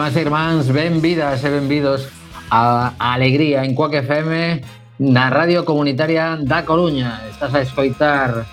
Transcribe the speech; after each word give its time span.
irmáns 0.00 0.16
e 0.16 0.20
irmáns, 0.24 0.64
benvidas 0.72 1.44
e 1.44 1.50
benvidos 1.52 2.08
a, 2.48 2.96
a 2.96 3.12
Alegría 3.12 3.68
en 3.68 3.76
Coaque 3.76 4.00
FM 4.00 4.64
na 4.96 5.28
Radio 5.28 5.68
Comunitaria 5.68 6.40
da 6.40 6.64
Coruña. 6.64 7.20
Estás 7.28 7.52
a 7.52 7.60
escoitar 7.60 8.48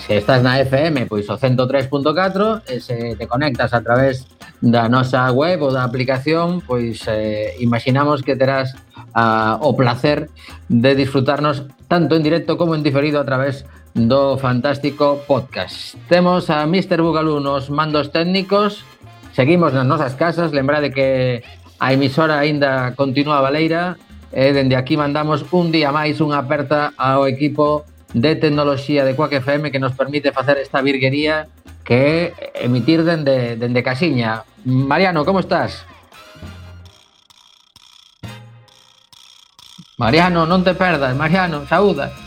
se 0.00 0.16
estás 0.16 0.40
na 0.40 0.64
FM, 0.64 1.12
pois 1.12 1.28
o 1.28 1.36
103.4 1.36 2.64
e 2.64 2.80
se 2.80 3.20
te 3.20 3.28
conectas 3.28 3.76
a 3.76 3.84
través 3.84 4.24
da 4.64 4.88
nosa 4.88 5.28
web 5.28 5.60
ou 5.60 5.76
da 5.76 5.84
aplicación, 5.84 6.64
pois 6.64 7.04
eh, 7.04 7.52
imaginamos 7.60 8.24
que 8.24 8.32
terás 8.32 8.72
uh, 9.12 9.60
o 9.60 9.76
placer 9.76 10.32
de 10.72 10.96
disfrutarnos 10.96 11.68
tanto 11.84 12.16
en 12.16 12.24
directo 12.24 12.56
como 12.56 12.72
en 12.72 12.80
diferido 12.80 13.20
a 13.20 13.28
través 13.28 13.68
do 13.92 14.40
fantástico 14.40 15.20
podcast. 15.28 16.00
Temos 16.08 16.48
a 16.48 16.64
Mr. 16.64 17.04
Bugalú 17.04 17.44
nos 17.44 17.68
mandos 17.68 18.08
técnicos 18.08 18.88
Seguimos 19.32 19.72
nas 19.72 19.88
nosas 19.88 20.12
casas, 20.14 20.52
lembrade 20.52 20.92
que 20.92 21.42
a 21.80 21.92
emisora 21.92 22.38
aínda 22.38 22.92
continúa 22.94 23.40
Valeira 23.40 23.96
e 24.28 24.52
dende 24.52 24.76
aquí 24.76 24.96
mandamos 24.96 25.44
un 25.56 25.72
día 25.72 25.88
máis 25.88 26.20
unha 26.20 26.44
aperta 26.44 26.92
ao 27.00 27.24
equipo 27.24 27.88
de 28.12 28.36
tecnoloxía 28.36 29.08
de 29.08 29.16
Quack 29.16 29.40
FM 29.40 29.72
que 29.72 29.80
nos 29.80 29.96
permite 29.96 30.36
facer 30.36 30.60
esta 30.60 30.84
virguería 30.84 31.48
que 31.82 32.30
é 32.54 32.64
emitir 32.68 33.02
dende, 33.02 33.56
dende 33.56 33.82
Casiña. 33.82 34.44
Mariano, 34.64 35.24
como 35.24 35.40
estás? 35.40 35.82
Mariano, 39.98 40.46
non 40.46 40.62
te 40.62 40.76
perdas, 40.76 41.16
Mariano, 41.18 41.66
saúdas. 41.66 42.21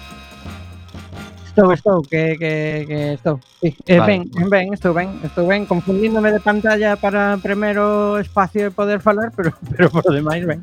Estou, 1.56 1.72
estou, 1.72 2.02
que, 2.02 2.36
que, 2.36 2.84
que 2.86 3.14
estou. 3.14 3.40
Sí. 3.62 3.72
Eh, 3.88 3.98
vale, 3.98 4.28
ben, 4.28 4.50
ben, 4.50 4.74
estou 4.74 4.94
ben, 4.94 5.08
estou 5.24 5.48
ben, 5.48 5.66
confundíndome 5.66 6.34
de 6.36 6.42
pantalla 6.44 6.98
para 7.00 7.40
primeiro 7.40 8.20
espacio 8.20 8.64
de 8.68 8.72
poder 8.72 9.00
falar, 9.00 9.32
pero, 9.32 9.54
pero 9.72 9.90
por 9.90 10.04
demais 10.04 10.46
ben. 10.46 10.60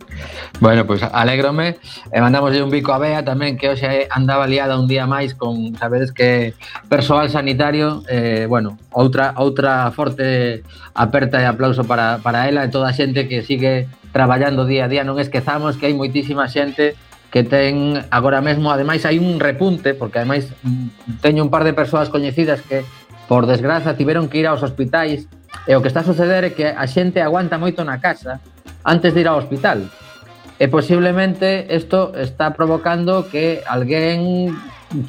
Bueno, 0.61 0.85
pois 0.85 1.01
pues, 1.01 1.11
alégrome 1.15 1.81
e 2.13 2.21
mandamos 2.21 2.53
un 2.61 2.69
bico 2.69 2.93
a 2.93 3.01
Bea 3.01 3.25
tamén 3.25 3.57
que 3.57 3.73
hoxe 3.73 4.05
andaba 4.13 4.45
liada 4.45 4.77
un 4.77 4.85
día 4.85 5.09
máis 5.09 5.33
con, 5.33 5.73
sabedes 5.81 6.13
que 6.13 6.53
persoal 6.93 7.33
sanitario, 7.33 8.05
eh, 8.13 8.45
bueno, 8.45 8.77
outra 8.93 9.33
outra 9.41 9.89
forte 9.97 10.61
aperta 10.93 11.41
e 11.41 11.49
aplauso 11.49 11.89
para, 11.89 12.21
para 12.21 12.53
ela 12.53 12.69
e 12.69 12.69
toda 12.69 12.93
a 12.93 12.97
xente 12.97 13.33
que 13.33 13.41
sigue 13.41 13.89
traballando 14.13 14.69
día 14.69 14.85
a 14.85 14.93
día, 14.93 15.09
non 15.09 15.17
esquezamos 15.17 15.81
que 15.81 15.89
hai 15.89 15.97
moitísima 15.97 16.53
xente 16.53 17.01
que 17.33 17.43
ten 17.43 17.97
agora 18.13 18.45
mesmo, 18.45 18.69
ademais 18.69 19.09
hai 19.09 19.17
un 19.17 19.41
repunte, 19.41 19.97
porque 19.97 20.21
ademais 20.21 20.53
teño 21.25 21.41
un 21.41 21.49
par 21.49 21.65
de 21.65 21.73
persoas 21.73 22.13
coñecidas 22.13 22.61
que 22.61 22.85
por 23.25 23.49
desgraza 23.49 23.97
tiveron 23.97 24.29
que 24.29 24.45
ir 24.45 24.47
aos 24.47 24.61
hospitais 24.61 25.25
e 25.65 25.73
o 25.73 25.81
que 25.81 25.89
está 25.89 26.05
a 26.05 26.11
suceder 26.13 26.45
é 26.45 26.53
que 26.53 26.69
a 26.69 26.85
xente 26.85 27.25
aguanta 27.25 27.57
moito 27.57 27.81
na 27.89 28.05
casa 28.05 28.45
antes 28.85 29.17
de 29.17 29.25
ir 29.25 29.29
ao 29.33 29.41
hospital. 29.41 29.89
E 30.61 30.69
posiblemente 30.69 31.65
isto 31.73 32.13
está 32.13 32.53
provocando 32.53 33.25
que 33.33 33.65
alguén 33.65 34.53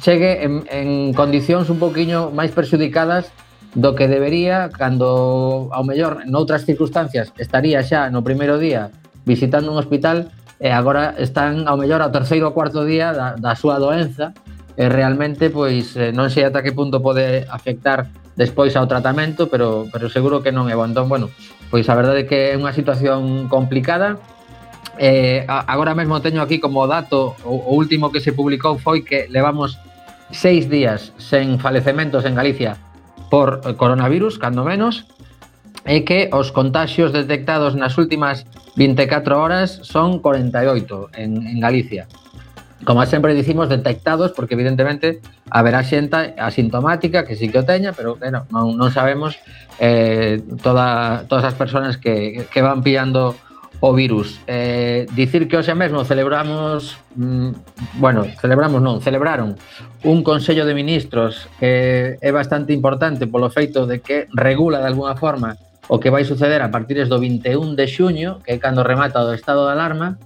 chegue 0.00 0.48
en, 0.48 0.64
en 0.72 1.12
condicións 1.12 1.68
un 1.68 1.76
poquinho 1.76 2.32
máis 2.32 2.56
perxudicadas 2.56 3.28
do 3.76 3.92
que 3.92 4.08
debería 4.08 4.72
cando 4.72 5.68
ao 5.68 5.84
mellor 5.84 6.24
noutras 6.24 6.64
circunstancias 6.64 7.36
estaría 7.36 7.84
xa 7.84 8.08
no 8.08 8.24
primeiro 8.24 8.56
día 8.56 8.88
visitando 9.28 9.68
un 9.68 9.76
hospital 9.76 10.32
e 10.60 10.70
agora 10.70 11.14
están 11.18 11.66
ao 11.66 11.76
mellor 11.78 12.02
ao 12.02 12.14
terceiro 12.14 12.50
ou 12.50 12.54
cuarto 12.54 12.86
día 12.86 13.10
da, 13.10 13.34
da 13.34 13.52
súa 13.58 13.78
doenza 13.82 14.34
e 14.74 14.90
realmente 14.90 15.50
pois 15.50 15.94
eh, 15.94 16.10
non 16.10 16.30
sei 16.30 16.46
ata 16.46 16.62
que 16.62 16.74
punto 16.74 16.98
pode 16.98 17.46
afectar 17.46 18.10
despois 18.34 18.74
ao 18.74 18.90
tratamento, 18.90 19.46
pero 19.46 19.86
pero 19.94 20.10
seguro 20.10 20.42
que 20.42 20.50
non 20.50 20.66
é 20.66 20.74
bo. 20.74 20.82
Entón, 20.82 21.06
bueno, 21.06 21.30
pois 21.70 21.86
a 21.86 21.94
verdade 21.94 22.26
é 22.26 22.28
que 22.28 22.38
é 22.54 22.58
unha 22.58 22.74
situación 22.74 23.46
complicada. 23.46 24.18
Eh, 24.98 25.42
agora 25.46 25.94
mesmo 25.94 26.22
teño 26.22 26.38
aquí 26.38 26.62
como 26.62 26.86
dato 26.86 27.34
o, 27.42 27.54
o 27.54 27.72
último 27.74 28.14
que 28.14 28.22
se 28.22 28.30
publicou 28.30 28.78
foi 28.78 29.02
que 29.02 29.26
levamos 29.26 29.74
seis 30.30 30.70
días 30.70 31.10
sen 31.18 31.58
falecementos 31.58 32.22
en 32.26 32.38
Galicia 32.38 32.78
por 33.30 33.62
eh, 33.62 33.74
coronavirus, 33.74 34.38
cando 34.38 34.62
menos, 34.62 35.06
é 35.84 36.00
que 36.00 36.32
os 36.32 36.50
contagios 36.50 37.12
detectados 37.12 37.76
nas 37.76 37.96
últimas 38.00 38.48
24 38.76 39.36
horas 39.36 39.80
son 39.84 40.18
48 40.18 41.12
en, 41.14 41.44
en 41.46 41.60
Galicia. 41.60 42.08
Como 42.84 43.04
sempre 43.06 43.34
dicimos, 43.34 43.68
detectados, 43.68 44.32
porque 44.32 44.54
evidentemente 44.54 45.20
haberá 45.48 45.84
xenta 45.84 46.36
asintomática 46.36 47.24
que 47.24 47.36
sí 47.36 47.48
que 47.48 47.60
o 47.60 47.64
teña, 47.64 47.92
pero 47.96 48.16
bueno, 48.16 48.44
non, 48.52 48.76
non 48.76 48.92
sabemos 48.92 49.40
eh, 49.80 50.44
toda, 50.60 51.24
todas 51.24 51.48
as 51.48 51.56
persoas 51.56 51.96
que, 51.96 52.44
que 52.52 52.60
van 52.60 52.84
pillando 52.84 53.36
o 53.80 53.92
virus. 53.92 54.40
Eh, 54.46 55.06
dicir 55.16 55.48
que 55.48 55.56
hoxe 55.56 55.72
mesmo 55.72 56.04
celebramos, 56.04 56.96
mm, 57.16 58.00
bueno, 58.00 58.24
celebramos 58.40 58.80
non, 58.84 59.00
celebraron 59.00 59.56
un 60.04 60.20
Consello 60.20 60.68
de 60.68 60.76
Ministros 60.76 61.48
que 61.60 62.20
é 62.20 62.30
bastante 62.32 62.76
importante 62.76 63.24
polo 63.28 63.48
feito 63.48 63.88
de 63.88 64.04
que 64.04 64.28
regula 64.32 64.80
de 64.80 64.88
alguna 64.92 65.16
forma 65.16 65.56
O 65.88 66.00
que 66.00 66.08
vai 66.08 66.24
suceder 66.24 66.62
a 66.62 66.70
partir 66.72 67.00
do 67.06 67.20
21 67.20 67.76
de 67.76 67.86
xuño, 67.86 68.40
que 68.40 68.56
é 68.56 68.58
cando 68.58 68.82
remata 68.82 69.20
o 69.20 69.36
estado 69.36 69.68
de 69.68 69.72
alarma, 69.76 70.16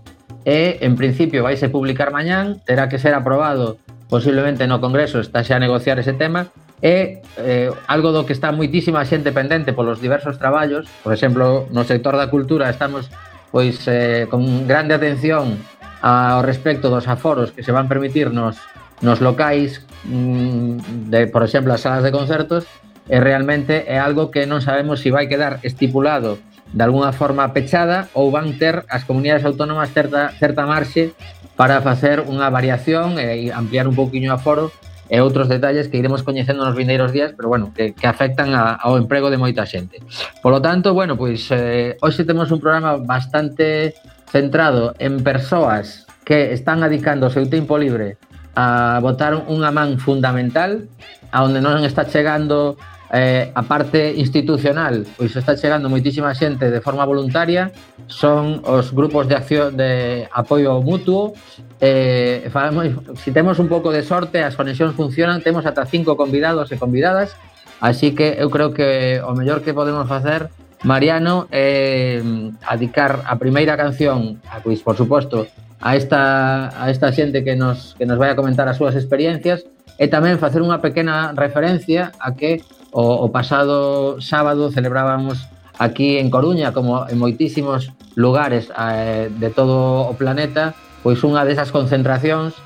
e 0.47 0.79
en 0.81 0.95
principio 0.95 1.43
vaise 1.43 1.69
publicar 1.69 2.15
mañán, 2.15 2.63
terá 2.63 2.89
que 2.89 2.99
ser 2.99 3.15
aprobado 3.15 3.79
posiblemente 4.09 4.67
no 4.67 4.81
Congreso, 4.81 5.21
está 5.21 5.45
xa 5.45 5.59
a 5.59 5.63
negociar 5.63 5.99
ese 5.99 6.15
tema, 6.15 6.49
e 6.81 7.21
eh, 7.43 7.71
algo 7.91 8.15
do 8.15 8.23
que 8.23 8.33
está 8.33 8.55
moitísima 8.55 9.03
xente 9.03 9.35
pendente 9.35 9.75
polos 9.75 9.99
diversos 9.99 10.39
traballos, 10.39 10.87
por 11.03 11.11
exemplo, 11.11 11.67
no 11.75 11.83
sector 11.83 12.15
da 12.15 12.31
cultura 12.31 12.71
estamos 12.71 13.11
pois 13.51 13.83
eh, 13.89 14.27
con 14.31 14.69
grande 14.69 14.95
atención 14.95 15.59
ao 15.99 16.47
respecto 16.47 16.87
dos 16.87 17.11
aforos 17.11 17.51
que 17.51 17.67
se 17.67 17.75
van 17.75 17.91
permitir 17.91 18.31
nos, 18.31 18.63
nos 19.03 19.19
locais, 19.19 19.83
mm, 20.07 21.11
de, 21.11 21.27
por 21.27 21.43
exemplo, 21.43 21.75
as 21.75 21.83
salas 21.83 22.07
de 22.07 22.15
concertos, 22.15 22.71
e 23.09 23.17
realmente 23.19 23.89
é 23.89 23.97
algo 23.97 24.31
que 24.31 24.45
non 24.45 24.61
sabemos 24.61 25.01
se 25.01 25.09
si 25.09 25.11
vai 25.11 25.27
quedar 25.27 25.59
estipulado 25.65 26.37
de 26.73 26.85
alguna 26.85 27.17
forma 27.17 27.49
pechada 27.57 28.13
ou 28.13 28.29
van 28.29 28.61
ter 28.61 28.85
as 28.93 29.09
comunidades 29.09 29.49
autónomas 29.49 29.89
certa, 29.97 30.37
certa 30.37 30.69
marxe 30.69 31.17
para 31.57 31.81
facer 31.81 32.23
unha 32.29 32.53
variación 32.53 33.17
e 33.17 33.49
ampliar 33.51 33.89
un 33.89 33.97
pouquiño 33.97 34.31
o 34.31 34.37
aforo 34.37 34.69
e 35.09 35.25
outros 35.25 35.49
detalles 35.49 35.89
que 35.89 35.97
iremos 35.97 36.21
coñecendo 36.21 36.69
nos 36.69 36.77
vindeiros 36.77 37.17
días, 37.17 37.33
pero 37.33 37.49
bueno, 37.49 37.73
que, 37.73 37.97
que 37.97 38.05
afectan 38.05 38.53
a, 38.53 38.77
ao 38.77 39.01
emprego 39.01 39.33
de 39.33 39.41
moita 39.41 39.65
xente. 39.65 40.05
Por 40.45 40.53
lo 40.53 40.61
tanto, 40.61 40.93
bueno, 40.93 41.17
pois 41.17 41.49
eh, 41.49 41.97
hoxe 42.05 42.29
temos 42.29 42.53
un 42.53 42.61
programa 42.61 43.01
bastante 43.01 43.97
centrado 44.29 44.93
en 45.01 45.25
persoas 45.25 46.05
que 46.29 46.53
están 46.53 46.85
adicando 46.85 47.27
o 47.27 47.33
seu 47.33 47.49
tempo 47.49 47.81
libre 47.81 48.21
a 48.53 49.01
botar 49.01 49.33
unha 49.49 49.73
man 49.73 49.97
fundamental 49.97 50.85
a 51.33 51.41
onde 51.41 51.65
non 51.65 51.81
está 51.89 52.05
chegando 52.05 52.77
eh, 53.11 53.51
a 53.55 53.63
parte 53.63 54.13
institucional, 54.17 55.07
pois 55.17 55.33
está 55.33 55.57
chegando 55.57 55.89
moitísima 55.89 56.35
xente 56.37 56.69
de 56.69 56.81
forma 56.81 57.05
voluntaria, 57.09 57.73
son 58.07 58.61
os 58.69 58.93
grupos 58.93 59.29
de 59.29 59.35
acción 59.35 59.77
de 59.77 60.29
apoio 60.33 60.81
mutuo, 60.85 61.33
eh, 61.81 62.49
falamos, 62.53 62.93
si 63.17 63.33
temos 63.33 63.59
un 63.59 63.69
pouco 63.69 63.89
de 63.89 64.05
sorte, 64.05 64.45
as 64.45 64.57
conexións 64.57 64.93
funcionan, 64.93 65.41
temos 65.41 65.65
ata 65.65 65.89
cinco 65.89 66.21
convidados 66.21 66.69
e 66.69 66.77
convidadas, 66.77 67.33
así 67.81 68.13
que 68.13 68.37
eu 68.37 68.53
creo 68.53 68.77
que 68.77 69.21
o 69.25 69.33
mellor 69.33 69.65
que 69.65 69.73
podemos 69.73 70.05
facer 70.05 70.53
Mariano 70.85 71.49
é 71.51 72.23
eh, 72.23 72.53
adicar 72.63 73.27
a 73.27 73.35
primeira 73.35 73.75
canción, 73.75 74.39
a, 74.47 74.63
pois, 74.63 74.79
por 74.79 74.95
suposto, 74.95 75.51
a 75.81 75.97
esta, 75.97 76.71
a 76.71 76.91
esta 76.91 77.11
xente 77.11 77.43
que 77.43 77.57
nos, 77.57 77.99
que 77.99 78.07
nos 78.07 78.19
vai 78.19 78.31
a 78.31 78.39
comentar 78.39 78.67
as 78.71 78.79
súas 78.79 78.95
experiencias 78.95 79.67
e 79.99 80.07
tamén 80.07 80.39
facer 80.39 80.63
unha 80.63 80.79
pequena 80.79 81.35
referencia 81.35 82.15
a 82.23 82.31
que 82.31 82.63
O, 82.91 83.25
o 83.25 83.33
pasado 83.33 84.21
sábado 84.21 84.71
celebrábamos 84.73 85.49
aquí 85.79 86.19
en 86.19 86.31
Coruña, 86.31 86.73
como 86.73 87.07
en 87.07 87.19
moitísimos 87.21 87.93
lugares 88.17 88.73
eh, 88.75 89.31
de 89.31 89.51
todo 89.51 90.09
o 90.09 90.13
planeta, 90.19 90.75
pois 91.05 91.23
unha 91.23 91.47
desas 91.47 91.71
concentracións 91.71 92.57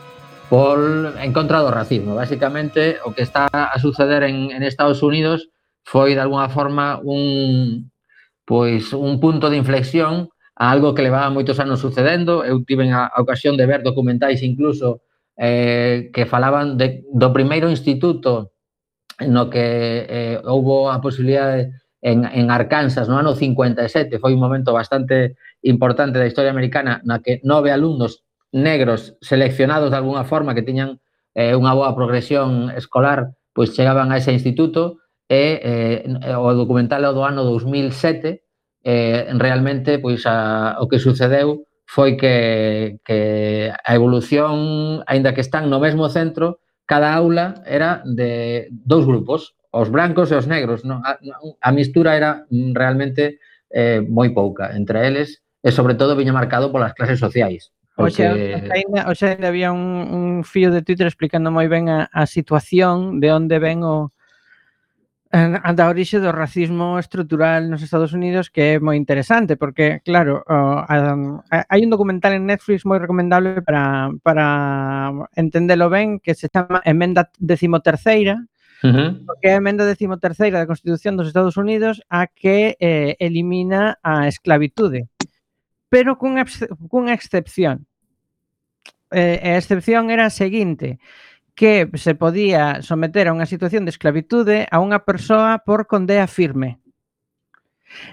por 0.49 0.79
en 1.21 1.33
contra 1.33 1.61
do 1.61 1.73
racismo. 1.73 2.17
Básicamente, 2.17 3.01
o 3.05 3.13
que 3.13 3.25
está 3.25 3.49
a 3.49 3.77
suceder 3.81 4.25
en, 4.25 4.53
en 4.53 4.63
Estados 4.63 5.03
Unidos 5.03 5.49
foi, 5.85 6.15
de 6.15 6.23
alguna 6.23 6.49
forma, 6.49 7.01
un, 7.03 7.91
pois, 8.45 8.93
un 8.93 9.19
punto 9.19 9.51
de 9.51 9.57
inflexión 9.57 10.29
a 10.55 10.71
algo 10.71 10.95
que 10.95 11.03
levaba 11.03 11.33
moitos 11.33 11.59
anos 11.59 11.81
sucedendo. 11.81 12.45
Eu 12.45 12.65
tive 12.65 12.87
a, 12.93 13.09
a 13.09 13.19
ocasión 13.21 13.57
de 13.57 13.67
ver 13.67 13.83
documentais 13.83 14.45
incluso 14.45 15.03
eh, 15.37 16.13
que 16.13 16.29
falaban 16.29 16.77
de, 16.77 17.03
do 17.11 17.33
primeiro 17.33 17.73
instituto 17.73 18.52
no 19.29 19.51
que 19.51 20.07
eh, 20.09 20.41
houbo 20.45 20.91
a 20.91 21.01
posibilidade 21.01 21.73
en, 22.03 22.25
en 22.25 22.51
Arkansas 22.51 23.09
no 23.09 23.17
ano 23.19 23.35
57, 23.35 24.19
foi 24.19 24.35
un 24.35 24.43
momento 24.43 24.75
bastante 24.75 25.39
importante 25.63 26.19
da 26.19 26.27
historia 26.27 26.51
americana 26.51 27.01
na 27.07 27.23
que 27.23 27.39
nove 27.47 27.71
alumnos 27.71 28.27
negros 28.51 29.17
seleccionados 29.23 29.91
de 29.91 29.97
alguna 29.97 30.25
forma 30.25 30.55
que 30.55 30.67
tiñan 30.67 30.99
eh, 31.35 31.55
unha 31.55 31.73
boa 31.73 31.95
progresión 31.95 32.75
escolar, 32.75 33.33
pois 33.55 33.73
chegaban 33.73 34.11
a 34.11 34.19
ese 34.19 34.35
instituto 34.35 34.99
e 35.31 35.63
eh, 35.63 36.37
o 36.37 36.51
documental 36.53 37.07
do 37.15 37.23
ano 37.23 37.47
2007 37.47 38.43
eh, 38.85 39.31
realmente 39.39 40.03
pois 40.03 40.27
a, 40.27 40.77
o 40.83 40.91
que 40.91 40.99
sucedeu 40.99 41.65
foi 41.87 42.17
que, 42.17 42.99
que 43.05 43.69
a 43.69 43.93
evolución, 43.93 45.05
aínda 45.05 45.37
que 45.37 45.45
están 45.45 45.69
no 45.69 45.77
mesmo 45.77 46.09
centro, 46.09 46.59
cada 46.87 47.15
aula 47.15 47.63
era 47.67 48.03
de 48.05 48.69
dous 48.71 49.07
grupos, 49.07 49.55
os 49.73 49.89
brancos 49.89 50.31
e 50.31 50.37
os 50.37 50.47
negros. 50.47 50.85
Non? 50.85 51.01
A, 51.03 51.19
a 51.63 51.71
mistura 51.73 52.15
era 52.15 52.45
realmente 52.51 53.41
eh, 53.73 54.05
moi 54.05 54.31
pouca 54.31 54.77
entre 54.77 55.01
eles 55.07 55.41
e, 55.65 55.73
sobre 55.73 55.95
todo, 55.95 56.19
viña 56.19 56.35
marcado 56.35 56.71
polas 56.71 56.93
clases 56.93 57.19
sociais. 57.19 57.73
Porque... 57.97 58.25
Oxe, 58.25 58.73
ainda, 58.73 59.01
oxe, 59.09 59.25
ainda 59.37 59.49
había 59.49 59.73
un, 59.73 59.85
un 60.09 60.45
fío 60.45 60.73
de 60.73 60.83
Twitter 60.83 61.07
explicando 61.07 61.53
moi 61.53 61.69
ben 61.69 61.89
a, 61.89 62.09
a 62.13 62.25
situación 62.25 63.21
de 63.21 63.33
onde 63.33 63.57
ven 63.61 63.85
o, 63.85 64.13
da 65.33 65.89
orixe 65.89 66.21
do 66.21 66.29
racismo 66.29 67.01
estrutural 67.01 67.65
nos 67.73 67.81
Estados 67.81 68.13
Unidos 68.13 68.53
que 68.53 68.77
é 68.77 68.81
moi 68.85 69.01
interesante 69.01 69.57
porque, 69.57 70.05
claro, 70.05 70.45
uh, 70.45 70.85
hai 71.49 71.81
un 71.81 71.89
documental 71.89 72.37
en 72.37 72.45
Netflix 72.45 72.85
moi 72.85 73.01
recomendable 73.01 73.65
para, 73.65 74.13
para 74.21 75.09
entendelo 75.33 75.89
ben 75.89 76.21
que 76.21 76.37
se 76.37 76.53
chama 76.53 76.85
Emenda 76.85 77.33
Decimoterceira 77.41 78.45
uh 78.85 78.93
-huh. 78.93 79.11
que 79.41 79.49
é 79.49 79.57
a 79.57 79.61
Emenda 79.65 79.89
Decimoterceira 79.89 80.61
da 80.61 80.69
Constitución 80.69 81.17
dos 81.17 81.33
Estados 81.33 81.57
Unidos 81.57 82.05
a 82.13 82.29
que 82.29 82.77
eh, 82.77 83.17
elimina 83.17 83.97
a 84.05 84.29
esclavitude 84.29 85.09
pero 85.89 86.21
cunha, 86.21 86.45
cunha 86.93 87.17
excepción 87.17 87.89
eh, 89.09 89.41
a 89.41 89.57
excepción 89.57 90.13
era 90.13 90.29
a 90.29 90.35
seguinte 90.35 91.01
que 91.55 91.91
se 91.95 92.15
podía 92.15 92.81
someter 92.83 93.29
a 93.29 93.35
unha 93.37 93.49
situación 93.49 93.85
de 93.85 93.93
esclavitude 93.93 94.67
a 94.73 94.81
unha 94.81 95.05
persoa 95.05 95.61
por 95.65 95.85
condea 95.85 96.27
firme. 96.27 96.81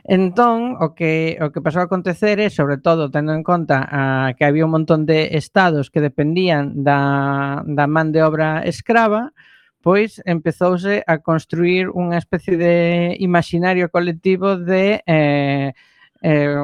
Entón, 0.04 0.76
o 0.80 0.92
que, 0.92 1.40
o 1.40 1.52
que 1.52 1.64
pasou 1.64 1.80
a 1.82 1.88
acontecer 1.88 2.40
é, 2.44 2.52
sobre 2.52 2.78
todo, 2.78 3.08
tendo 3.08 3.32
en 3.32 3.48
conta 3.48 3.88
a, 3.88 4.34
que 4.36 4.44
había 4.44 4.68
un 4.68 4.76
montón 4.76 5.08
de 5.08 5.40
estados 5.40 5.88
que 5.88 6.04
dependían 6.04 6.84
da, 6.84 7.64
da 7.64 7.88
man 7.88 8.12
de 8.12 8.20
obra 8.20 8.60
escrava, 8.68 9.32
pois 9.80 10.20
empezouse 10.28 11.04
a 11.08 11.24
construir 11.24 11.88
unha 11.88 12.20
especie 12.20 12.60
de 12.60 13.16
imaginario 13.24 13.88
colectivo 13.88 14.60
de 14.60 15.00
eh, 15.08 15.72
eh, 16.22 16.56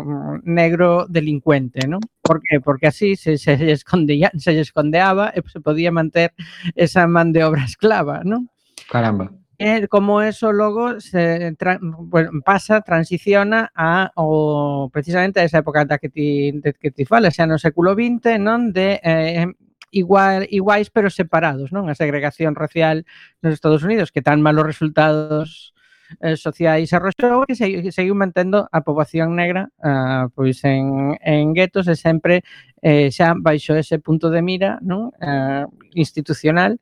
negro 0.44 1.06
delincuente, 1.08 1.88
¿no? 1.88 2.00
Por 2.22 2.42
qué? 2.42 2.60
Porque 2.60 2.88
así 2.88 3.16
se, 3.16 3.38
se, 3.38 3.72
escondía, 3.72 4.32
se 4.38 4.60
escondeaba 4.60 5.30
e 5.30 5.42
se 5.48 5.60
podía 5.60 5.92
manter 5.92 6.34
esa 6.76 7.08
man 7.08 7.32
de 7.32 7.44
obra 7.44 7.64
esclava, 7.70 8.22
¿no? 8.24 8.48
Caramba. 8.90 9.32
Eh, 9.58 9.88
como 9.88 10.22
eso 10.22 10.52
logo 10.52 11.00
se 11.00 11.56
tra 11.56 11.80
bueno, 11.82 12.32
pasa, 12.44 12.82
transiciona 12.82 13.72
a 13.74 14.12
o 14.16 14.90
precisamente 14.92 15.40
a 15.40 15.46
esa 15.46 15.60
época 15.60 15.86
da 15.86 15.98
que 15.98 16.10
ti 16.10 16.52
de, 16.52 16.74
que 16.74 16.92
ti 16.92 17.06
fala, 17.08 17.32
xa 17.32 17.48
no 17.48 17.56
século 17.56 17.96
XX, 17.96 18.36
non 18.36 18.76
de 18.76 19.00
eh, 19.00 19.48
igual 19.96 20.44
iguais 20.52 20.92
pero 20.92 21.08
separados, 21.08 21.72
non? 21.72 21.88
A 21.88 21.96
segregación 21.96 22.52
racial 22.52 23.08
nos 23.40 23.56
Estados 23.56 23.88
Unidos 23.88 24.12
que 24.12 24.20
tan 24.20 24.44
malos 24.44 24.68
resultados 24.68 25.75
eh, 26.22 26.36
sociais 26.36 26.94
arroxou 26.94 27.46
que 27.46 27.56
se, 27.56 27.68
seguiu 27.92 28.16
mantendo 28.16 28.70
a 28.72 28.82
poboación 28.82 29.36
negra 29.36 29.70
ah, 29.82 30.28
pois 30.34 30.64
en, 30.64 31.18
en 31.22 31.54
guetos 31.54 31.88
e 31.88 31.96
sempre 31.96 32.42
eh, 32.82 33.10
xa 33.12 33.34
baixo 33.38 33.74
ese 33.76 34.00
punto 34.00 34.30
de 34.30 34.42
mira 34.42 34.80
non? 34.82 35.12
Eh, 35.18 35.66
institucional 35.96 36.78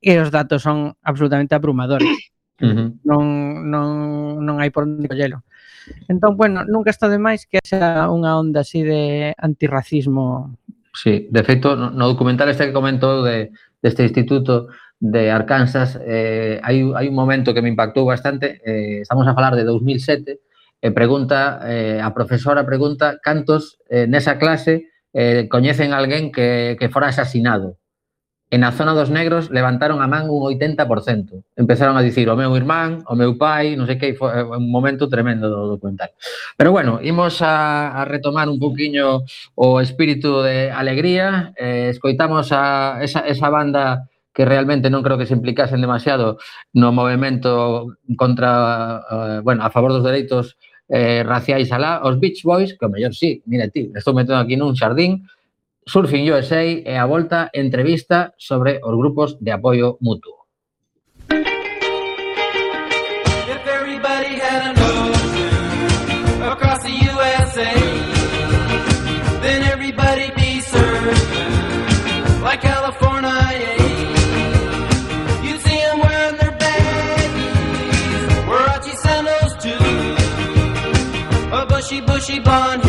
e 0.00 0.12
os 0.20 0.30
datos 0.30 0.62
son 0.62 0.94
absolutamente 1.02 1.54
abrumadores. 1.54 2.08
Uh 2.56 2.72
-huh. 2.72 2.88
non, 3.04 3.68
non, 3.68 3.88
non 4.40 4.56
hai 4.64 4.72
por 4.72 4.88
onde 4.88 5.04
collelo. 5.04 5.44
Entón, 6.08 6.40
bueno, 6.40 6.64
nunca 6.64 6.88
está 6.88 7.04
de 7.04 7.20
máis 7.20 7.44
que 7.44 7.60
xa 7.60 8.08
unha 8.08 8.32
onda 8.32 8.64
así 8.64 8.80
de 8.80 9.36
antirracismo. 9.36 10.56
Sí, 10.96 11.28
de 11.28 11.42
feito, 11.44 11.76
no 11.76 12.04
documental 12.08 12.48
este 12.48 12.72
que 12.72 12.72
comentou 12.72 13.20
de, 13.20 13.52
deste 13.84 14.08
instituto, 14.08 14.72
de 14.98 15.30
Arkansas, 15.30 16.00
eh, 16.00 16.60
hai, 16.64 16.80
hai 16.96 17.06
un 17.08 17.14
momento 17.14 17.52
que 17.52 17.62
me 17.62 17.68
impactou 17.68 18.06
bastante, 18.06 18.60
eh, 18.64 19.00
estamos 19.02 19.26
a 19.28 19.34
falar 19.34 19.54
de 19.54 19.64
2007, 19.64 20.40
e 20.80 20.88
pregunta, 20.92 21.60
eh, 21.64 22.00
a 22.00 22.12
profesora 22.12 22.68
pregunta 22.68 23.18
cantos 23.24 23.80
eh, 23.88 24.06
nesa 24.06 24.36
clase 24.36 24.92
eh, 25.16 25.48
coñecen 25.48 25.96
alguén 25.96 26.28
que, 26.30 26.76
que 26.78 26.92
fora 26.92 27.08
asasinado. 27.08 27.80
En 28.48 28.62
a 28.62 28.70
zona 28.70 28.94
dos 28.94 29.10
negros 29.10 29.50
levantaron 29.50 29.98
a 29.98 30.06
man 30.06 30.30
un 30.30 30.46
80%. 30.46 31.42
Empezaron 31.56 31.98
a 31.98 32.04
dicir 32.06 32.30
o 32.30 32.38
meu 32.38 32.54
irmán, 32.54 33.02
o 33.10 33.18
meu 33.18 33.34
pai, 33.34 33.74
non 33.74 33.90
sei 33.90 33.98
que, 33.98 34.14
foi 34.14 34.30
eh, 34.30 34.46
un 34.46 34.70
momento 34.70 35.10
tremendo 35.10 35.50
do 35.50 35.66
documental. 35.74 36.14
Pero 36.54 36.70
bueno, 36.70 37.02
imos 37.02 37.42
a, 37.42 37.90
a 37.96 38.06
retomar 38.06 38.46
un 38.46 38.62
poquinho 38.62 39.26
o 39.58 39.82
espírito 39.82 40.46
de 40.46 40.70
alegría, 40.70 41.50
eh, 41.58 41.90
escoitamos 41.90 42.54
a 42.54 43.02
esa, 43.02 43.26
esa 43.26 43.50
banda 43.50 44.06
que 44.36 44.44
realmente 44.44 44.92
non 44.92 45.00
creo 45.00 45.16
que 45.16 45.24
se 45.24 45.32
implicasen 45.32 45.80
demasiado 45.80 46.36
no 46.76 46.92
movimento 46.92 47.88
contra, 48.20 49.00
eh, 49.08 49.40
bueno, 49.40 49.64
a 49.64 49.72
favor 49.72 49.96
dos 49.96 50.04
dereitos 50.04 50.60
eh, 50.92 51.24
raciais 51.24 51.72
alá, 51.72 52.04
os 52.04 52.20
Beach 52.20 52.44
Boys, 52.44 52.76
que 52.76 52.84
o 52.84 52.92
mellor 52.92 53.16
sí, 53.16 53.40
mira 53.48 53.72
ti, 53.72 53.88
estou 53.96 54.12
metendo 54.12 54.36
aquí 54.36 54.60
nun 54.60 54.76
xardín, 54.76 55.24
Surfing 55.88 56.28
USA 56.28 56.60
e 56.66 56.98
a 56.98 57.08
volta 57.08 57.48
entrevista 57.56 58.36
sobre 58.36 58.76
os 58.84 58.92
grupos 58.92 59.40
de 59.40 59.56
apoio 59.56 59.96
mutuo. 60.04 60.35
Shiban 82.26 82.85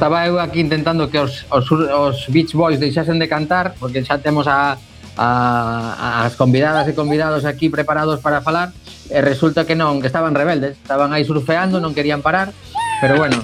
estaba 0.00 0.24
eu 0.24 0.40
aquí 0.40 0.64
intentando 0.64 1.12
que 1.12 1.20
os, 1.20 1.44
os, 1.52 1.68
os 1.68 2.16
Beach 2.32 2.56
Boys 2.56 2.80
deixasen 2.80 3.20
de 3.20 3.28
cantar, 3.28 3.76
porque 3.76 4.00
xa 4.00 4.16
temos 4.16 4.48
a, 4.48 4.80
a, 5.12 6.24
as 6.24 6.40
convidadas 6.40 6.88
e 6.88 6.96
convidados 6.96 7.44
aquí 7.44 7.68
preparados 7.68 8.24
para 8.24 8.40
falar, 8.40 8.72
e 9.12 9.20
resulta 9.20 9.68
que 9.68 9.76
non, 9.76 10.00
que 10.00 10.08
estaban 10.08 10.32
rebeldes, 10.32 10.80
estaban 10.80 11.12
aí 11.12 11.28
surfeando, 11.28 11.84
non 11.84 11.92
querían 11.92 12.24
parar, 12.24 12.48
pero 13.04 13.20
bueno, 13.20 13.36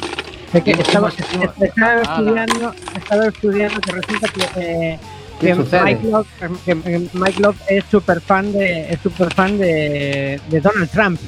É 0.54 0.62
que 0.64 0.72
estaba, 0.72 1.12
estaba, 1.12 2.00
estudiando, 2.00 2.72
estaba 2.72 3.25
estudiando 3.28 3.76
que 3.82 3.92
resulta 3.92 4.26
que, 4.32 4.44
eh, 4.56 4.98
que, 5.36 5.52
Mike 5.52 6.06
Love, 6.08 6.28
que, 6.64 6.72
Mike 7.12 7.40
Love, 7.42 7.60
es 7.68 7.84
super 7.90 8.22
fan 8.22 8.48
de 8.56 8.88
es 8.88 9.00
super 9.04 9.28
fan 9.34 9.58
de, 9.58 10.40
de 10.48 10.58
Donald 10.62 10.88
Trump. 10.88 11.20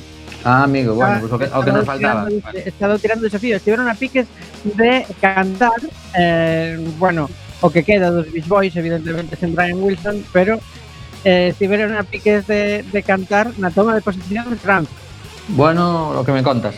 Ah, 0.44 0.64
amigo, 0.64 0.94
bueno, 0.94 1.20
pues 1.20 1.32
o 1.32 1.38
que, 1.38 1.44
o 1.46 1.60
que 1.62 1.72
nos 1.72 1.84
faltaba. 1.84 2.26
Tirando, 2.26 2.46
vale. 2.46 2.62
Estaba 2.66 2.98
tirando 2.98 3.24
desafíos, 3.24 3.56
Estuvieron 3.56 3.88
a 3.88 3.94
piques 3.94 4.26
de 4.64 5.06
cantar, 5.20 5.80
eh, 6.16 6.78
bueno, 6.98 7.28
o 7.60 7.70
que 7.70 7.82
queda 7.82 8.10
dos 8.10 8.30
Beach 8.30 8.46
Boys, 8.46 8.76
evidentemente, 8.76 9.36
sen 9.36 9.54
Brian 9.54 9.82
Wilson, 9.82 10.24
pero 10.32 10.60
eh, 11.24 11.48
estuvieron 11.50 11.96
a 11.96 12.02
piques 12.04 12.46
de, 12.46 12.84
de 12.86 13.02
cantar 13.02 13.50
na 13.58 13.70
toma 13.70 13.94
de 13.94 14.00
posición 14.00 14.48
de 14.50 14.56
Trump. 14.56 14.88
Bueno, 15.48 16.12
lo 16.14 16.24
que 16.24 16.32
me 16.32 16.42
contas. 16.42 16.76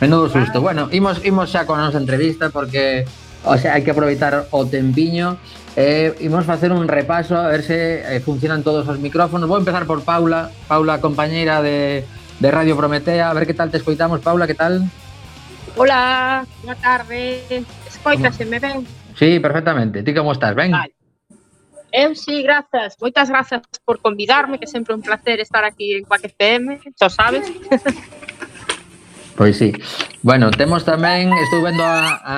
Menudo 0.00 0.30
susto. 0.30 0.60
Bueno, 0.60 0.88
imos, 0.90 1.20
imos 1.24 1.50
xa 1.50 1.66
con 1.66 1.78
a 1.78 1.84
nosa 1.84 1.98
entrevista 1.98 2.48
porque 2.50 3.04
o 3.44 3.58
sea, 3.58 3.74
hai 3.74 3.82
que 3.82 3.90
aproveitar 3.90 4.46
o 4.54 4.62
tempiño 4.66 5.34
eh, 5.74 6.14
imos 6.20 6.46
facer 6.46 6.70
un 6.70 6.86
repaso 6.86 7.34
a 7.34 7.48
ver 7.48 7.62
se 7.66 8.02
eh, 8.04 8.20
funcionan 8.20 8.62
todos 8.62 8.86
os 8.86 8.98
micrófonos. 8.98 9.48
Vou 9.48 9.58
empezar 9.58 9.86
por 9.86 10.06
Paula, 10.06 10.50
Paula 10.68 11.02
compañeira 11.02 11.62
de 11.62 12.06
de 12.42 12.50
Radio 12.50 12.76
Prometea. 12.76 13.30
A 13.30 13.34
ver 13.34 13.46
que 13.46 13.54
tal 13.54 13.70
te 13.70 13.76
escoitamos, 13.76 14.20
Paula, 14.20 14.48
que 14.48 14.54
tal? 14.54 14.82
Hola, 15.76 16.44
boa 16.64 16.74
tarde. 16.74 17.64
Escoitase, 17.86 18.44
me 18.44 18.58
ven? 18.58 18.84
Sí, 19.16 19.38
perfectamente. 19.38 20.02
Ti 20.02 20.12
como 20.12 20.32
estás? 20.32 20.54
Ben? 20.54 20.72
Vale. 20.72 20.92
Eu 21.92 22.16
sí, 22.16 22.42
grazas. 22.42 22.96
Moitas 23.00 23.30
grazas 23.30 23.62
por 23.84 24.00
convidarme, 24.00 24.58
que 24.58 24.66
sempre 24.66 24.94
un 24.94 25.02
placer 25.02 25.38
estar 25.38 25.62
aquí 25.62 25.94
en 25.94 26.04
Quack 26.04 26.24
FM, 26.34 26.80
xa 26.98 27.08
sabes. 27.08 27.46
Pois 29.32 29.56
sí. 29.56 29.72
Bueno, 30.20 30.50
temos 30.52 30.84
tamén, 30.84 31.32
estou 31.32 31.64
vendo 31.64 31.80
a, 31.80 32.20
a 32.20 32.36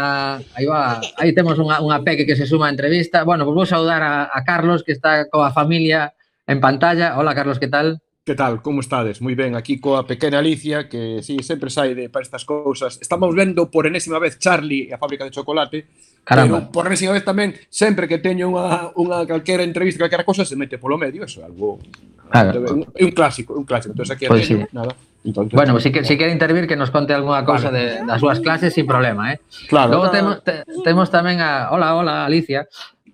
aí 0.54 0.62
va, 0.62 1.02
aí 1.18 1.34
temos 1.34 1.58
unha, 1.58 1.82
unha 1.82 2.06
peque 2.06 2.23
que 2.23 2.38
se 2.38 2.46
suma 2.46 2.70
a 2.70 2.75
entrevista. 2.75 3.26
Bueno, 3.26 3.42
pois 3.42 3.56
vou 3.58 3.66
saudar 3.66 3.99
a, 3.99 4.30
a 4.30 4.40
Carlos 4.46 4.87
que 4.87 4.94
está 4.94 5.26
coa 5.26 5.50
familia 5.50 6.14
en 6.46 6.62
pantalla. 6.62 7.18
Hola 7.18 7.34
Carlos, 7.34 7.58
que 7.58 7.66
tal? 7.66 8.03
Que 8.25 8.35
tal? 8.35 8.62
Como 8.62 8.81
estades? 8.81 9.21
Moi 9.21 9.37
ben, 9.37 9.52
aquí 9.52 9.76
coa 9.76 10.09
pequena 10.09 10.40
Alicia, 10.40 10.88
que 10.88 11.21
si 11.21 11.37
sí, 11.37 11.45
sempre 11.45 11.69
sai 11.69 11.93
de 11.93 12.09
para 12.09 12.25
estas 12.25 12.49
cousas. 12.49 12.97
Estamos 12.97 13.37
vendo 13.37 13.69
por 13.69 13.85
enésima 13.85 14.16
vez 14.16 14.40
Charlie 14.40 14.88
e 14.88 14.97
a 14.97 14.99
fábrica 14.99 15.28
de 15.28 15.31
chocolate, 15.31 15.85
Caramba. 16.25 16.64
pero 16.64 16.73
por 16.73 16.88
enésima 16.88 17.12
vez 17.12 17.21
tamén, 17.21 17.52
sempre 17.69 18.09
que 18.09 18.16
teño 18.16 18.49
unha, 18.49 18.97
unha 18.97 19.28
calquera 19.28 19.61
entrevista, 19.61 20.00
calquera 20.00 20.25
cousa, 20.25 20.49
se 20.49 20.57
mete 20.57 20.81
polo 20.81 20.97
medio, 20.97 21.28
eso 21.28 21.45
é 21.45 21.52
algo... 21.52 21.76
Claro. 22.33 22.64
Un, 22.64 22.88
un 22.88 23.12
clásico, 23.12 23.52
un 23.61 23.69
clásico. 23.69 23.93
Entón, 23.93 24.09
aquí 24.09 24.25
pues 24.25 24.49
teño, 24.49 24.64
sí. 24.64 24.73
nada. 24.73 24.97
Entonces, 25.21 25.52
bueno, 25.52 25.76
si, 25.76 25.93
que, 25.93 26.00
si 26.09 26.16
quere 26.16 26.33
intervir 26.33 26.64
que 26.64 26.81
nos 26.81 26.88
conte 26.88 27.12
algunha 27.12 27.45
cousa 27.45 27.69
vale. 27.69 28.00
de, 28.00 28.09
das 28.09 28.25
súas 28.25 28.40
clases 28.40 28.73
sin 28.73 28.88
problema, 28.88 29.37
eh? 29.37 29.45
Claro. 29.69 30.00
Logo 30.00 30.09
temos, 30.09 30.40
te, 30.40 30.64
temos 30.81 31.12
tamén 31.12 31.45
a... 31.45 31.69
Hola, 31.76 31.93
hola, 31.93 32.25
Alicia. 32.25 32.64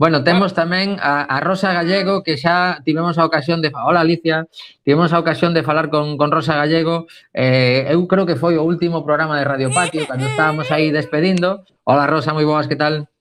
Bueno, 0.00 0.24
temos 0.24 0.56
tamén 0.56 0.96
a, 0.96 1.28
a 1.28 1.44
Rosa 1.44 1.76
Gallego, 1.76 2.24
que 2.24 2.40
xa 2.40 2.80
tivemos 2.88 3.20
a 3.20 3.28
ocasión 3.28 3.60
de... 3.60 3.68
Hola, 3.68 4.00
Alicia. 4.00 4.48
Tivemos 4.80 5.12
a 5.12 5.20
ocasión 5.20 5.52
de 5.52 5.60
falar 5.60 5.92
con, 5.92 6.16
con 6.16 6.32
Rosa 6.32 6.56
Gallego. 6.56 7.04
Eh, 7.36 7.84
eu 7.92 8.08
creo 8.08 8.24
que 8.24 8.32
foi 8.32 8.56
o 8.56 8.64
último 8.64 9.04
programa 9.04 9.36
de 9.36 9.44
Radio 9.44 9.68
Patio, 9.68 10.08
cando 10.08 10.24
estábamos 10.24 10.72
aí 10.72 10.88
despedindo. 10.88 11.68
Hola, 11.84 12.08
Rosa, 12.08 12.32
moi 12.32 12.48
boas, 12.48 12.64
que 12.64 12.80
tal? 12.80 13.12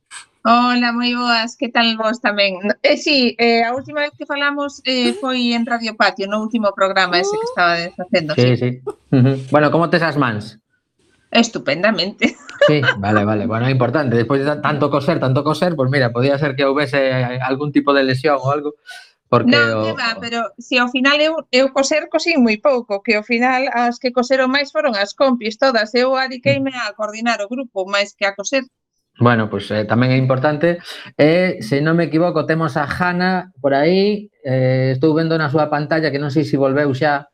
Hola, 0.47 0.95
moi 0.95 1.11
boas, 1.19 1.59
que 1.59 1.67
tal 1.67 1.99
vos 1.99 2.23
tamén? 2.23 2.63
Eh, 2.79 2.95
sí, 2.95 3.35
eh, 3.35 3.67
a 3.67 3.75
última 3.75 4.07
vez 4.07 4.15
que 4.15 4.23
falamos 4.23 4.79
eh, 4.87 5.11
foi 5.19 5.51
en 5.51 5.67
Radio 5.67 5.99
Patio, 5.99 6.31
no 6.31 6.39
último 6.39 6.71
programa 6.71 7.19
ese 7.19 7.35
que 7.35 7.47
estaba 7.51 7.75
facendo. 7.91 8.31
Sí, 8.39 8.55
sí. 8.55 8.79
sí. 8.79 9.47
bueno, 9.51 9.67
como 9.67 9.91
tes 9.91 9.99
as 9.99 10.15
mans? 10.15 10.63
Estupendamente. 11.31 12.35
Sí, 12.67 12.81
vale, 12.97 13.23
vale. 13.23 13.47
Bueno, 13.47 13.67
é 13.67 13.71
importante. 13.71 14.17
Despois 14.17 14.43
de 14.43 14.57
tanto 14.57 14.91
coser, 14.91 15.17
tanto 15.17 15.45
coser, 15.45 15.77
pues 15.77 15.89
mira, 15.89 16.11
podía 16.11 16.37
ser 16.37 16.57
que 16.57 16.65
houvese 16.65 17.39
algún 17.41 17.71
tipo 17.71 17.93
de 17.93 18.03
lesión 18.03 18.35
ou 18.35 18.51
algo. 18.51 18.75
Porque 19.29 19.55
non, 19.55 19.93
o... 19.93 19.95
va, 19.95 20.19
pero 20.19 20.51
se 20.59 20.81
ao 20.81 20.91
final 20.91 21.21
eu, 21.21 21.47
eu 21.55 21.71
coser 21.71 22.09
cosín 22.11 22.43
moi 22.43 22.59
pouco, 22.59 22.99
que 23.05 23.15
ao 23.15 23.23
final 23.23 23.69
as 23.71 23.95
que 24.01 24.11
coseron 24.11 24.51
máis 24.51 24.75
foron 24.75 24.91
as 24.97 25.15
compis 25.15 25.55
todas, 25.55 25.95
eu 25.95 26.17
adiqueime 26.19 26.75
mm. 26.75 26.81
a 26.83 26.97
coordinar 26.99 27.39
o 27.39 27.47
grupo 27.47 27.87
máis 27.87 28.11
que 28.11 28.27
a 28.27 28.35
coser. 28.35 28.67
Bueno, 29.21 29.47
pois 29.47 29.69
pues, 29.69 29.79
eh, 29.79 29.85
tamén 29.87 30.11
é 30.11 30.19
importante. 30.19 30.83
Eh, 31.13 31.63
se 31.63 31.79
non 31.79 31.93
me 31.93 32.11
equivoco, 32.11 32.43
temos 32.49 32.73
a 32.73 32.89
Hanna 32.89 33.55
por 33.63 33.71
aí. 33.71 34.33
Eh, 34.43 34.97
estou 34.97 35.15
vendo 35.15 35.39
na 35.39 35.47
súa 35.47 35.71
pantalla 35.71 36.11
que 36.11 36.17
non 36.17 36.33
sei 36.33 36.43
se 36.43 36.59
volveu 36.59 36.89
xa 36.91 37.29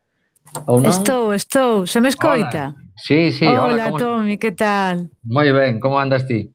ou 0.70 0.84
non. 0.84 0.94
Estou, 0.94 1.32
estou, 1.32 1.88
se 1.90 1.98
me 1.98 2.14
escoita. 2.14 2.76
Hola. 2.76 2.85
Sí, 2.96 3.32
sí. 3.32 3.46
Hola, 3.46 3.64
hola 3.66 3.86
¿cómo... 3.86 3.98
Tommy, 3.98 4.38
que 4.38 4.52
tal? 4.52 5.12
Moi 5.24 5.52
ben, 5.52 5.80
como 5.80 6.00
andas 6.00 6.28
ti? 6.28 6.52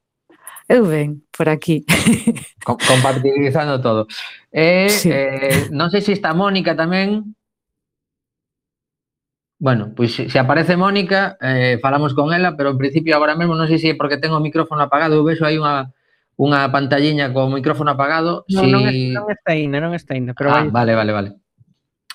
Eu 0.68 0.86
ben, 0.86 1.22
por 1.36 1.48
aquí. 1.48 1.84
Com 2.64 2.76
compatibilizando 2.78 3.80
todo. 3.80 4.06
Eh, 4.52 4.88
sí. 4.88 5.10
eh, 5.12 5.68
non 5.70 5.92
sei 5.92 6.00
se 6.00 6.16
está 6.16 6.32
Mónica 6.32 6.72
tamén. 6.72 7.36
Bueno, 9.60 9.92
pois 9.92 10.16
pues, 10.16 10.32
se 10.32 10.38
aparece 10.40 10.80
Mónica, 10.80 11.36
eh, 11.42 11.76
falamos 11.82 12.16
con 12.16 12.32
ela, 12.32 12.56
pero 12.56 12.70
en 12.72 12.80
principio 12.80 13.12
agora 13.12 13.36
mesmo 13.36 13.52
non 13.52 13.68
sei 13.68 13.76
se 13.76 13.92
é 13.92 13.98
porque 13.98 14.16
tengo 14.16 14.40
o 14.40 14.44
micrófono 14.44 14.80
apagado, 14.80 15.20
eu 15.20 15.26
vexo 15.26 15.44
aí 15.44 15.60
unha 15.60 15.92
unha 16.40 16.72
pantalliña 16.72 17.28
co 17.28 17.52
micrófono 17.52 17.92
apagado. 17.92 18.48
Non, 18.48 18.64
si... 18.64 18.72
non, 18.72 18.82
está, 18.88 19.12
non 19.12 19.26
está 19.28 19.52
non 19.76 19.92
está 19.92 20.10
aí, 20.16 20.22
Pero 20.32 20.48
ah, 20.48 20.64
vai... 20.64 20.72
vale, 20.72 20.92
vale, 20.96 21.12
vale. 21.12 21.30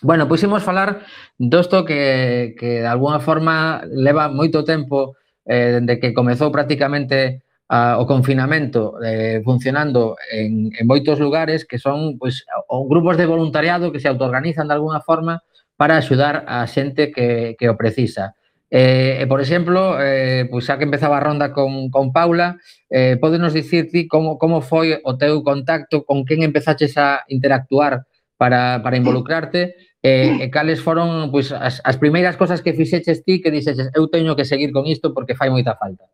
Bueno, 0.01 0.27
pois 0.27 0.43
imos 0.43 0.63
falar 0.63 1.05
dosto 1.37 1.85
que, 1.85 2.55
que 2.59 2.83
de 2.83 2.87
alguna 2.87 3.19
forma 3.19 3.81
leva 3.87 4.27
moito 4.27 4.63
tempo 4.67 5.15
eh, 5.45 5.79
dende 5.79 5.99
que 5.99 6.13
comezou 6.13 6.51
prácticamente 6.51 7.45
a, 7.69 7.97
o 7.97 8.05
confinamento 8.05 8.99
eh, 9.01 9.41
funcionando 9.41 10.19
en, 10.29 10.69
en 10.75 10.85
moitos 10.85 11.17
lugares 11.17 11.65
que 11.65 11.79
son 11.79 12.19
pois, 12.19 12.43
o, 12.67 12.85
grupos 12.85 13.17
de 13.17 13.25
voluntariado 13.25 13.91
que 13.91 14.03
se 14.03 14.11
autoorganizan 14.11 14.67
de 14.67 14.75
alguna 14.75 15.01
forma 15.01 15.41
para 15.79 15.97
axudar 15.97 16.43
a 16.47 16.67
xente 16.67 17.11
que, 17.11 17.55
que 17.57 17.67
o 17.69 17.75
precisa. 17.79 18.35
Eh, 18.69 19.21
e, 19.21 19.25
por 19.27 19.39
exemplo, 19.39 19.95
eh, 20.01 20.49
pois 20.51 20.65
xa 20.67 20.75
que 20.75 20.87
empezaba 20.87 21.17
a 21.17 21.23
ronda 21.23 21.53
con, 21.53 21.87
con 21.89 22.11
Paula, 22.11 22.57
eh, 22.89 23.15
podenos 23.15 23.53
dicir 23.53 23.87
ti 23.87 24.07
como, 24.07 24.37
como 24.37 24.59
foi 24.59 24.99
o 25.03 25.15
teu 25.15 25.39
contacto, 25.45 26.03
con 26.03 26.25
quen 26.25 26.43
empezaches 26.43 26.97
a 26.97 27.23
interactuar 27.29 28.03
para, 28.37 28.83
para 28.83 28.97
involucrarte, 28.97 29.75
eh, 30.05 30.37
e, 30.39 30.43
e 30.43 30.43
eh, 30.45 30.49
cales 30.53 30.83
foron 30.85 31.33
pois, 31.33 31.49
as, 31.49 31.81
as 31.81 31.97
primeiras 31.97 32.37
cosas 32.37 32.61
que 32.61 32.77
fixeches 32.77 33.25
ti 33.25 33.41
que 33.41 33.49
dixeches 33.49 33.89
eu 33.97 34.05
teño 34.05 34.37
que 34.37 34.45
seguir 34.45 34.69
con 34.69 34.85
isto 34.85 35.15
porque 35.15 35.33
fai 35.33 35.49
moita 35.49 35.73
falta? 35.73 36.05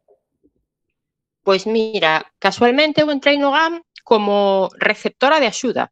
Pois 1.44 1.66
mira, 1.66 2.24
casualmente 2.40 3.02
eu 3.02 3.10
entrei 3.12 3.36
no 3.36 3.52
GAM 3.52 3.82
como 4.06 4.70
receptora 4.78 5.42
de 5.42 5.50
axuda, 5.50 5.92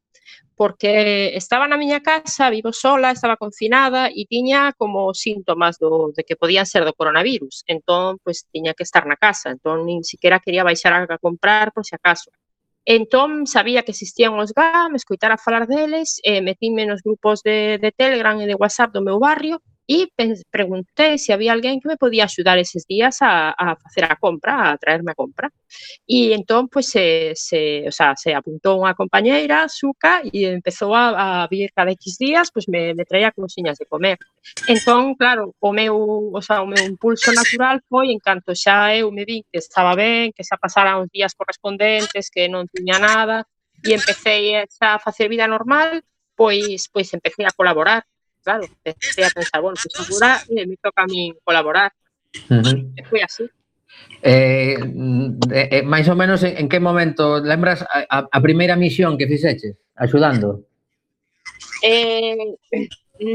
porque 0.60 1.36
estaba 1.36 1.68
na 1.68 1.80
miña 1.80 2.04
casa, 2.04 2.52
vivo 2.52 2.72
sola, 2.72 3.12
estaba 3.12 3.40
confinada 3.40 4.12
e 4.12 4.28
tiña 4.28 4.76
como 4.76 5.16
síntomas 5.16 5.80
do, 5.80 6.12
de 6.12 6.28
que 6.28 6.36
podían 6.36 6.68
ser 6.68 6.84
do 6.84 6.92
coronavirus. 6.92 7.64
Entón, 7.64 8.20
pois, 8.20 8.44
tiña 8.52 8.76
que 8.76 8.84
estar 8.84 9.08
na 9.08 9.16
casa, 9.16 9.56
entón, 9.56 9.88
nin 9.88 10.04
siquiera 10.04 10.44
quería 10.44 10.68
baixar 10.68 10.92
a 11.00 11.18
comprar 11.18 11.72
por 11.72 11.88
se 11.88 11.92
si 11.92 11.96
acaso. 11.96 12.30
Entón, 12.86 13.46
sabía 13.46 13.84
que 13.84 13.92
existían 13.92 14.34
os 14.34 14.54
GAM, 14.54 14.96
escoitara 14.96 15.38
falar 15.38 15.68
deles, 15.68 16.20
e 16.24 16.42
metíme 16.42 16.86
nos 16.86 17.02
grupos 17.02 17.44
de, 17.44 17.78
de 17.78 17.92
Telegram 17.92 18.40
e 18.42 18.48
de 18.48 18.56
WhatsApp 18.56 18.94
do 18.94 19.06
meu 19.06 19.20
barrio, 19.20 19.62
e 19.90 20.06
preguntei 20.52 21.18
se 21.18 21.34
había 21.34 21.52
alguén 21.52 21.82
que 21.82 21.90
me 21.90 21.98
podía 21.98 22.30
axudar 22.30 22.62
eses 22.62 22.86
días 22.86 23.26
a, 23.26 23.50
a 23.58 23.74
facer 23.74 24.06
a 24.06 24.16
compra, 24.22 24.70
a 24.70 24.78
traerme 24.78 25.12
a 25.12 25.18
compra. 25.18 25.50
E 26.06 26.30
entón, 26.38 26.70
pois, 26.70 26.86
se, 26.94 27.34
se, 27.34 27.90
o 27.90 27.92
sea, 27.92 28.14
se 28.14 28.38
apuntou 28.38 28.78
unha 28.86 28.94
compañeira, 28.94 29.66
Suca, 29.66 30.22
e 30.22 30.46
empezou 30.46 30.94
a, 30.94 31.18
a 31.18 31.28
vir 31.50 31.74
cada 31.74 31.90
X 31.98 32.22
días, 32.22 32.54
pois 32.54 32.70
me, 32.70 32.94
me 32.94 33.02
traía 33.02 33.34
cousiñas 33.34 33.82
de 33.82 33.90
comer. 33.90 34.22
Entón, 34.70 35.18
claro, 35.18 35.58
o 35.58 35.74
meu, 35.74 35.98
o 36.38 36.42
sea, 36.46 36.62
o 36.62 36.70
meu 36.70 36.86
impulso 36.86 37.34
natural 37.34 37.82
foi 37.90 38.14
en 38.14 38.22
canto 38.22 38.54
xa 38.54 38.94
eu 38.94 39.10
me 39.10 39.26
vin 39.26 39.42
que 39.50 39.58
estaba 39.58 39.98
ben, 39.98 40.30
que 40.38 40.46
xa 40.46 40.62
pasaran 40.62 41.02
os 41.02 41.10
días 41.10 41.34
correspondentes, 41.34 42.30
que 42.30 42.46
non 42.46 42.70
tiña 42.70 43.02
nada, 43.02 43.42
e 43.82 43.90
empecé 43.98 44.70
xa 44.70 44.88
a 44.98 45.02
facer 45.02 45.26
vida 45.34 45.50
normal, 45.50 46.06
pois 46.38 46.86
pois 46.94 47.10
empecé 47.10 47.42
a 47.50 47.58
colaborar 47.58 48.06
claro, 48.44 48.64
empecé 48.84 49.26
a 49.26 49.30
pensar, 49.30 49.62
bueno, 49.62 49.78
pues 49.82 50.22
eh, 50.50 50.68
me 50.68 50.78
toca 50.78 51.04
a 51.04 51.08
mí 51.08 51.34
colaborar. 51.44 51.92
Uh 52.50 52.62
-huh. 52.62 52.94
E 52.96 53.04
foi 53.06 53.22
así. 53.22 53.50
Eh, 54.22 54.76
eh, 55.52 55.68
eh, 55.72 55.84
máis 55.84 56.08
ou 56.12 56.16
menos 56.16 56.44
en, 56.44 56.54
en 56.60 56.68
que 56.68 56.80
momento 56.80 57.40
lembras 57.40 57.82
a, 57.84 58.06
a, 58.06 58.18
a 58.28 58.40
primeira 58.44 58.76
misión 58.76 59.18
que 59.18 59.28
fixeches 59.28 59.76
axudando? 59.96 60.68
Eh, 61.82 62.36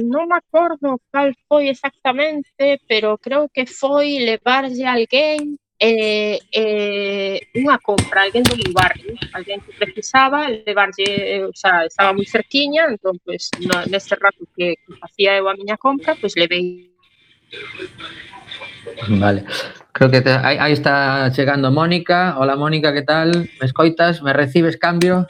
non 0.04 0.28
me 0.28 0.36
acordo 0.36 1.00
cal 1.12 1.32
foi 1.48 1.68
exactamente, 1.72 2.80
pero 2.88 3.16
creo 3.16 3.48
que 3.48 3.64
foi 3.64 4.20
levarlle 4.20 4.84
a 4.84 4.96
alguén 4.96 5.56
eh, 5.78 6.38
eh, 6.52 7.36
unha 7.58 7.78
compra, 7.82 8.24
alguén 8.24 8.46
do 8.46 8.54
meu 8.54 8.72
barrio, 8.72 9.18
alguén 9.34 9.58
que 9.60 9.74
precisaba, 9.74 10.46
levarlle, 10.48 11.06
eh, 11.08 11.44
o 11.44 11.54
sea, 11.54 11.84
estaba 11.84 12.14
moi 12.14 12.26
cerquiña, 12.26 12.86
entón, 12.88 13.18
pues, 13.26 13.50
no, 13.62 13.82
neste 13.90 14.14
rato 14.14 14.46
que, 14.54 14.78
que 14.78 14.92
facía 15.02 15.36
eu 15.36 15.50
a 15.50 15.58
miña 15.58 15.76
compra, 15.76 16.14
pues, 16.14 16.38
levei 16.38 16.90
Vale. 19.08 19.44
Creo 19.92 20.10
que 20.10 20.20
te, 20.20 20.30
aí, 20.30 20.58
aí 20.58 20.72
está 20.72 21.30
chegando 21.30 21.70
Mónica. 21.70 22.34
Hola 22.38 22.56
Mónica, 22.56 22.92
que 22.92 23.02
tal? 23.02 23.48
Me 23.60 23.66
escoitas? 23.66 24.22
Me 24.22 24.32
recibes 24.32 24.76
cambio? 24.76 25.26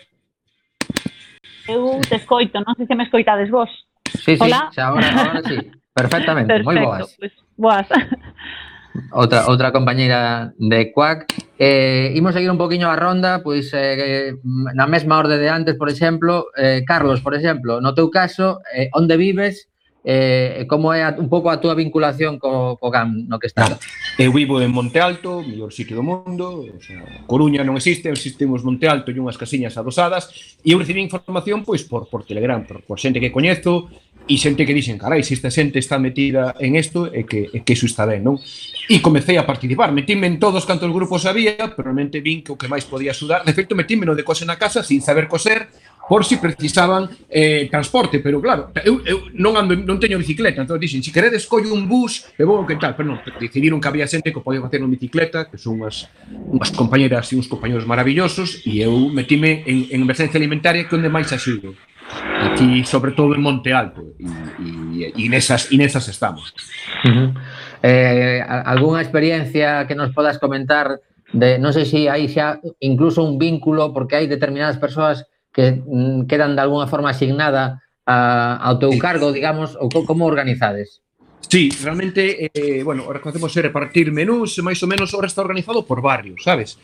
Eu 1.69 2.01
te 2.09 2.17
escoito, 2.17 2.61
non 2.61 2.77
sei 2.77 2.85
se 2.85 2.97
me 2.97 3.05
escoitades 3.05 3.49
vos. 3.49 3.69
Sí, 4.21 4.37
sí, 4.37 4.43
Hola. 4.45 4.69
xa, 4.73 4.93
ahora, 4.93 5.09
ahora 5.09 5.43
sí. 5.49 5.57
Perfectamente, 5.95 6.61
moi 6.61 6.77
boas. 6.77 7.17
Pues, 7.17 7.33
boas. 7.57 7.87
Outra, 9.11 9.51
outra 9.51 9.73
compañeira 9.75 10.55
de 10.59 10.93
Quack. 10.95 11.27
Eh, 11.59 12.15
imos 12.15 12.35
seguir 12.35 12.51
un 12.51 12.59
poquinho 12.59 12.87
a 12.87 12.95
ronda, 12.95 13.43
pois 13.43 13.71
eh, 13.75 14.39
na 14.75 14.87
mesma 14.87 15.19
orde 15.19 15.39
de 15.39 15.51
antes, 15.51 15.75
por 15.75 15.91
exemplo, 15.91 16.51
eh, 16.55 16.87
Carlos, 16.87 17.19
por 17.19 17.35
exemplo, 17.35 17.83
no 17.83 17.95
teu 17.95 18.11
caso, 18.11 18.63
eh, 18.71 18.91
onde 18.95 19.19
vives, 19.19 19.67
eh, 20.05 20.67
como 20.69 20.93
é 20.93 21.03
a, 21.03 21.17
un 21.17 21.33
pouco 21.33 21.49
a 21.49 21.59
túa 21.59 21.75
vinculación 21.75 22.39
co, 22.39 22.77
co 22.77 22.93
GAM 22.93 23.25
no 23.27 23.41
que 23.41 23.49
está? 23.49 23.65
Ah, 23.65 23.79
eu 24.21 24.31
vivo 24.31 24.61
en 24.61 24.71
Monte 24.71 25.01
Alto, 25.01 25.41
mellor 25.41 25.73
sitio 25.73 25.97
do 25.97 26.05
mundo, 26.05 26.63
o 26.63 26.81
sea, 26.85 27.01
Coruña 27.27 27.65
non 27.65 27.81
existe, 27.81 28.13
existimos 28.13 28.63
Monte 28.63 28.85
Alto 28.87 29.11
e 29.11 29.17
unhas 29.17 29.41
casiñas 29.41 29.75
adosadas, 29.81 30.29
e 30.61 30.71
eu 30.71 30.79
recibí 30.79 31.01
información 31.01 31.65
pois 31.65 31.83
por, 31.89 32.07
por 32.13 32.23
Telegram, 32.29 32.63
por, 32.63 32.85
por 32.85 33.01
xente 33.01 33.19
que 33.19 33.33
coñezo, 33.33 33.89
e 34.25 34.41
xente 34.41 34.65
que 34.65 34.73
dixen, 34.73 34.97
carai, 34.97 35.21
se 35.21 35.37
esta 35.37 35.53
xente 35.53 35.77
está 35.77 36.01
metida 36.01 36.57
en 36.57 36.81
isto, 36.81 37.13
é 37.13 37.29
que, 37.29 37.53
é 37.53 37.61
que 37.61 37.77
iso 37.77 37.85
está 37.85 38.09
ben, 38.09 38.25
non? 38.25 38.41
E 38.89 39.05
comecei 39.05 39.37
a 39.37 39.45
participar, 39.45 39.93
metíme 39.93 40.25
en 40.25 40.41
todos 40.41 40.65
cantos 40.65 40.89
grupos 40.89 41.29
había, 41.29 41.73
pero 41.77 41.93
realmente 41.93 42.25
vin 42.25 42.41
que 42.41 42.53
o 42.53 42.57
que 42.57 42.69
máis 42.69 42.89
podía 42.89 43.13
axudar, 43.13 43.45
de 43.45 43.53
feito 43.53 43.77
metíme 43.77 44.09
no 44.09 44.17
de 44.17 44.25
cose 44.25 44.49
na 44.49 44.57
casa, 44.57 44.81
sin 44.81 45.05
saber 45.05 45.29
coser, 45.29 45.69
por 46.09 46.25
si 46.25 46.37
precisaban 46.37 47.09
eh, 47.31 47.69
transporte, 47.71 48.21
pero 48.21 48.41
claro, 48.41 48.71
eu, 48.85 49.01
eu 49.05 49.19
non 49.33 49.57
ando, 49.57 49.73
non 49.73 49.97
teño 49.97 50.21
bicicleta, 50.21 50.61
entón 50.61 50.77
dixen, 50.77 51.01
se 51.01 51.09
si 51.09 51.13
queredes 51.13 51.49
collo 51.49 51.73
un 51.73 51.89
bus, 51.89 52.29
e 52.37 52.45
vou 52.45 52.65
que 52.69 52.77
tal, 52.77 52.93
pero 52.93 53.13
non, 53.13 53.21
decidiron 53.41 53.81
que 53.81 53.89
había 53.89 54.09
xente 54.09 54.33
que 54.33 54.45
podía 54.45 54.61
facer 54.61 54.85
unha 54.85 54.93
bicicleta, 54.93 55.49
que 55.49 55.57
son 55.57 55.81
unhas, 55.81 56.09
unhas 56.29 56.73
compañeras 56.77 57.33
e 57.33 57.41
uns 57.41 57.49
compañeros 57.49 57.89
maravillosos, 57.89 58.61
e 58.69 58.85
eu 58.85 58.93
metime 59.09 59.65
en, 59.65 59.89
en 59.89 59.99
emergencia 60.05 60.37
alimentaria 60.37 60.85
que 60.85 60.97
onde 60.97 61.09
máis 61.09 61.33
axudo. 61.33 61.73
Aquí, 62.41 62.85
sobre 62.85 63.13
todo 63.13 63.35
en 63.35 63.43
Monte 63.43 63.73
Alto, 63.73 64.15
e, 64.19 64.27
e, 65.05 65.13
e 65.17 65.29
nesas, 65.29 65.73
e 65.73 65.77
nesas 65.77 66.07
estamos. 66.09 66.55
Uh 67.05 67.11
-huh. 67.11 67.29
eh, 67.83 68.45
algunha 68.45 69.03
experiencia 69.03 69.87
que 69.87 69.95
nos 69.95 70.13
podas 70.13 70.39
comentar 70.39 71.01
de, 71.33 71.59
non 71.59 71.75
sei 71.75 71.85
se 71.85 72.07
hai 72.07 72.31
xa 72.31 72.63
incluso 72.81 73.25
un 73.27 73.37
vínculo, 73.37 73.93
porque 73.93 74.17
hai 74.17 74.27
determinadas 74.31 74.79
persoas 74.79 75.27
que 75.51 75.83
mm, 75.83 76.27
quedan 76.31 76.55
de 76.55 76.63
alguna 76.63 76.87
forma 76.87 77.11
asignada 77.11 77.83
a, 78.07 78.57
ao 78.61 78.79
teu 78.79 78.93
cargo, 79.01 79.33
digamos, 79.33 79.75
ou 79.77 79.89
co, 79.89 80.05
como 80.05 80.27
organizades? 80.27 81.04
Sí, 81.55 81.71
realmente, 81.85 82.51
eh, 82.53 82.83
bueno, 82.83 83.05
ahora 83.05 83.21
conocemos 83.21 83.55
repartir 83.55 84.11
menús, 84.11 84.59
máis 84.59 84.83
ou 84.83 84.91
menos 84.91 85.15
ahora 85.15 85.31
está 85.31 85.39
organizado 85.39 85.87
por 85.87 86.03
barrios, 86.03 86.43
sabes? 86.43 86.75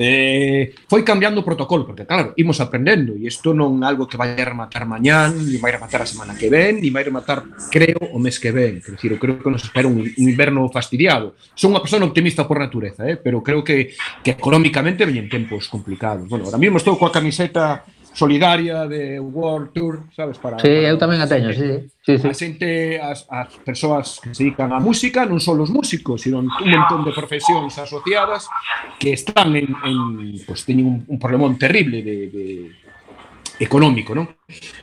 Eh, 0.00 0.72
foi 0.88 1.04
cambiando 1.04 1.44
o 1.44 1.44
protocolo, 1.44 1.84
porque 1.84 2.08
claro, 2.08 2.32
imos 2.40 2.56
aprendendo, 2.56 3.12
e 3.20 3.28
isto 3.28 3.52
non 3.52 3.76
é 3.76 3.92
algo 3.92 4.08
que 4.08 4.16
vai 4.16 4.32
a 4.32 4.48
rematar 4.48 4.88
mañán, 4.88 5.36
ni 5.44 5.60
vai 5.60 5.76
a 5.76 5.76
rematar 5.76 6.00
a 6.00 6.08
semana 6.08 6.32
que 6.40 6.48
ven, 6.48 6.80
ni 6.80 6.88
vai 6.88 7.04
a 7.04 7.12
rematar, 7.12 7.44
creo, 7.68 8.00
o 8.00 8.16
mes 8.16 8.40
que 8.40 8.48
ven. 8.48 8.80
Quer 8.80 8.96
decir, 8.96 9.12
eu 9.12 9.20
creo 9.20 9.36
que 9.36 9.52
nos 9.52 9.60
espera 9.60 9.84
un, 9.84 10.00
un 10.00 10.24
inverno 10.24 10.64
fastidiado. 10.72 11.36
Son 11.52 11.76
unha 11.76 11.84
persona 11.84 12.08
optimista 12.08 12.48
por 12.48 12.56
natureza, 12.56 13.04
eh, 13.04 13.20
pero 13.20 13.44
creo 13.44 13.60
que, 13.60 13.92
que 14.24 14.40
económicamente 14.40 15.04
veñen 15.04 15.28
tempos 15.28 15.68
complicados. 15.68 16.32
Bueno, 16.32 16.48
ahora 16.48 16.56
mismo 16.56 16.80
estou 16.80 16.96
coa 16.96 17.12
camiseta 17.12 17.84
solidaria 18.14 18.86
de 18.86 19.18
World 19.18 19.74
Tour, 19.74 20.06
sabes? 20.14 20.38
Para, 20.38 20.58
sí, 20.58 20.70
para, 20.70 20.88
eu 20.88 20.96
tamén 20.96 21.18
a 21.18 21.26
teño, 21.26 21.50
sí. 21.50 21.90
sí, 22.06 22.14
sí. 22.22 22.26
A 22.30 22.34
xente, 22.34 22.68
as, 23.02 23.26
as 23.26 23.50
persoas 23.66 24.22
que 24.22 24.30
se 24.30 24.46
dedican 24.46 24.70
á 24.70 24.78
música 24.78 25.26
non 25.26 25.42
son 25.42 25.58
os 25.60 25.74
músicos, 25.74 26.22
sino 26.22 26.38
un 26.38 26.48
montón 26.48 27.02
de 27.02 27.10
profesións 27.10 27.74
asociadas 27.74 28.46
que 29.02 29.12
están 29.12 29.58
en, 29.58 29.74
en 29.82 29.98
pues, 30.46 30.62
teñen 30.62 30.86
un, 30.86 30.98
un 31.10 31.18
problemón 31.18 31.58
terrible 31.58 32.06
de, 32.06 32.30
de 32.30 32.46
económico, 33.58 34.14
non? 34.14 34.26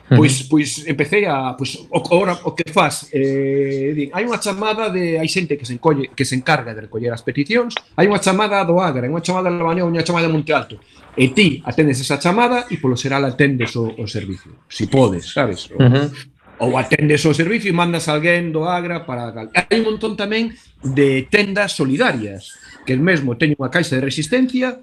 Pois, 0.08 0.48
pois 0.48 0.88
empecé 0.88 1.28
a, 1.28 1.52
pois, 1.56 1.76
o, 1.88 1.98
ora, 2.16 2.36
o 2.44 2.56
que 2.56 2.68
faz, 2.72 3.08
eh, 3.12 3.92
din, 3.92 4.08
hai 4.12 4.24
unha 4.24 4.40
chamada 4.40 4.88
de, 4.88 5.20
hai 5.20 5.28
xente 5.28 5.60
que 5.60 5.68
se 5.68 5.76
encolle, 5.76 6.12
que 6.12 6.24
se 6.24 6.36
encarga 6.36 6.72
de 6.72 6.88
recoller 6.88 7.12
as 7.12 7.20
peticións, 7.20 7.76
hai 7.96 8.08
unha 8.08 8.20
chamada 8.20 8.64
do 8.64 8.80
Agra, 8.80 9.08
unha 9.08 9.20
chamada 9.20 9.52
de 9.52 9.60
Labañón, 9.60 9.92
unha 9.92 10.04
chamada 10.04 10.28
de 10.28 10.32
Monte 10.32 10.52
Alto, 10.56 10.80
e 11.12 11.28
ti 11.36 11.60
atendes 11.68 12.00
esa 12.00 12.16
chamada 12.16 12.64
e 12.72 12.80
polo 12.80 12.96
xeral 12.96 13.28
atendes 13.28 13.76
o, 13.76 13.92
o 13.92 14.04
servicio, 14.08 14.64
si 14.72 14.88
podes, 14.88 15.28
sabes? 15.28 15.68
O, 15.72 15.76
uh 15.76 15.88
-huh 15.88 16.32
ou 16.62 16.78
atendes 16.78 17.26
o 17.26 17.34
servicio 17.34 17.70
e 17.70 17.74
mandas 17.74 18.06
alguén 18.06 18.54
do 18.54 18.62
Agra 18.62 19.02
para 19.02 19.34
Hai 19.50 19.82
un 19.82 19.98
montón 19.98 20.14
tamén 20.14 20.54
de 20.78 21.26
tendas 21.26 21.74
solidarias, 21.74 22.54
que 22.86 22.94
mesmo 22.94 23.34
teño 23.34 23.58
unha 23.58 23.66
caixa 23.66 23.98
de 23.98 24.06
resistencia 24.06 24.78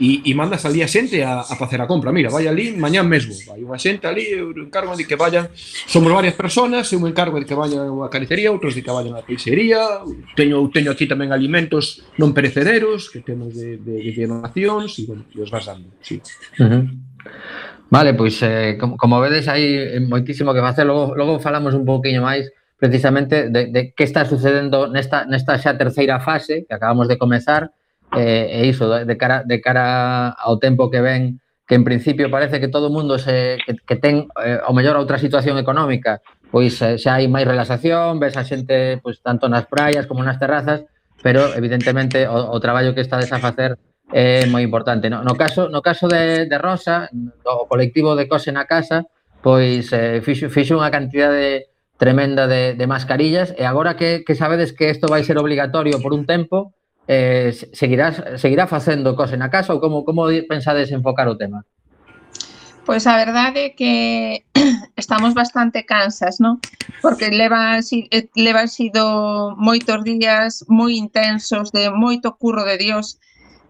e, 0.00 0.22
e 0.24 0.30
mandas 0.32 0.64
ali 0.64 0.80
a 0.80 0.88
xente 0.88 1.20
a, 1.20 1.42
a 1.42 1.54
facer 1.56 1.80
a 1.80 1.86
compra. 1.86 2.12
Mira, 2.12 2.30
vai 2.30 2.48
ali 2.48 2.72
mañán 2.72 3.08
mesmo. 3.08 3.34
Vai 3.48 3.60
unha 3.60 3.76
xente 3.76 4.08
ali, 4.08 4.28
eu 4.32 4.52
encargo 4.56 4.96
de 4.96 5.04
que 5.04 5.16
vayan, 5.16 5.50
somos 5.88 6.12
varias 6.12 6.36
personas, 6.38 6.88
eu 6.92 7.00
me 7.00 7.10
encargo 7.10 7.36
de 7.36 7.44
que 7.44 7.56
vayan 7.56 7.88
a 8.00 8.08
carnicería, 8.08 8.52
outros 8.54 8.72
de 8.72 8.80
que 8.80 8.92
vayan 8.92 9.16
a 9.18 9.22
peixería, 9.26 10.00
teño, 10.38 10.64
teño 10.72 10.92
aquí 10.92 11.04
tamén 11.04 11.34
alimentos 11.34 12.00
non 12.16 12.32
perecederos, 12.32 13.12
que 13.12 13.20
temos 13.20 13.52
de, 13.52 13.76
de, 13.76 14.00
de 14.00 14.22
donacións, 14.24 14.96
e, 14.98 15.08
bueno, 15.08 15.22
e 15.28 15.38
os 15.42 15.50
vas 15.50 15.66
dando. 15.68 15.92
Sí. 16.00 16.22
Uh 16.56 16.66
-huh. 16.66 16.82
Vale, 17.92 18.14
pois 18.14 18.40
eh, 18.40 18.78
como, 18.80 18.96
como 18.96 19.20
vedes 19.20 19.46
hai 19.52 20.00
moitísimo 20.00 20.56
que 20.56 20.64
facer, 20.64 20.88
logo, 20.88 21.12
logo 21.12 21.36
falamos 21.44 21.76
un 21.76 21.84
pouquiño 21.84 22.24
máis 22.24 22.48
precisamente 22.80 23.52
de, 23.52 23.70
de 23.70 23.80
que 23.94 24.02
está 24.02 24.24
sucedendo 24.24 24.88
nesta, 24.88 25.22
nesta 25.28 25.54
xa 25.54 25.78
terceira 25.78 26.18
fase 26.18 26.64
que 26.66 26.74
acabamos 26.74 27.06
de 27.06 27.14
comezar, 27.14 27.70
e, 28.16 28.62
e 28.62 28.66
iso, 28.66 28.88
de 28.88 29.16
cara, 29.16 29.42
de 29.44 29.60
cara 29.60 30.30
ao 30.36 30.58
tempo 30.58 30.90
que 30.90 31.00
ven, 31.00 31.40
que 31.66 31.74
en 31.74 31.84
principio 31.84 32.30
parece 32.30 32.60
que 32.60 32.68
todo 32.68 32.88
o 32.88 32.94
mundo 32.94 33.18
se, 33.18 33.58
que, 33.64 33.76
que 33.86 33.96
ten 33.96 34.28
eh, 34.44 34.60
ao 34.60 34.76
mellor 34.76 35.00
outra 35.00 35.16
situación 35.16 35.56
económica, 35.56 36.20
pois 36.52 36.76
eh, 36.84 37.00
xa 37.00 37.16
hai 37.16 37.30
máis 37.32 37.48
relaxación, 37.48 38.20
ves 38.20 38.36
a 38.36 38.44
xente 38.44 39.00
pois, 39.00 39.24
tanto 39.24 39.48
nas 39.48 39.64
praias 39.64 40.04
como 40.04 40.20
nas 40.20 40.36
terrazas, 40.36 40.84
pero 41.24 41.54
evidentemente 41.56 42.28
o, 42.28 42.52
o 42.52 42.58
traballo 42.60 42.92
que 42.92 43.00
está 43.00 43.16
a 43.16 43.40
facer 43.40 43.80
é 44.12 44.44
moi 44.52 44.60
importante. 44.60 45.08
No, 45.08 45.24
no 45.24 45.32
caso 45.32 45.72
no 45.72 45.80
caso 45.80 46.04
de, 46.10 46.44
de 46.44 46.56
Rosa, 46.60 47.08
do 47.12 47.64
colectivo 47.64 48.12
de 48.12 48.28
Cose 48.28 48.52
na 48.52 48.68
Casa, 48.68 49.08
pois 49.40 49.88
eh, 49.96 50.20
fixo, 50.20 50.52
fixo 50.52 50.76
unha 50.76 50.92
cantidade 50.92 51.72
tremenda 51.96 52.50
de, 52.50 52.74
de 52.74 52.86
mascarillas 52.90 53.54
e 53.56 53.62
agora 53.62 53.94
que, 53.96 54.26
que 54.26 54.34
sabedes 54.34 54.74
que 54.74 54.90
isto 54.90 55.06
vai 55.06 55.22
ser 55.22 55.38
obligatorio 55.38 56.02
por 56.02 56.12
un 56.12 56.26
tempo, 56.26 56.74
eh, 57.08 57.52
seguirás, 57.72 58.40
seguirá 58.40 58.66
facendo 58.66 59.16
cose 59.16 59.36
na 59.36 59.50
casa 59.50 59.74
ou 59.74 59.80
como, 59.80 60.04
como 60.04 60.28
pensades 60.48 60.90
enfocar 60.90 61.28
o 61.28 61.38
tema? 61.38 61.66
Pois 62.84 63.06
a 63.06 63.16
verdade 63.16 63.60
é 63.66 63.70
que 63.70 64.44
estamos 64.96 65.34
bastante 65.34 65.86
cansas, 65.86 66.42
non? 66.42 66.58
Porque 66.98 67.30
levan, 67.30 67.78
eh, 67.78 68.26
levan 68.34 68.66
sido 68.66 69.54
moitos 69.54 70.02
días 70.02 70.66
moi 70.66 70.98
intensos, 70.98 71.70
de 71.70 71.90
moito 71.94 72.34
curro 72.34 72.66
de 72.66 72.76
Dios. 72.78 73.18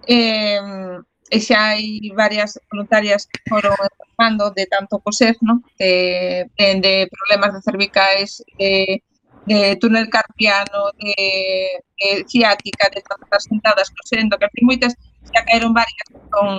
Eh, 0.08 1.00
e 1.32 1.38
xa 1.40 1.72
hai 1.72 2.12
varias 2.12 2.60
voluntarias 2.68 3.24
que 3.24 3.40
foron 3.48 3.72
enfermando 3.72 4.52
de 4.52 4.64
tanto 4.68 5.00
coser, 5.00 5.36
non? 5.40 5.64
De, 5.80 6.48
de, 6.56 6.68
de 6.80 6.94
problemas 7.08 7.52
de 7.56 7.60
cervicais, 7.64 8.44
de, 8.60 9.00
de 9.46 9.76
túnel 9.76 10.08
carpiano, 10.08 10.92
de, 10.98 11.82
de 11.98 12.24
ciática, 12.28 12.88
de 12.94 13.02
tantas 13.02 13.44
sentadas 13.44 13.90
cosendo, 13.90 14.38
que 14.38 14.46
en 14.46 14.66
moitas 14.66 14.94
xa 15.32 15.42
caeron 15.46 15.74
varias 15.74 16.08
con 16.30 16.58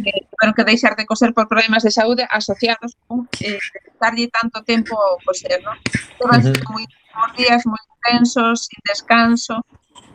que 0.00 0.12
tiveron 0.30 0.54
que 0.56 0.64
deixar 0.64 0.96
de 0.96 1.04
coser 1.04 1.34
por 1.34 1.48
problemas 1.48 1.82
de 1.82 1.90
saúde 1.90 2.26
asociados 2.30 2.96
con 3.06 3.28
eh, 3.40 3.58
darlle 4.00 4.28
tanto 4.28 4.64
tempo 4.64 4.96
ao 4.96 5.20
coser, 5.20 5.60
non? 5.60 5.76
Todas 6.16 6.44
uh 6.48 6.52
-huh. 6.56 6.72
moi 6.72 6.84
días 7.36 7.62
moi 7.68 7.82
intensos, 7.96 8.64
sin 8.68 8.80
descanso. 8.88 9.60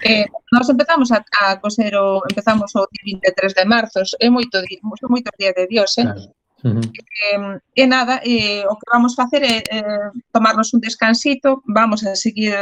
Eh, 0.02 0.26
nós 0.52 0.66
empezamos 0.74 1.14
a, 1.14 1.22
a 1.46 1.62
coser 1.62 1.94
o 1.96 2.26
empezamos 2.26 2.74
o 2.74 2.90
23 2.90 3.54
de 3.54 3.66
marzo, 3.66 4.02
é 4.18 4.28
moito 4.30 4.58
día, 4.66 4.82
moito 4.82 5.30
día 5.38 5.54
de 5.54 5.66
Dios, 5.70 5.92
eh? 6.02 6.10
Claro 6.10 6.43
Uh 6.64 6.80
-huh. 6.80 6.86
eh, 7.32 7.60
e 7.76 7.84
nada, 7.88 8.22
eh, 8.24 8.64
o 8.72 8.76
que 8.80 8.88
vamos 8.94 9.16
facer 9.16 9.44
é 9.44 9.58
eh, 9.68 10.10
tomarnos 10.32 10.74
un 10.74 10.80
descansito, 10.80 11.62
vamos 11.68 12.06
a 12.08 12.16
seguir, 12.16 12.56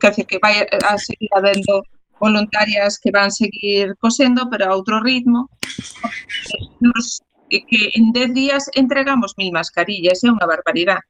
quer 0.00 0.10
dizer, 0.10 0.26
que 0.26 0.38
vai 0.40 0.54
a 0.64 0.96
seguir 0.96 1.28
habendo 1.36 1.84
voluntarias 2.20 2.98
que 2.98 3.10
van 3.10 3.32
seguir 3.32 3.96
cosendo, 3.98 4.48
pero 4.50 4.64
a 4.68 4.76
outro 4.76 5.00
ritmo. 5.00 5.48
Nos, 6.80 7.20
que 7.48 7.90
en 7.96 8.12
10 8.12 8.34
días 8.34 8.62
entregamos 8.74 9.34
mil 9.40 9.50
mascarillas, 9.50 10.22
é 10.22 10.28
unha 10.28 10.46
barbaridade. 10.46 11.04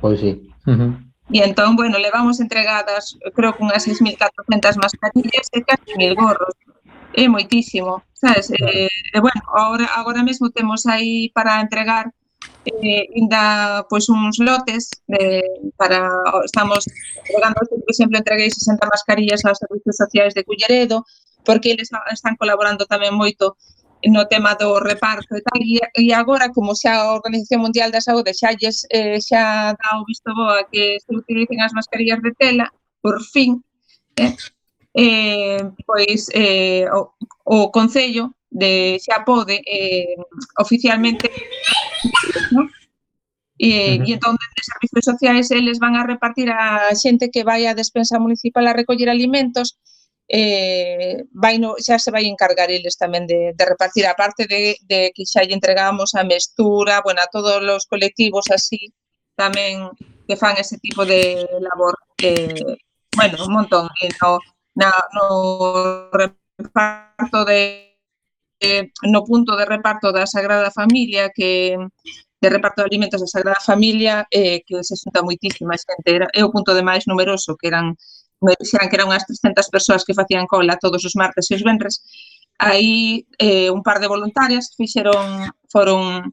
Pois 0.00 0.18
sí. 0.20 0.32
Uh 0.66 0.76
-huh. 0.76 0.92
E 1.32 1.42
entón, 1.42 1.76
bueno, 1.76 1.98
levamos 1.98 2.40
entregadas, 2.40 3.18
creo 3.34 3.52
que 3.54 3.62
unhas 3.62 3.84
6.400 3.84 4.78
mascarillas 4.78 5.46
e 5.52 5.60
casi 5.62 5.92
mil 5.98 6.14
gorros. 6.14 6.54
É 7.12 7.28
moitísimo. 7.28 8.02
Sabes? 8.16 8.50
E, 8.50 8.56
e 8.56 8.86
eh, 8.86 8.88
eh, 9.14 9.20
bueno, 9.20 9.40
agora, 9.52 9.86
agora 10.00 10.22
mesmo 10.24 10.50
temos 10.50 10.86
aí 10.86 11.30
para 11.36 11.60
entregar 11.60 12.10
eh, 12.64 13.04
ainda 13.14 13.84
pois 13.90 14.08
uns 14.08 14.38
lotes 14.38 14.88
de, 15.06 15.42
para 15.76 16.00
estamos 16.44 16.84
entregando, 17.20 17.60
por 17.68 17.90
exemplo, 17.90 18.18
entreguei 18.18 18.50
60 18.50 18.88
mascarillas 18.88 19.44
aos 19.44 19.58
servizos 19.58 19.96
sociais 19.96 20.34
de 20.34 20.44
Culleredo, 20.44 21.04
porque 21.44 21.70
eles 21.70 21.90
están 22.10 22.34
colaborando 22.36 22.86
tamén 22.86 23.14
moito 23.14 23.56
no 24.04 24.28
tema 24.28 24.54
do 24.54 24.78
reparto 24.80 25.36
e 25.36 25.42
tal, 25.42 25.60
e, 25.62 25.80
e 25.80 26.12
agora, 26.12 26.52
como 26.52 26.74
xa 26.76 26.92
a 26.96 27.14
Organización 27.14 27.64
Mundial 27.64 27.90
da 27.90 28.00
Saúde 28.00 28.34
xa, 28.34 28.52
lles, 28.52 28.84
eh, 28.90 29.18
xa 29.20 29.72
dá 29.72 29.88
o 30.00 30.04
visto 30.04 30.32
boa 30.34 30.64
que 30.70 30.98
se 31.00 31.10
utilicen 31.12 31.60
as 31.60 31.72
mascarillas 31.72 32.20
de 32.22 32.32
tela, 32.34 32.66
por 33.02 33.20
fin, 33.32 33.60
eh, 34.20 34.36
eh, 34.96 35.60
pois 35.84 36.30
eh, 36.32 36.88
o, 36.88 37.12
o 37.44 37.70
Concello 37.70 38.32
de 38.48 38.96
xa 39.04 39.20
pode 39.28 39.60
eh, 39.66 40.16
oficialmente 40.56 41.28
¿no? 42.50 42.64
E, 43.58 43.68
uh 43.68 44.00
-huh. 44.00 44.08
e 44.08 44.12
entón, 44.16 44.36
desde 44.36 44.68
servizos 44.72 45.04
sociais, 45.04 45.50
eles 45.50 45.76
eh, 45.78 45.84
van 45.84 45.96
a 45.96 46.04
repartir 46.04 46.48
a 46.52 46.92
xente 46.92 47.32
que 47.32 47.44
vai 47.44 47.64
á 47.64 47.72
despensa 47.72 48.20
municipal 48.20 48.64
a 48.68 48.76
recoller 48.76 49.08
alimentos, 49.08 49.80
eh, 50.28 51.24
vai 51.32 51.56
no, 51.58 51.76
xa 51.80 51.96
se 51.98 52.10
vai 52.12 52.24
encargar 52.28 52.68
eles 52.68 52.96
tamén 53.00 53.24
de, 53.30 53.56
de 53.58 53.64
repartir, 53.64 54.04
a 54.06 54.18
parte 54.22 54.44
de, 54.52 54.76
de 54.90 55.12
que 55.14 55.24
xa 55.24 55.40
lle 55.44 55.56
entregamos 55.56 56.12
a 56.20 56.22
mestura, 56.24 57.00
bueno, 57.00 57.20
a 57.24 57.30
todos 57.32 57.56
os 57.64 57.84
colectivos 57.88 58.46
así, 58.52 58.92
tamén 59.40 59.88
que 60.26 60.36
fan 60.36 60.56
ese 60.60 60.76
tipo 60.76 61.02
de 61.08 61.48
labor, 61.60 61.94
eh, 62.20 62.76
bueno, 63.16 63.36
un 63.46 63.52
montón, 63.56 63.86
e 64.02 64.08
eh, 64.08 64.12
no, 64.20 64.36
na, 64.76 64.92
no 65.16 66.10
reparto 66.12 67.44
de 67.48 67.96
eh, 68.60 68.92
no 69.12 69.24
punto 69.24 69.56
de 69.56 69.64
reparto 69.64 70.12
da 70.12 70.26
Sagrada 70.26 70.70
Familia 70.70 71.30
que 71.34 71.76
de 72.40 72.48
reparto 72.50 72.82
de 72.82 72.88
alimentos 72.88 73.20
da 73.20 73.26
Sagrada 73.26 73.60
Familia 73.60 74.26
eh, 74.30 74.62
que 74.66 74.84
se 74.84 74.96
xunta 74.96 75.24
moitísima 75.24 75.76
xente. 75.76 76.08
Era, 76.08 76.28
é 76.32 76.44
o 76.44 76.52
punto 76.52 76.72
de 76.76 76.84
máis 76.84 77.08
numeroso 77.08 77.56
que 77.56 77.68
eran 77.72 77.96
me 78.44 78.52
dixeran 78.60 78.88
que 78.88 78.96
eran 79.00 79.08
unhas 79.08 79.24
300 79.24 79.72
persoas 79.72 80.04
que 80.04 80.16
facían 80.16 80.44
cola 80.44 80.76
todos 80.76 81.02
os 81.04 81.16
martes 81.16 81.48
e 81.50 81.56
os 81.56 81.64
venres. 81.64 82.04
Aí 82.60 83.24
eh, 83.40 83.68
un 83.72 83.82
par 83.82 84.00
de 84.00 84.08
voluntarias 84.08 84.72
fixeron 84.76 85.48
foron 85.72 86.32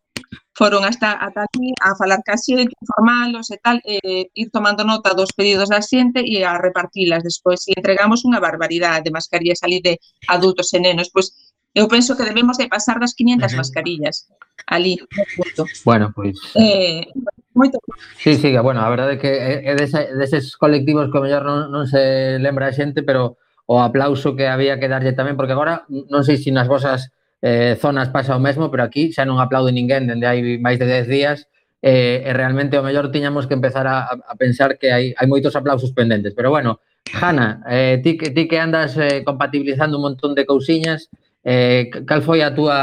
foron 0.54 0.86
hasta, 0.86 1.17
ata 1.17 1.46
aquí 1.46 1.74
a 1.82 1.96
falar 1.96 2.22
ca 2.24 2.38
xente, 2.38 2.74
informalos 2.82 3.50
e 3.52 3.58
tal, 3.58 3.78
eh, 3.86 4.30
ir 4.34 4.50
tomando 4.52 4.84
nota 4.84 5.13
dos 5.13 5.34
pedidos 5.34 5.69
da 5.69 5.82
xente 5.82 6.22
e 6.22 6.43
a 6.43 6.58
repartilas 6.58 7.24
despois. 7.24 7.67
E 7.67 7.74
entregamos 7.78 8.26
unha 8.26 8.39
barbaridade 8.39 9.06
de 9.08 9.15
mascarillas 9.15 9.62
ali 9.63 9.82
de 9.82 9.98
adultos 10.30 10.74
e 10.74 10.80
nenos. 10.80 11.10
Pois 11.10 11.34
eu 11.74 11.88
penso 11.89 12.13
que 12.13 12.28
debemos 12.28 12.58
de 12.58 12.69
pasar 12.69 13.02
das 13.02 13.13
500 13.17 13.43
uh 13.43 13.50
-huh. 13.50 13.58
mascarillas 13.58 14.30
ali. 14.67 14.98
Punto. 15.36 15.65
Bueno, 15.86 16.13
pois... 16.13 16.38
Pues... 16.54 16.63
Eh, 16.63 17.08
Moito. 17.54 17.78
Sí, 18.17 18.36
sí, 18.36 18.58
bueno, 18.58 18.82
a 18.82 18.89
verdade 18.89 19.13
é 19.13 19.22
que 19.22 19.30
é 19.62 19.74
desa, 19.78 20.10
deses 20.17 20.58
colectivos 20.58 21.13
que 21.13 21.17
o 21.17 21.22
mellor 21.22 21.46
non, 21.46 21.69
non 21.69 21.86
se 21.86 22.41
lembra 22.41 22.65
a 22.65 22.74
xente, 22.74 23.06
pero 23.06 23.38
o 23.69 23.78
aplauso 23.78 24.34
que 24.34 24.50
había 24.50 24.82
que 24.82 24.89
darlle 24.89 25.13
tamén, 25.13 25.38
porque 25.38 25.54
agora 25.54 25.86
non 26.10 26.26
sei 26.26 26.41
se 26.41 26.50
nas 26.50 26.65
vosas 26.65 27.13
eh, 27.44 27.76
zonas 27.76 28.08
pasa 28.08 28.36
o 28.36 28.40
mesmo, 28.40 28.72
pero 28.72 28.88
aquí 28.88 29.12
xa 29.12 29.28
non 29.28 29.44
aplaude 29.44 29.76
ninguén 29.76 30.08
dende 30.08 30.24
hai 30.24 30.40
máis 30.64 30.80
de 30.80 30.88
10 30.88 31.12
días 31.12 31.38
eh, 31.84 32.24
e 32.24 32.32
realmente 32.32 32.80
o 32.80 32.86
mellor 32.88 33.12
tiñamos 33.12 33.52
que 33.52 33.60
empezar 33.60 33.84
a, 33.84 34.16
a 34.16 34.34
pensar 34.40 34.80
que 34.80 34.96
hai, 34.96 35.12
hai 35.12 35.28
moitos 35.28 35.52
aplausos 35.60 35.92
pendentes. 35.92 36.32
Pero 36.32 36.56
bueno, 36.56 36.80
Hanna, 37.12 37.60
eh, 37.68 38.00
ti, 38.00 38.16
ti 38.16 38.48
que 38.48 38.64
andas 38.64 38.96
eh, 38.96 39.28
compatibilizando 39.28 40.00
un 40.00 40.08
montón 40.08 40.32
de 40.40 40.48
cousiñas, 40.48 41.12
eh, 41.44 41.92
cal 42.08 42.24
foi 42.24 42.40
a 42.40 42.56
túa, 42.56 42.80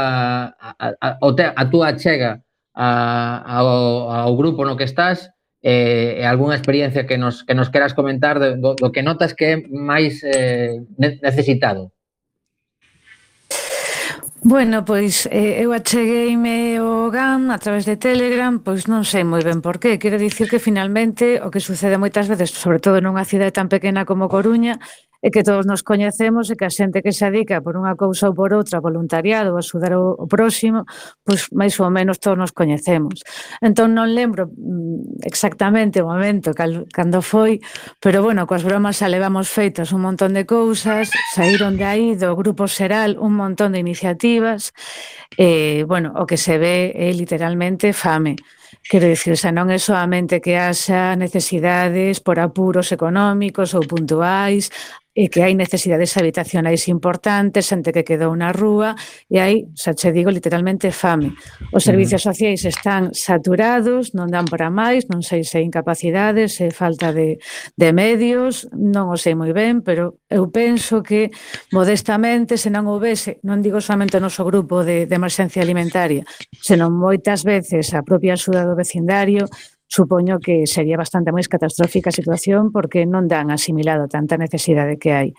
a, 0.53 0.77
a, 0.77 1.09
a 1.17 1.63
túa 1.73 1.97
chega 1.97 2.45
a, 2.77 3.41
ao, 3.41 4.13
ao 4.13 4.37
grupo 4.37 4.61
no 4.61 4.77
que 4.77 4.85
estás 4.85 5.33
eh, 5.65 6.21
e 6.21 6.23
algunha 6.25 6.53
experiencia 6.53 7.09
que 7.09 7.17
nos, 7.17 7.41
que 7.41 7.57
nos 7.57 7.73
queras 7.73 7.97
comentar 7.97 8.37
do, 8.37 8.77
do 8.77 8.91
que 8.93 9.01
notas 9.01 9.33
que 9.33 9.45
é 9.45 9.55
máis 9.73 10.21
eh, 10.21 10.85
necesitado? 11.01 11.89
Bueno, 14.43 14.83
pois 14.85 15.29
eh, 15.29 15.61
eu 15.61 15.69
achegueime 15.71 16.81
o 16.81 17.13
GAM 17.13 17.51
a 17.53 17.59
través 17.61 17.85
de 17.85 17.95
Telegram, 17.95 18.57
pois 18.57 18.89
non 18.89 19.05
sei 19.05 19.21
moi 19.21 19.45
ben 19.45 19.61
por 19.61 19.77
qué. 19.77 20.01
Quero 20.01 20.17
dicir 20.17 20.49
que 20.49 20.57
finalmente 20.57 21.37
o 21.45 21.53
que 21.53 21.61
sucede 21.61 22.01
moitas 22.01 22.25
veces, 22.25 22.49
sobre 22.49 22.81
todo 22.81 22.97
nunha 22.97 23.21
cidade 23.21 23.53
tan 23.53 23.69
pequena 23.69 24.01
como 24.01 24.33
Coruña, 24.33 24.81
é 25.21 25.29
que 25.29 25.43
todos 25.45 25.69
nos 25.69 25.85
coñecemos 25.85 26.49
e 26.49 26.57
que 26.57 26.65
a 26.65 26.73
xente 26.73 27.05
que 27.05 27.13
se 27.13 27.29
adica 27.29 27.61
por 27.61 27.77
unha 27.77 27.93
cousa 27.93 28.25
ou 28.25 28.33
por 28.33 28.49
outra, 28.57 28.81
voluntariado, 28.81 29.53
a 29.53 29.61
axudar 29.61 29.93
o, 29.93 30.17
o 30.17 30.25
próximo, 30.25 30.89
pois 31.21 31.45
máis 31.53 31.77
ou 31.77 31.93
menos 31.93 32.17
todos 32.17 32.41
nos 32.41 32.49
coñecemos. 32.49 33.21
Entón 33.61 33.93
non 33.93 34.09
lembro 34.09 34.49
mm, 34.49 35.21
exactamente 35.21 36.01
o 36.01 36.09
momento 36.09 36.57
cal, 36.57 36.89
cando 36.89 37.21
foi, 37.21 37.61
pero 38.01 38.25
bueno, 38.25 38.49
coas 38.49 38.65
bromas 38.65 38.97
xa 38.97 39.13
levamos 39.13 39.45
feitas 39.45 39.93
un 39.93 40.01
montón 40.01 40.33
de 40.33 40.49
cousas, 40.49 41.13
saíron 41.37 41.77
de 41.77 41.85
aí 41.85 42.17
do 42.17 42.33
Grupo 42.33 42.65
Seral 42.65 43.21
un 43.21 43.37
montón 43.37 43.77
de 43.77 43.79
iniciativas, 43.79 44.30
negativas, 44.31 44.73
eh, 45.37 45.83
bueno, 45.87 46.13
o 46.15 46.25
que 46.25 46.37
se 46.37 46.57
ve 46.57 46.91
é 46.95 47.09
eh, 47.09 47.13
literalmente 47.13 47.93
fame. 47.93 48.35
Quero 48.87 49.07
dicir, 49.07 49.35
xa 49.37 49.51
non 49.51 49.67
é 49.69 49.77
soamente 49.77 50.39
que 50.39 50.55
haxa 50.55 51.15
necesidades 51.19 52.23
por 52.23 52.39
apuros 52.39 52.91
económicos 52.91 53.75
ou 53.75 53.83
puntuais, 53.83 54.71
e 55.11 55.27
que 55.27 55.43
hai 55.43 55.51
necesidades 55.59 56.15
habitacionais 56.15 56.87
importantes, 56.87 57.67
xente 57.67 57.91
que 57.91 58.07
quedou 58.07 58.31
na 58.31 58.55
rúa, 58.55 58.95
e 59.27 59.43
hai, 59.43 59.67
xa 59.75 59.91
che 59.91 60.15
digo, 60.15 60.31
literalmente 60.31 60.95
fame. 60.95 61.35
Os 61.75 61.83
servicios 61.83 62.23
mm. 62.23 62.27
sociais 62.31 62.61
están 62.63 63.11
saturados, 63.11 64.15
non 64.15 64.31
dan 64.31 64.47
para 64.47 64.71
máis, 64.71 65.11
non 65.11 65.19
sei 65.19 65.43
se 65.43 65.59
incapacidades, 65.59 66.55
se 66.55 66.71
falta 66.71 67.11
de, 67.11 67.43
de 67.75 67.89
medios, 67.91 68.71
non 68.71 69.11
o 69.11 69.19
sei 69.19 69.35
moi 69.35 69.51
ben, 69.51 69.83
pero 69.83 70.23
eu 70.31 70.47
penso 70.47 71.03
que 71.03 71.27
modestamente, 71.75 72.55
se 72.55 72.71
non 72.71 72.87
houvese, 72.87 73.43
non 73.43 73.59
digo 73.59 73.83
somente 73.83 74.15
o 74.15 74.23
noso 74.23 74.47
grupo 74.47 74.87
de, 74.87 75.11
de 75.11 75.15
emerxencia 75.19 75.59
alimentaria, 75.59 76.23
senón 76.55 76.95
moitas 76.95 77.43
veces 77.43 77.91
a 77.91 77.99
propia 77.99 78.39
axuda 78.39 78.63
do 78.63 78.79
vecindario, 78.79 79.51
supoño 79.91 80.39
que 80.39 80.63
sería 80.71 80.95
bastante 80.95 81.35
máis 81.35 81.51
catastrófica 81.51 82.15
a 82.15 82.15
situación 82.15 82.71
porque 82.71 83.03
non 83.03 83.27
dan 83.27 83.51
asimilado 83.51 84.07
tanta 84.07 84.39
necesidade 84.39 84.95
que 84.95 85.11
hai. 85.11 85.29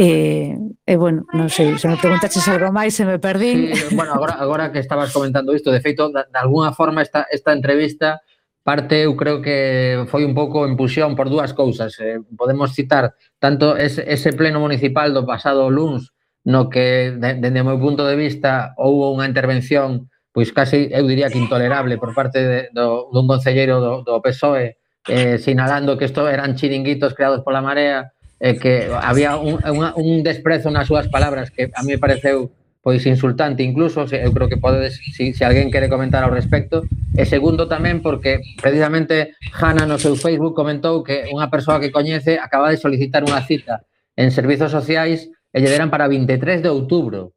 E, 0.00 0.56
e 0.88 0.94
bueno, 0.96 1.28
non 1.36 1.52
sei, 1.52 1.76
se 1.76 1.84
me 1.84 2.00
preguntaches 2.00 2.48
algo 2.48 2.72
máis, 2.72 2.96
se 2.96 3.04
me 3.04 3.20
perdín. 3.20 3.76
Sí, 3.76 3.92
bueno, 3.92 4.16
agora, 4.16 4.40
agora 4.40 4.72
que 4.72 4.80
estabas 4.80 5.12
comentando 5.12 5.52
isto, 5.52 5.68
de 5.68 5.84
feito, 5.84 6.08
de, 6.08 6.24
de 6.24 6.40
alguna 6.40 6.72
forma 6.72 7.04
esta, 7.04 7.28
esta 7.28 7.52
entrevista 7.52 8.24
parte 8.64 9.04
eu 9.04 9.14
creo 9.14 9.44
que 9.44 10.08
foi 10.10 10.24
un 10.24 10.34
pouco 10.34 10.64
en 10.64 10.74
pusión 10.74 11.14
por 11.14 11.28
dúas 11.28 11.52
cousas. 11.52 12.00
Eh, 12.00 12.18
podemos 12.32 12.72
citar 12.72 13.12
tanto 13.38 13.76
ese, 13.76 14.08
ese 14.08 14.32
pleno 14.32 14.58
municipal 14.58 15.12
do 15.12 15.28
pasado 15.28 15.68
luns 15.68 16.16
no 16.48 16.72
que, 16.72 17.12
dende 17.12 17.52
de, 17.52 17.54
de, 17.54 17.60
o 17.60 17.68
meu 17.68 17.78
punto 17.78 18.08
de 18.08 18.16
vista, 18.16 18.72
houve 18.80 19.12
unha 19.12 19.28
intervención 19.28 20.08
pois 20.36 20.52
casi, 20.52 20.92
eu 20.92 21.08
diría 21.08 21.32
que 21.32 21.40
intolerable 21.40 21.96
por 21.96 22.12
parte 22.12 22.44
de, 22.44 22.60
do, 22.76 23.08
dun 23.08 23.24
concelleiro 23.24 23.80
do, 23.80 24.04
do 24.04 24.20
PSOE 24.20 24.76
eh, 25.08 25.40
sinalando 25.40 25.96
que 25.96 26.04
isto 26.04 26.28
eran 26.28 26.60
chiringuitos 26.60 27.16
creados 27.16 27.40
pola 27.40 27.64
Marea 27.64 28.12
eh, 28.36 28.60
que 28.60 28.92
había 28.92 29.40
un, 29.40 29.56
un, 29.64 29.88
un 29.96 30.20
desprezo 30.20 30.68
nas 30.68 30.92
súas 30.92 31.08
palabras 31.08 31.48
que 31.48 31.72
a 31.72 31.80
mí 31.80 31.96
me 31.96 32.02
pareceu 32.02 32.52
pois 32.84 33.00
insultante 33.08 33.64
incluso, 33.64 34.06
se, 34.06 34.20
eu 34.20 34.30
creo 34.36 34.46
que 34.46 34.60
podedes 34.60 35.00
se 35.00 35.10
si, 35.10 35.24
se 35.32 35.48
alguén 35.48 35.72
quere 35.72 35.88
comentar 35.88 36.22
ao 36.22 36.30
respecto. 36.30 36.86
E 37.16 37.24
segundo 37.26 37.66
tamén 37.66 37.98
porque 37.98 38.38
precisamente 38.60 39.34
Hanna 39.56 39.90
no 39.90 39.98
seu 39.98 40.20
Facebook 40.20 40.52
comentou 40.52 41.02
que 41.02 41.26
unha 41.32 41.48
persoa 41.48 41.82
que 41.82 41.90
coñece 41.90 42.36
acaba 42.36 42.70
de 42.70 42.78
solicitar 42.78 43.24
unha 43.24 43.40
cita 43.42 43.82
en 44.14 44.30
servizos 44.30 44.70
sociais 44.70 45.32
e 45.50 45.56
lle 45.58 45.72
deran 45.72 45.90
para 45.90 46.06
23 46.06 46.62
de 46.62 46.70
outubro. 46.70 47.34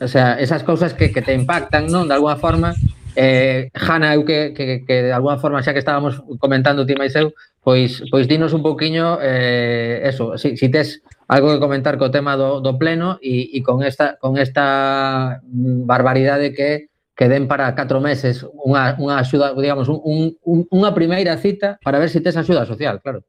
O 0.00 0.08
sea, 0.08 0.38
esas 0.38 0.62
cousas 0.62 0.94
que, 0.94 1.10
que 1.10 1.22
te 1.22 1.34
impactan, 1.34 1.90
non? 1.90 2.06
De 2.06 2.14
alguna 2.14 2.38
forma, 2.38 2.74
eh, 3.18 3.70
Hanna, 3.74 4.14
eu 4.14 4.22
que, 4.22 4.54
que, 4.54 4.86
que 4.86 5.10
de 5.10 5.12
alguna 5.12 5.42
forma 5.42 5.58
xa 5.58 5.74
que 5.74 5.82
estábamos 5.82 6.22
comentando 6.38 6.86
ti 6.86 6.94
máis 6.94 7.18
eu, 7.18 7.34
pois, 7.66 8.06
pois 8.06 8.30
dinos 8.30 8.54
un 8.54 8.62
pouquiño 8.62 9.18
eh, 9.18 10.06
eso, 10.06 10.38
si, 10.38 10.54
si 10.54 10.70
tes 10.70 11.02
algo 11.26 11.50
que 11.50 11.58
comentar 11.58 11.98
co 11.98 12.14
tema 12.14 12.38
do, 12.38 12.62
do 12.62 12.78
pleno 12.78 13.18
e, 13.18 13.50
e 13.50 13.58
con 13.66 13.82
esta 13.82 14.14
con 14.22 14.38
esta 14.38 15.42
mm, 15.42 15.82
barbaridade 15.82 16.54
que 16.54 16.94
que 17.18 17.26
den 17.26 17.50
para 17.50 17.74
4 17.74 17.98
meses 17.98 18.46
unha, 18.54 18.94
unha 19.02 19.18
axuda, 19.18 19.50
digamos, 19.50 19.90
un, 19.90 20.38
un, 20.46 20.62
unha 20.70 20.94
primeira 20.94 21.34
cita 21.34 21.74
para 21.82 21.98
ver 21.98 22.06
se 22.06 22.22
si 22.22 22.24
tes 22.24 22.38
axuda 22.38 22.62
social, 22.62 23.02
claro. 23.02 23.26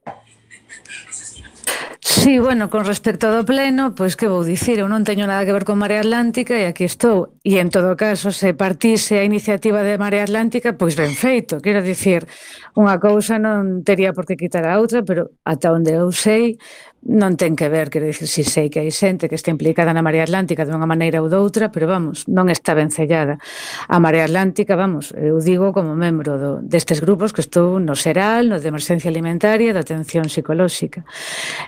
Sí, 2.20 2.38
bueno, 2.38 2.70
con 2.70 2.84
respecto 2.84 3.32
do 3.32 3.46
pleno, 3.48 3.96
pois 3.96 4.20
que 4.20 4.28
vou 4.28 4.44
dicir, 4.44 4.84
eu 4.84 4.92
non 4.92 5.08
teño 5.08 5.24
nada 5.24 5.48
que 5.48 5.56
ver 5.56 5.64
con 5.64 5.80
Marea 5.80 6.04
Atlántica 6.04 6.52
e 6.60 6.68
aquí 6.68 6.84
estou. 6.84 7.40
E 7.48 7.64
en 7.64 7.72
todo 7.72 7.96
caso, 7.96 8.36
se 8.36 8.52
partise 8.52 9.24
a 9.24 9.24
iniciativa 9.24 9.88
de 9.88 9.96
Marea 9.96 10.28
Atlántica, 10.28 10.76
pois 10.76 11.00
ben 11.00 11.16
feito. 11.16 11.64
Quero 11.64 11.80
dicir, 11.80 12.28
unha 12.76 13.00
cousa 13.00 13.40
non 13.40 13.88
tería 13.88 14.12
por 14.12 14.28
que 14.28 14.36
quitar 14.36 14.68
a 14.68 14.84
outra, 14.84 15.00
pero 15.08 15.32
ata 15.48 15.72
onde 15.72 15.96
eu 15.96 16.12
sei, 16.12 16.60
non 17.08 17.40
ten 17.40 17.56
que 17.56 17.72
ver, 17.72 17.88
quero 17.88 18.04
dicir, 18.04 18.28
si 18.28 18.44
sei 18.44 18.68
que 18.68 18.84
hai 18.84 18.92
xente 18.92 19.32
que 19.32 19.40
está 19.40 19.48
implicada 19.48 19.96
na 19.96 20.04
Marea 20.04 20.28
Atlántica 20.28 20.68
de 20.68 20.76
unha 20.76 20.84
maneira 20.84 21.24
ou 21.24 21.32
doutra, 21.32 21.72
pero 21.72 21.88
vamos, 21.88 22.28
non 22.28 22.52
está 22.52 22.76
vencellada. 22.76 23.40
A 23.88 24.04
Marea 24.04 24.28
Atlántica, 24.28 24.76
vamos, 24.76 25.16
eu 25.16 25.40
digo 25.40 25.72
como 25.72 25.96
membro 25.96 26.36
do, 26.36 26.52
destes 26.60 27.00
grupos 27.00 27.32
que 27.32 27.40
estou 27.40 27.80
no 27.80 27.96
Seral, 27.96 28.52
no 28.52 28.60
de 28.60 28.68
Emergencia 28.68 29.08
Alimentaria, 29.08 29.72
da 29.72 29.80
Atención 29.80 30.28
Psicolóxica. 30.28 31.08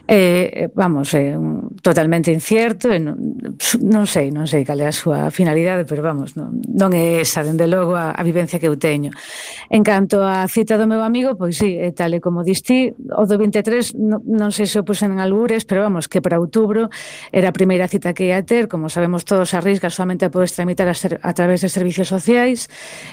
Eh, 0.03 0.67
vamos, 0.75 1.15
é 1.15 1.31
eh, 1.31 1.39
un, 1.39 1.79
totalmente 1.79 2.27
incierto, 2.35 2.91
e 2.91 2.99
non, 2.99 3.15
non 3.79 4.03
sei, 4.11 4.35
non 4.35 4.51
sei 4.51 4.67
cal 4.67 4.83
é 4.83 4.91
a 4.91 4.95
súa 4.95 5.31
finalidade, 5.31 5.87
pero 5.87 6.03
vamos, 6.03 6.35
non, 6.35 6.59
non 6.67 6.91
é 6.91 7.23
esa, 7.23 7.39
dende 7.39 7.71
logo, 7.71 7.95
a, 7.95 8.11
a 8.11 8.21
vivencia 8.27 8.59
que 8.59 8.67
eu 8.67 8.75
teño. 8.75 9.15
En 9.71 9.87
canto 9.87 10.19
á 10.27 10.43
cita 10.51 10.75
do 10.75 10.91
meu 10.91 10.99
amigo, 11.07 11.39
pois 11.39 11.55
sí, 11.55 11.79
é 11.79 11.95
tal 11.95 12.11
e 12.11 12.19
como 12.19 12.43
distí, 12.43 12.91
o 13.15 13.23
do 13.23 13.39
23, 13.39 13.95
non, 13.95 14.19
non 14.27 14.51
sei 14.51 14.67
se 14.67 14.75
o 14.75 14.83
puxen 14.83 15.20
algures, 15.21 15.63
pero 15.63 15.85
vamos, 15.85 16.09
que 16.09 16.19
para 16.19 16.41
outubro 16.41 16.89
era 17.31 17.49
a 17.49 17.55
primeira 17.55 17.87
cita 17.87 18.17
que 18.17 18.33
ia 18.33 18.41
ter, 18.41 18.67
como 18.67 18.89
sabemos 18.89 19.23
todos, 19.23 19.53
arrisca 19.53 19.93
solamente 19.93 20.25
a 20.25 20.33
podes 20.33 20.51
tramitar 20.57 20.89
a, 20.89 20.97
ser, 20.97 21.21
a 21.21 21.31
través 21.31 21.61
de 21.61 21.69
servicios 21.69 22.09
sociais, 22.09 22.67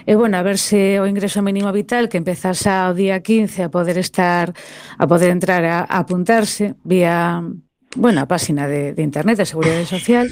e 0.08 0.16
bueno, 0.16 0.40
a 0.40 0.42
ver 0.42 0.56
se 0.56 0.98
o 0.98 1.06
ingreso 1.06 1.44
mínimo 1.44 1.70
vital 1.70 2.08
que 2.08 2.16
empezase 2.16 2.72
o 2.72 2.96
día 2.96 3.20
15 3.20 3.68
a 3.68 3.70
poder 3.70 4.00
estar, 4.00 4.56
a 4.96 5.04
poder 5.06 5.30
entrar 5.30 5.62
a, 5.68 5.84
a 5.84 6.00
apuntarse 6.00 6.74
vía 6.82 7.44
bueno, 7.96 8.20
a 8.20 8.26
página 8.26 8.68
de, 8.68 8.92
de 8.92 9.02
Internet 9.02 9.38
de 9.38 9.46
Seguridade 9.46 9.86
Social 9.86 10.28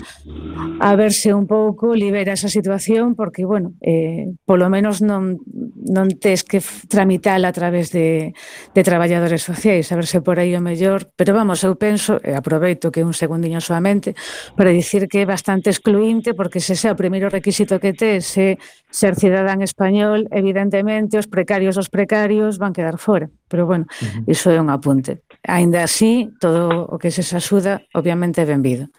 a 0.81 0.93
verse 0.95 1.33
un 1.33 1.49
pouco 1.49 1.97
libera 1.97 2.37
esa 2.37 2.49
situación 2.49 3.15
porque, 3.17 3.49
bueno, 3.49 3.73
eh, 3.81 4.37
polo 4.45 4.69
menos 4.69 5.01
non, 5.01 5.41
non 5.89 6.13
tes 6.21 6.45
que 6.45 6.61
tramitar 6.89 7.41
a 7.41 7.53
través 7.57 7.97
de, 7.97 8.37
de 8.77 8.83
traballadores 8.85 9.41
sociais, 9.41 9.89
a 9.89 9.97
verse 9.97 10.21
por 10.21 10.37
aí 10.37 10.53
o 10.53 10.61
mellor, 10.61 11.09
pero 11.17 11.33
vamos, 11.33 11.65
eu 11.65 11.81
penso, 11.81 12.21
e 12.21 12.33
eh, 12.33 12.37
aproveito 12.37 12.93
que 12.93 13.01
un 13.01 13.17
segundiño 13.17 13.65
soamente, 13.65 14.13
para 14.53 14.69
dicir 14.69 15.09
que 15.09 15.25
é 15.25 15.27
bastante 15.27 15.73
excluinte 15.73 16.37
porque 16.37 16.61
se 16.61 16.77
xa 16.77 16.93
o 16.93 17.01
primeiro 17.01 17.33
requisito 17.33 17.81
que 17.81 17.97
tes 17.97 18.37
é 18.37 18.61
ser 18.93 19.17
cidadán 19.17 19.65
español, 19.65 20.29
evidentemente 20.29 21.17
os 21.17 21.27
precarios 21.27 21.81
dos 21.81 21.89
precarios 21.89 22.61
van 22.61 22.77
quedar 22.77 23.01
fora, 23.01 23.33
pero 23.49 23.65
bueno, 23.65 23.89
uh 23.89 24.05
-huh. 24.05 24.29
iso 24.29 24.53
é 24.53 24.61
un 24.61 24.69
apunte. 24.69 25.25
Ainda 25.47 25.87
así, 25.87 26.31
todo 26.41 26.91
o 26.91 26.99
que 26.99 27.11
se 27.11 27.23
axuda, 27.37 27.83
obviamente, 27.95 28.43
é 28.43 28.45
benvido. 28.45 28.91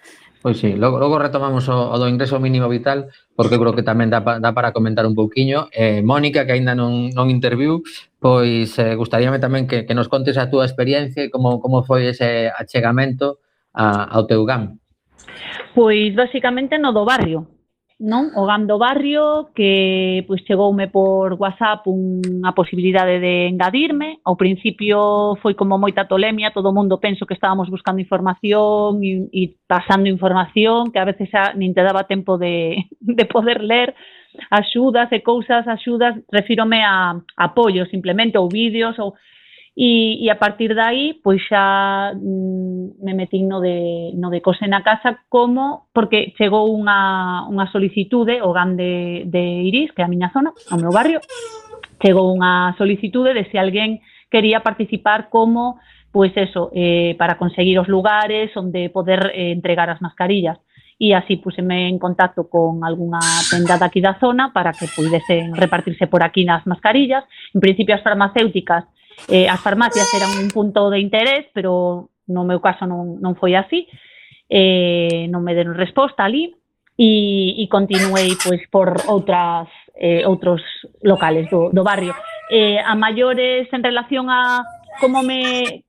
Pois 0.41 0.59
sí, 0.59 0.73
logo, 0.79 0.99
logo 0.99 1.19
retomamos 1.19 1.67
o, 1.67 1.91
o 1.91 1.97
do 1.99 2.07
ingreso 2.07 2.39
mínimo 2.39 2.69
vital, 2.69 3.11
porque 3.35 3.59
creo 3.59 3.75
que 3.75 3.83
tamén 3.83 4.07
dá, 4.07 4.23
dá 4.23 4.51
para 4.55 4.71
comentar 4.71 5.03
un 5.03 5.11
pouquiño. 5.11 5.67
Eh, 5.75 5.99
Mónica, 6.05 6.47
que 6.47 6.55
aínda 6.55 6.71
non, 6.71 7.11
non 7.11 7.27
interviu, 7.27 7.83
pois 8.21 8.71
eh, 8.79 8.95
gustaríame 8.95 9.43
tamén 9.43 9.67
que, 9.67 9.83
que 9.83 9.97
nos 9.97 10.07
contes 10.07 10.39
a 10.39 10.47
túa 10.47 10.63
experiencia 10.63 11.25
e 11.25 11.33
como, 11.33 11.59
como 11.59 11.83
foi 11.83 12.07
ese 12.07 12.47
achegamento 12.53 13.43
a, 13.75 14.07
ao 14.07 14.23
teu 14.23 14.45
GAM. 14.47 14.79
Pois, 15.75 16.15
basicamente, 16.15 16.79
no 16.79 16.93
do 16.93 17.03
barrio 17.03 17.56
non? 17.99 18.29
O 18.37 18.45
GAM 18.45 18.69
do 18.69 18.77
barrio 18.77 19.49
que 19.57 20.21
pois 20.29 20.45
chegoume 20.45 20.85
por 20.85 21.33
WhatsApp 21.33 21.89
unha 21.89 22.53
posibilidade 22.53 23.17
de 23.17 23.49
engadirme. 23.49 24.21
Ao 24.21 24.37
principio 24.37 25.33
foi 25.41 25.57
como 25.57 25.81
moita 25.81 26.05
tolemia, 26.05 26.53
todo 26.53 26.69
o 26.69 26.77
mundo 26.77 27.01
penso 27.01 27.25
que 27.25 27.33
estábamos 27.33 27.73
buscando 27.73 27.97
información 27.97 29.01
e, 29.01 29.25
e 29.33 29.57
pasando 29.65 30.05
información 30.05 30.93
que 30.93 31.01
a 31.01 31.09
veces 31.09 31.25
xa 31.33 31.57
nin 31.57 31.73
te 31.73 31.81
daba 31.81 32.05
tempo 32.05 32.37
de, 32.37 32.85
de 33.01 33.25
poder 33.25 33.65
ler 33.65 33.97
axudas 34.53 35.09
e 35.09 35.25
cousas, 35.25 35.65
axudas, 35.65 36.13
refírome 36.29 36.85
a, 36.85 37.17
apoio 37.33 37.89
simplemente 37.89 38.37
ou 38.37 38.45
vídeos 38.45 38.93
ou 39.01 39.17
E, 39.77 40.25
e 40.25 40.33
a 40.33 40.41
partir 40.41 40.73
dai, 40.73 41.21
pois 41.21 41.37
xa 41.45 42.09
mm, 42.17 42.97
me 42.97 43.13
metín 43.13 43.45
no 43.45 43.61
de, 43.61 44.09
no 44.17 44.33
de 44.33 44.41
cose 44.41 44.65
na 44.65 44.81
casa 44.81 45.21
como 45.29 45.93
porque 45.93 46.33
chegou 46.33 46.73
unha, 46.73 47.45
unha 47.45 47.69
solicitude 47.69 48.41
o 48.41 48.49
GAM 48.57 48.73
de, 48.73 49.29
de 49.29 49.43
Iris, 49.69 49.93
que 49.93 50.01
é 50.01 50.05
a 50.05 50.09
miña 50.09 50.33
zona, 50.33 50.49
o 50.73 50.81
meu 50.81 50.89
barrio, 50.89 51.21
chegou 52.01 52.33
unha 52.33 52.73
solicitude 52.73 53.37
de 53.37 53.45
se 53.53 53.61
alguén 53.61 54.01
quería 54.33 54.65
participar 54.65 55.29
como 55.29 55.77
pois 56.09 56.33
eso, 56.33 56.73
eh, 56.73 57.13
para 57.21 57.37
conseguir 57.37 57.77
os 57.77 57.85
lugares 57.85 58.49
onde 58.57 58.89
poder 58.89 59.29
eh, 59.37 59.53
entregar 59.53 59.93
as 59.93 60.01
mascarillas 60.01 60.57
e 60.97 61.13
así 61.13 61.37
puseme 61.37 61.85
en 61.85 62.01
contacto 62.01 62.49
con 62.49 62.81
algunha 62.81 63.21
tenda 63.53 63.77
daqui 63.77 64.01
da 64.01 64.17
zona 64.17 64.49
para 64.49 64.73
que 64.73 64.89
pudesen 64.89 65.53
repartirse 65.53 66.09
por 66.09 66.25
aquí 66.25 66.41
nas 66.41 66.65
mascarillas. 66.65 67.21
En 67.53 67.61
principio 67.61 67.93
as 67.93 68.01
farmacéuticas 68.01 68.89
eh, 69.25 69.49
as 69.49 69.59
farmacias 69.59 70.07
eran 70.13 70.31
un 70.37 70.49
eh. 70.49 70.53
punto 70.53 70.89
de 70.93 70.99
interés, 71.01 71.49
pero 71.53 72.13
no 72.27 72.43
meu 72.45 72.61
caso 72.61 72.85
non, 72.85 73.17
non 73.17 73.33
foi 73.33 73.57
así, 73.57 73.89
eh, 74.49 75.25
non 75.33 75.41
me 75.41 75.57
deron 75.57 75.73
resposta 75.73 76.23
ali, 76.23 76.53
e, 76.97 77.63
e 77.63 77.69
continuei 77.69 78.33
pois, 78.41 78.61
por 78.69 78.93
outras, 79.07 79.69
eh, 79.95 80.25
outros 80.25 80.61
locales 81.01 81.49
do, 81.49 81.69
do 81.69 81.83
barrio. 81.85 82.15
Eh, 82.49 82.81
a 82.81 82.95
maiores 82.95 83.69
en 83.71 83.83
relación 83.83 84.29
a 84.29 84.65
como 84.99 85.21
me 85.21 85.83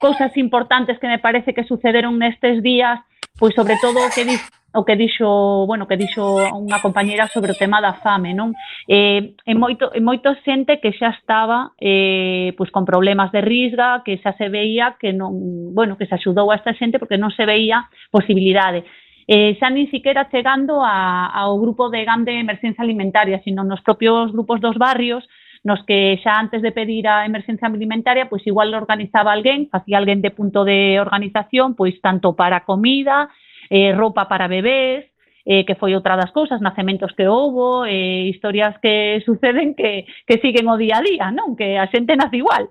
cousas 0.00 0.36
importantes 0.36 0.98
que 0.98 1.08
me 1.08 1.18
parece 1.18 1.54
que 1.54 1.64
sucederon 1.64 2.18
nestes 2.20 2.62
días, 2.62 3.00
pois 3.40 3.54
sobre 3.56 3.74
todo 3.80 3.98
que 4.14 4.24
dis 4.24 4.42
o 4.72 4.84
que 4.84 4.96
dixo, 4.96 5.66
bueno, 5.66 5.86
que 5.86 5.98
dixo 5.98 6.22
unha 6.54 6.78
compañeira 6.78 7.26
sobre 7.26 7.52
o 7.52 7.58
tema 7.58 7.82
da 7.82 7.98
fame, 7.98 8.30
non? 8.38 8.54
Eh, 8.86 9.34
en 9.34 9.56
moito 9.58 9.90
en 9.90 10.04
moito 10.06 10.30
xente 10.46 10.78
que 10.78 10.94
xa 10.94 11.10
estaba 11.10 11.74
eh 11.82 12.54
pois 12.54 12.70
con 12.70 12.86
problemas 12.86 13.34
de 13.34 13.42
risga, 13.42 14.06
que 14.06 14.22
xa 14.22 14.30
se 14.38 14.46
veía 14.46 14.94
que 14.94 15.10
non, 15.10 15.74
bueno, 15.74 15.98
que 15.98 16.06
se 16.06 16.14
axudou 16.14 16.54
a 16.54 16.58
esta 16.58 16.70
xente 16.78 17.02
porque 17.02 17.18
non 17.18 17.34
se 17.34 17.42
veía 17.42 17.90
posibilidade. 18.14 18.86
Eh, 19.26 19.58
xa 19.58 19.70
nin 19.70 19.90
siquiera 19.90 20.30
chegando 20.30 20.82
a, 20.82 21.30
ao 21.30 21.58
grupo 21.58 21.90
de 21.90 22.06
GAM 22.06 22.22
de 22.22 22.38
emerxencia 22.38 22.82
alimentaria, 22.86 23.42
sino 23.42 23.66
nos 23.66 23.82
propios 23.82 24.30
grupos 24.30 24.62
dos 24.62 24.78
barrios, 24.78 25.26
nos 25.62 25.84
que 25.84 26.18
xa 26.22 26.38
antes 26.38 26.62
de 26.62 26.72
pedir 26.72 27.06
a 27.06 27.26
emerxencia 27.26 27.68
alimentaria, 27.68 28.30
pois 28.30 28.46
igual 28.46 28.74
organizaba 28.74 29.32
alguén, 29.34 29.68
facía 29.68 29.98
alguén 29.98 30.22
de 30.22 30.30
punto 30.30 30.64
de 30.64 30.98
organización, 30.98 31.74
pois 31.74 32.00
tanto 32.00 32.34
para 32.34 32.64
comida, 32.64 33.28
eh, 33.70 33.94
roupa 33.94 34.28
para 34.28 34.50
bebés, 34.50 35.06
eh, 35.44 35.64
que 35.64 35.74
foi 35.74 35.94
outra 35.94 36.16
das 36.16 36.30
cousas, 36.30 36.60
nacementos 36.60 37.14
que 37.16 37.26
houbo, 37.26 37.86
eh, 37.86 38.28
historias 38.28 38.76
que 38.78 39.22
suceden 39.26 39.74
que, 39.74 40.04
que 40.26 40.38
siguen 40.38 40.68
o 40.68 40.76
día 40.76 40.98
a 40.98 41.02
día, 41.02 41.26
non? 41.30 41.56
Que 41.56 41.78
a 41.80 41.88
xente 41.88 42.18
nace 42.18 42.42
igual 42.42 42.68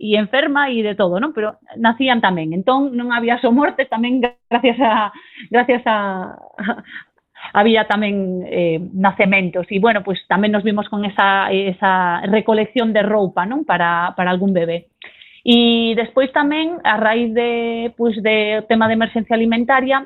e 0.00 0.16
enferma 0.16 0.68
e 0.72 0.84
de 0.84 0.94
todo, 0.94 1.20
non? 1.20 1.32
Pero 1.32 1.60
nacían 1.80 2.20
tamén, 2.20 2.52
entón 2.52 2.92
non 2.96 3.12
había 3.12 3.40
só 3.40 3.52
morte, 3.52 3.88
tamén 3.88 4.20
gracias 4.20 4.78
a 4.80 5.12
gracias 5.48 5.82
a, 5.88 6.36
había 7.56 7.88
tamén 7.88 8.44
eh, 8.46 8.78
nacementos 8.92 9.64
e 9.72 9.80
bueno, 9.80 10.04
pues 10.04 10.20
tamén 10.28 10.52
nos 10.52 10.64
vimos 10.64 10.88
con 10.92 11.08
esa 11.08 11.48
esa 11.50 12.20
recolección 12.28 12.92
de 12.92 13.00
roupa, 13.04 13.48
non? 13.48 13.64
Para 13.64 14.12
para 14.16 14.30
algún 14.30 14.52
bebé. 14.52 14.92
E 15.40 15.96
despois 15.96 16.28
tamén 16.36 16.84
a 16.84 17.00
raíz 17.00 17.32
de 17.32 17.92
pues 17.96 18.20
de 18.20 18.60
tema 18.68 18.92
de 18.92 18.96
emerxencia 19.00 19.32
alimentaria 19.32 20.04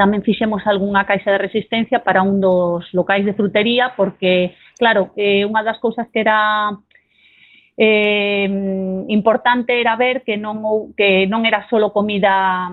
tamén 0.00 0.24
fixemos 0.24 0.64
algunha 0.64 1.04
caixa 1.04 1.28
de 1.28 1.44
resistencia 1.44 2.00
para 2.00 2.24
un 2.24 2.40
dos 2.40 2.88
locais 2.96 3.20
de 3.28 3.36
frutería, 3.36 3.92
porque, 4.00 4.56
claro, 4.80 5.12
eh, 5.12 5.44
unha 5.44 5.60
das 5.60 5.76
cousas 5.76 6.08
que 6.08 6.24
era 6.24 6.72
eh, 7.76 8.48
importante 9.12 9.76
era 9.76 10.00
ver 10.00 10.24
que 10.24 10.40
non, 10.40 10.96
que 10.96 11.28
non 11.28 11.44
era 11.44 11.68
solo 11.68 11.92
comida 11.92 12.72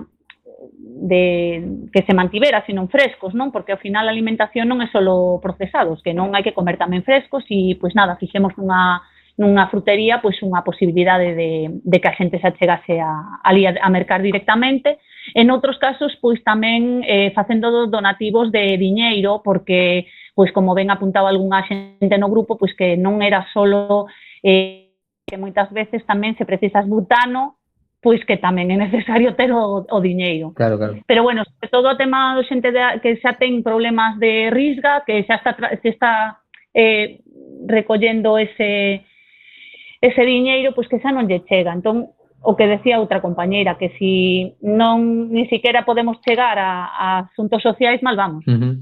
de 0.80 1.84
que 1.92 2.00
se 2.08 2.16
mantivera, 2.16 2.64
sino 2.64 2.88
frescos, 2.88 3.36
non? 3.36 3.52
Porque 3.52 3.76
ao 3.76 3.82
final 3.84 4.08
a 4.08 4.14
alimentación 4.16 4.64
non 4.64 4.80
é 4.80 4.88
solo 4.88 5.36
procesados, 5.44 6.00
que 6.00 6.16
non 6.16 6.32
hai 6.32 6.40
que 6.40 6.56
comer 6.56 6.80
tamén 6.80 7.04
frescos 7.04 7.44
e 7.52 7.76
pois 7.76 7.92
nada, 7.92 8.16
fixemos 8.16 8.56
unha 8.56 9.04
nunha 9.38 9.70
frutería 9.70 10.18
pois 10.18 10.36
unha 10.42 10.66
posibilidade 10.66 11.32
de, 11.38 11.70
de 11.78 11.98
que 12.02 12.10
a 12.10 12.16
xente 12.18 12.42
se 12.42 12.50
achegase 12.50 12.98
a, 12.98 13.38
ali 13.46 13.70
a, 13.70 13.78
a 13.78 13.88
mercar 13.88 14.18
directamente. 14.20 14.98
En 15.32 15.54
outros 15.54 15.78
casos, 15.78 16.18
pois 16.18 16.42
tamén 16.42 17.06
eh, 17.06 17.30
facendo 17.32 17.86
donativos 17.86 18.50
de 18.50 18.74
diñeiro, 18.74 19.40
porque 19.46 20.10
pois 20.34 20.50
como 20.50 20.74
ben 20.74 20.90
apuntaba 20.90 21.30
algunha 21.30 21.62
xente 21.70 22.18
no 22.18 22.28
grupo, 22.28 22.58
pois 22.58 22.74
que 22.74 22.98
non 22.98 23.22
era 23.22 23.46
solo 23.54 24.10
eh, 24.42 24.90
que 25.22 25.38
moitas 25.38 25.70
veces 25.70 26.02
tamén 26.02 26.34
se 26.34 26.42
precisas 26.42 26.86
butano, 26.90 27.62
pois 28.02 28.22
que 28.26 28.42
tamén 28.42 28.74
é 28.74 28.78
necesario 28.78 29.38
ter 29.38 29.54
o, 29.54 29.86
o 29.86 29.98
diñeiro. 30.02 30.50
Claro, 30.54 30.78
claro. 30.78 30.98
Pero 31.06 31.22
bueno, 31.22 31.46
sobre 31.46 31.70
todo 31.70 31.86
o 31.90 31.98
tema 31.98 32.34
do 32.34 32.42
xente 32.42 32.74
de, 32.74 32.82
que 33.02 33.22
xa 33.22 33.38
ten 33.38 33.62
problemas 33.62 34.18
de 34.18 34.50
risga, 34.50 35.06
que 35.06 35.22
xa 35.26 35.38
está, 35.38 35.54
se 35.78 35.88
está 35.94 36.42
eh, 36.74 37.22
recollendo 37.66 38.38
ese 38.38 39.06
ese 40.00 40.22
diñeiro 40.22 40.74
pois 40.74 40.88
que 40.88 41.00
xa 41.02 41.10
non 41.10 41.26
lle 41.26 41.42
chega. 41.48 41.74
Entón, 41.74 42.14
o 42.40 42.54
que 42.54 42.70
decía 42.70 43.02
outra 43.02 43.20
compañeira, 43.20 43.78
que 43.78 43.90
si 43.98 44.54
non 44.62 45.30
ni 45.34 45.50
siquiera 45.50 45.82
podemos 45.82 46.22
chegar 46.22 46.58
a, 46.58 46.86
a 46.86 47.06
asuntos 47.26 47.62
sociais, 47.62 48.02
mal 48.02 48.16
vamos. 48.16 48.46
Uh 48.46 48.58
-huh. 48.58 48.74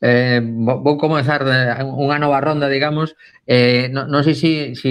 Eh, 0.00 0.40
vou 0.40 0.94
comenzar 0.94 1.42
unha 1.82 2.22
nova 2.22 2.38
ronda, 2.38 2.70
digamos. 2.70 3.18
Eh, 3.44 3.90
non 3.90 4.22
sei 4.22 4.34
si, 4.38 4.52
si 4.78 4.90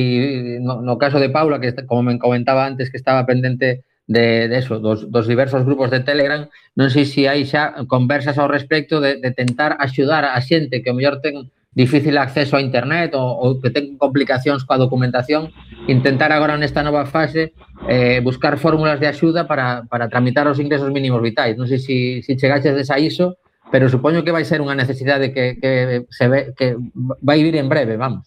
no, 0.59 0.83
no 0.83 0.99
caso 0.99 1.17
de 1.17 1.31
Paula, 1.31 1.63
que 1.63 1.71
como 1.87 2.03
me 2.03 2.19
comentaba 2.19 2.67
antes 2.67 2.91
que 2.91 2.99
estaba 2.99 3.25
pendente 3.25 3.87
de, 4.07 4.47
de 4.47 4.57
eso, 4.57 4.79
dos, 4.79 5.09
dos 5.09 5.27
diversos 5.27 5.63
grupos 5.63 5.91
de 5.91 6.03
Telegram, 6.03 6.47
non 6.75 6.91
sei 6.91 7.07
se 7.07 7.27
hai 7.31 7.47
xa 7.47 7.87
conversas 7.87 8.35
ao 8.35 8.51
respecto 8.51 8.99
de, 8.99 9.19
de 9.23 9.31
tentar 9.31 9.79
axudar 9.79 10.27
a 10.27 10.39
xente 10.43 10.83
que 10.83 10.91
o 10.91 10.95
mellor 10.95 11.23
ten 11.23 11.51
difícil 11.77 12.17
acceso 12.17 12.57
a 12.57 12.65
internet 12.65 13.13
ou, 13.13 13.37
ou 13.37 13.49
que 13.61 13.69
ten 13.69 14.01
complicacións 14.01 14.65
coa 14.65 14.81
documentación, 14.81 15.53
intentar 15.85 16.33
agora 16.33 16.57
nesta 16.57 16.81
nova 16.81 17.05
fase 17.05 17.53
eh, 17.85 18.17
buscar 18.25 18.57
fórmulas 18.57 18.97
de 18.97 19.05
axuda 19.05 19.45
para, 19.45 19.85
para 19.85 20.09
tramitar 20.09 20.49
os 20.49 20.57
ingresos 20.57 20.89
mínimos 20.89 21.21
vitais. 21.21 21.53
Non 21.53 21.69
sei 21.69 21.77
se 21.77 22.25
si, 22.25 22.33
chegaches 22.33 22.73
desa 22.73 22.97
ISO, 22.97 23.37
pero 23.69 23.93
supoño 23.93 24.25
que 24.25 24.33
vai 24.33 24.41
ser 24.41 24.57
unha 24.57 24.73
necesidade 24.73 25.29
que, 25.29 25.61
que, 25.61 26.09
se 26.09 26.25
ve, 26.25 26.57
que 26.57 26.73
vai 27.21 27.45
vir 27.45 27.53
en 27.61 27.69
breve, 27.69 27.93
vamos. 27.93 28.25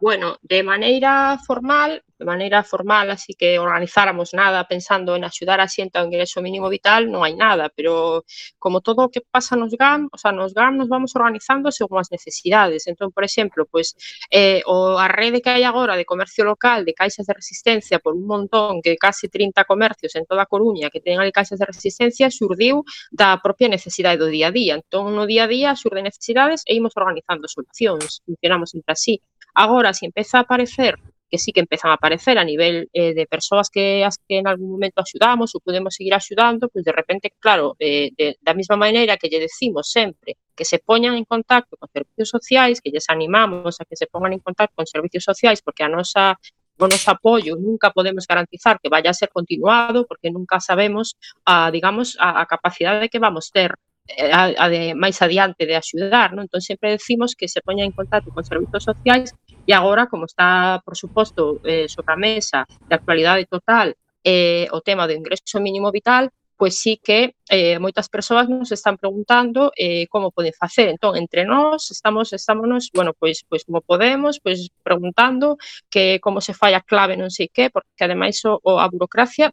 Bueno, 0.00 0.40
de 0.40 0.64
maneira 0.64 1.36
formal, 1.44 2.00
de 2.18 2.24
maneira 2.24 2.62
formal, 2.62 3.10
así 3.10 3.34
que 3.34 3.58
organizáramos 3.58 4.32
nada 4.32 4.64
pensando 4.64 5.16
en 5.16 5.24
axudar 5.24 5.60
a 5.60 5.68
xente 5.68 5.98
ao 5.98 6.06
ingreso 6.08 6.40
mínimo 6.40 6.68
vital, 6.72 7.12
non 7.12 7.20
hai 7.22 7.36
nada, 7.36 7.68
pero 7.68 8.24
como 8.56 8.80
todo 8.80 9.04
o 9.06 9.10
que 9.12 9.20
pasa 9.20 9.54
nos 9.56 9.76
GAM, 9.76 10.08
o 10.08 10.18
sea, 10.18 10.32
nos 10.32 10.56
GAM 10.56 10.80
nos 10.80 10.88
vamos 10.88 11.12
organizando 11.14 11.68
según 11.68 12.00
as 12.00 12.08
necesidades. 12.08 12.88
Entón, 12.88 13.12
por 13.12 13.24
exemplo, 13.24 13.68
pois 13.68 13.92
eh, 14.32 14.62
o 14.64 14.96
a 14.96 15.08
rede 15.08 15.44
que 15.44 15.52
hai 15.52 15.64
agora 15.68 15.96
de 15.96 16.08
comercio 16.08 16.44
local, 16.44 16.84
de 16.88 16.96
caixas 16.96 17.28
de 17.28 17.34
resistencia 17.36 18.00
por 18.00 18.16
un 18.16 18.24
montón, 18.24 18.80
que 18.80 18.96
case 18.96 19.28
30 19.28 19.64
comercios 19.68 20.16
en 20.16 20.24
toda 20.24 20.42
a 20.44 20.50
Coruña 20.50 20.88
que 20.88 21.00
teñen 21.04 21.20
ali 21.20 21.32
caixas 21.32 21.60
de 21.60 21.66
resistencia, 21.68 22.32
surdiu 22.32 22.84
da 23.12 23.36
propia 23.44 23.68
necesidade 23.68 24.16
do 24.16 24.28
día 24.32 24.48
a 24.48 24.54
día. 24.54 24.74
Entón, 24.80 25.12
no 25.12 25.28
día 25.28 25.44
a 25.44 25.50
día 25.50 25.76
surde 25.76 26.00
necesidades 26.00 26.64
e 26.64 26.72
imos 26.72 26.96
organizando 26.96 27.44
solucións, 27.48 28.24
funcionamos 28.24 28.72
entre 28.72 28.92
así. 28.96 29.14
Agora, 29.54 29.92
se 29.92 30.00
si 30.00 30.06
empeza 30.06 30.38
a 30.38 30.42
aparecer 30.42 30.96
que 31.30 31.38
sí 31.38 31.52
que 31.52 31.60
empezan 31.60 31.90
a 31.90 31.94
aparecer 31.94 32.38
a 32.38 32.44
nivel 32.44 32.88
eh, 32.92 33.14
de 33.14 33.26
persoas 33.26 33.70
que 33.70 34.04
as 34.04 34.18
que 34.28 34.38
en 34.38 34.46
algún 34.46 34.70
momento 34.70 35.00
axudamos 35.00 35.54
ou 35.54 35.60
podemos 35.60 35.94
seguir 35.94 36.14
axudando, 36.14 36.68
pois 36.70 36.84
de 36.84 36.92
repente, 36.94 37.34
claro, 37.38 37.74
eh, 37.78 38.10
de, 38.18 38.38
da 38.40 38.54
mesma 38.54 38.76
maneira 38.76 39.18
que 39.18 39.28
lle 39.28 39.40
decimos 39.42 39.90
sempre 39.90 40.38
que 40.56 40.64
se 40.64 40.78
poñan 40.78 41.14
en 41.14 41.26
contacto 41.26 41.76
con 41.76 41.88
servicios 41.92 42.30
sociais, 42.30 42.80
que 42.80 42.90
lles 42.90 43.06
animamos 43.08 43.80
a 43.80 43.84
que 43.84 43.96
se 43.96 44.06
pongan 44.06 44.32
en 44.32 44.40
contacto 44.40 44.74
con 44.76 44.86
servicios 44.86 45.24
sociais, 45.24 45.60
porque 45.62 45.84
a 45.84 45.90
nosa 45.90 46.38
o 46.78 46.86
noso 46.88 47.08
apoio 47.10 47.56
nunca 47.56 47.90
podemos 47.90 48.26
garantizar 48.26 48.78
que 48.80 48.92
vaya 48.92 49.10
a 49.10 49.14
ser 49.20 49.30
continuado, 49.30 50.06
porque 50.06 50.30
nunca 50.30 50.60
sabemos, 50.60 51.16
a, 51.44 51.70
digamos, 51.70 52.16
a, 52.20 52.40
a 52.40 52.46
capacidade 52.46 53.08
que 53.08 53.18
vamos 53.18 53.50
ter 53.50 53.74
eh, 54.08 54.30
a, 54.30 54.52
a 54.54 54.68
de, 54.68 54.94
máis 54.94 55.18
adiante 55.18 55.66
de 55.66 55.74
axudar, 55.74 56.30
non? 56.30 56.46
Entón 56.46 56.62
sempre 56.62 56.94
decimos 56.94 57.34
que 57.34 57.50
se 57.50 57.58
poña 57.58 57.82
en 57.82 57.90
contacto 57.90 58.30
con 58.30 58.46
servizos 58.46 58.86
sociais 58.86 59.34
E 59.66 59.72
agora, 59.74 60.06
como 60.06 60.24
está, 60.24 60.80
por 60.84 60.96
suposto, 60.96 61.60
eh, 61.64 61.88
sobre 61.90 62.12
a 62.14 62.16
mesa 62.16 62.58
de 62.88 62.94
actualidade 62.94 63.44
total 63.46 63.94
eh, 64.22 64.66
o 64.72 64.80
tema 64.80 65.06
do 65.06 65.14
ingreso 65.14 65.58
mínimo 65.60 65.90
vital, 65.90 66.30
pois 66.56 66.80
sí 66.80 66.96
que 66.96 67.36
eh, 67.50 67.78
moitas 67.78 68.08
persoas 68.08 68.48
nos 68.48 68.72
están 68.72 68.96
preguntando 68.96 69.70
eh, 69.76 70.06
como 70.08 70.32
poden 70.32 70.56
facer. 70.56 70.88
Entón, 70.88 71.16
entre 71.16 71.44
nós, 71.44 71.90
estamos, 71.90 72.32
estámonos, 72.32 72.90
bueno, 72.94 73.12
pois, 73.12 73.44
pois 73.48 73.62
como 73.64 73.82
podemos, 73.84 74.40
pois 74.40 74.72
preguntando 74.82 75.58
que 75.92 76.18
como 76.20 76.40
se 76.40 76.54
fai 76.56 76.72
a 76.74 76.80
clave 76.80 77.14
non 77.20 77.28
sei 77.28 77.52
que, 77.52 77.68
porque 77.68 78.02
ademais 78.02 78.40
o, 78.48 78.58
o 78.64 78.80
a 78.80 78.88
burocracia 78.88 79.52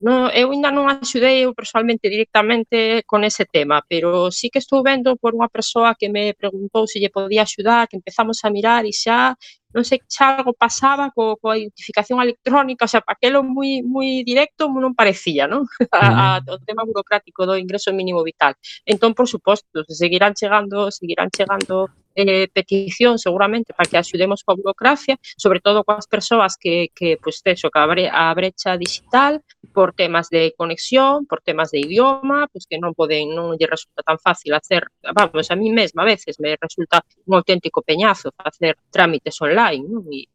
No, 0.00 0.32
eu 0.32 0.48
ainda 0.48 0.72
non 0.72 0.88
axudei 0.88 1.44
eu 1.44 1.52
personalmente 1.52 2.08
directamente 2.08 3.04
con 3.04 3.20
ese 3.20 3.44
tema, 3.44 3.84
pero 3.84 4.32
sí 4.32 4.48
que 4.48 4.56
estou 4.56 4.80
vendo 4.80 5.20
por 5.20 5.36
unha 5.36 5.52
persoa 5.52 5.92
que 5.92 6.08
me 6.08 6.32
preguntou 6.32 6.88
se 6.88 6.96
lle 6.96 7.12
podía 7.12 7.44
axudar, 7.44 7.84
que 7.84 8.00
empezamos 8.00 8.40
a 8.40 8.48
mirar 8.48 8.88
e 8.88 8.96
xa 8.96 9.36
non 9.76 9.84
sei 9.84 10.00
xa 10.08 10.40
algo 10.40 10.56
pasaba 10.56 11.12
co, 11.12 11.36
coa 11.36 11.60
identificación 11.60 12.16
electrónica, 12.16 12.88
o 12.88 12.90
sea, 12.90 13.04
para 13.04 13.14
aquilo 13.20 13.44
moi 13.44 13.84
moi 13.84 14.24
directo 14.24 14.72
non 14.72 14.96
parecía, 14.96 15.44
non? 15.44 15.68
A, 15.92 16.40
a, 16.40 16.48
o 16.48 16.56
tema 16.64 16.82
burocrático 16.88 17.44
do 17.44 17.60
ingreso 17.60 17.92
mínimo 17.92 18.24
vital. 18.24 18.56
Entón, 18.88 19.12
por 19.12 19.28
suposto, 19.28 19.84
seguirán 19.84 20.32
chegando, 20.32 20.88
seguirán 20.88 21.28
chegando 21.28 21.92
eh, 22.28 22.48
petición 22.52 23.18
seguramente 23.18 23.72
para 23.72 23.88
que 23.88 23.96
axudemos 23.96 24.42
coa 24.44 24.56
burocracia, 24.56 25.16
sobre 25.36 25.60
todo 25.60 25.84
coas 25.84 26.06
persoas 26.06 26.56
que, 26.58 26.90
que 26.94 27.16
pues, 27.22 27.40
eso, 27.44 27.70
que 27.70 27.78
abre 27.78 28.04
a 28.10 28.32
brecha 28.34 28.76
digital 28.76 29.42
por 29.72 29.94
temas 29.94 30.28
de 30.28 30.54
conexión, 30.56 31.26
por 31.26 31.40
temas 31.40 31.70
de 31.70 31.80
idioma, 31.80 32.48
pues 32.52 32.66
que 32.66 32.78
non 32.78 32.92
poden, 32.92 33.32
non 33.32 33.56
lle 33.56 33.70
resulta 33.70 34.02
tan 34.02 34.18
fácil 34.18 34.52
hacer, 34.54 34.90
vamos, 35.14 35.50
a 35.50 35.56
mí 35.56 35.70
mesma 35.70 36.02
a 36.02 36.10
veces 36.10 36.36
me 36.40 36.56
resulta 36.58 37.04
un 37.26 37.38
auténtico 37.38 37.82
peñazo 37.82 38.32
facer 38.34 38.76
trámites 38.90 39.36
online, 39.40 39.84
non? 39.86 40.04
E, 40.10 40.26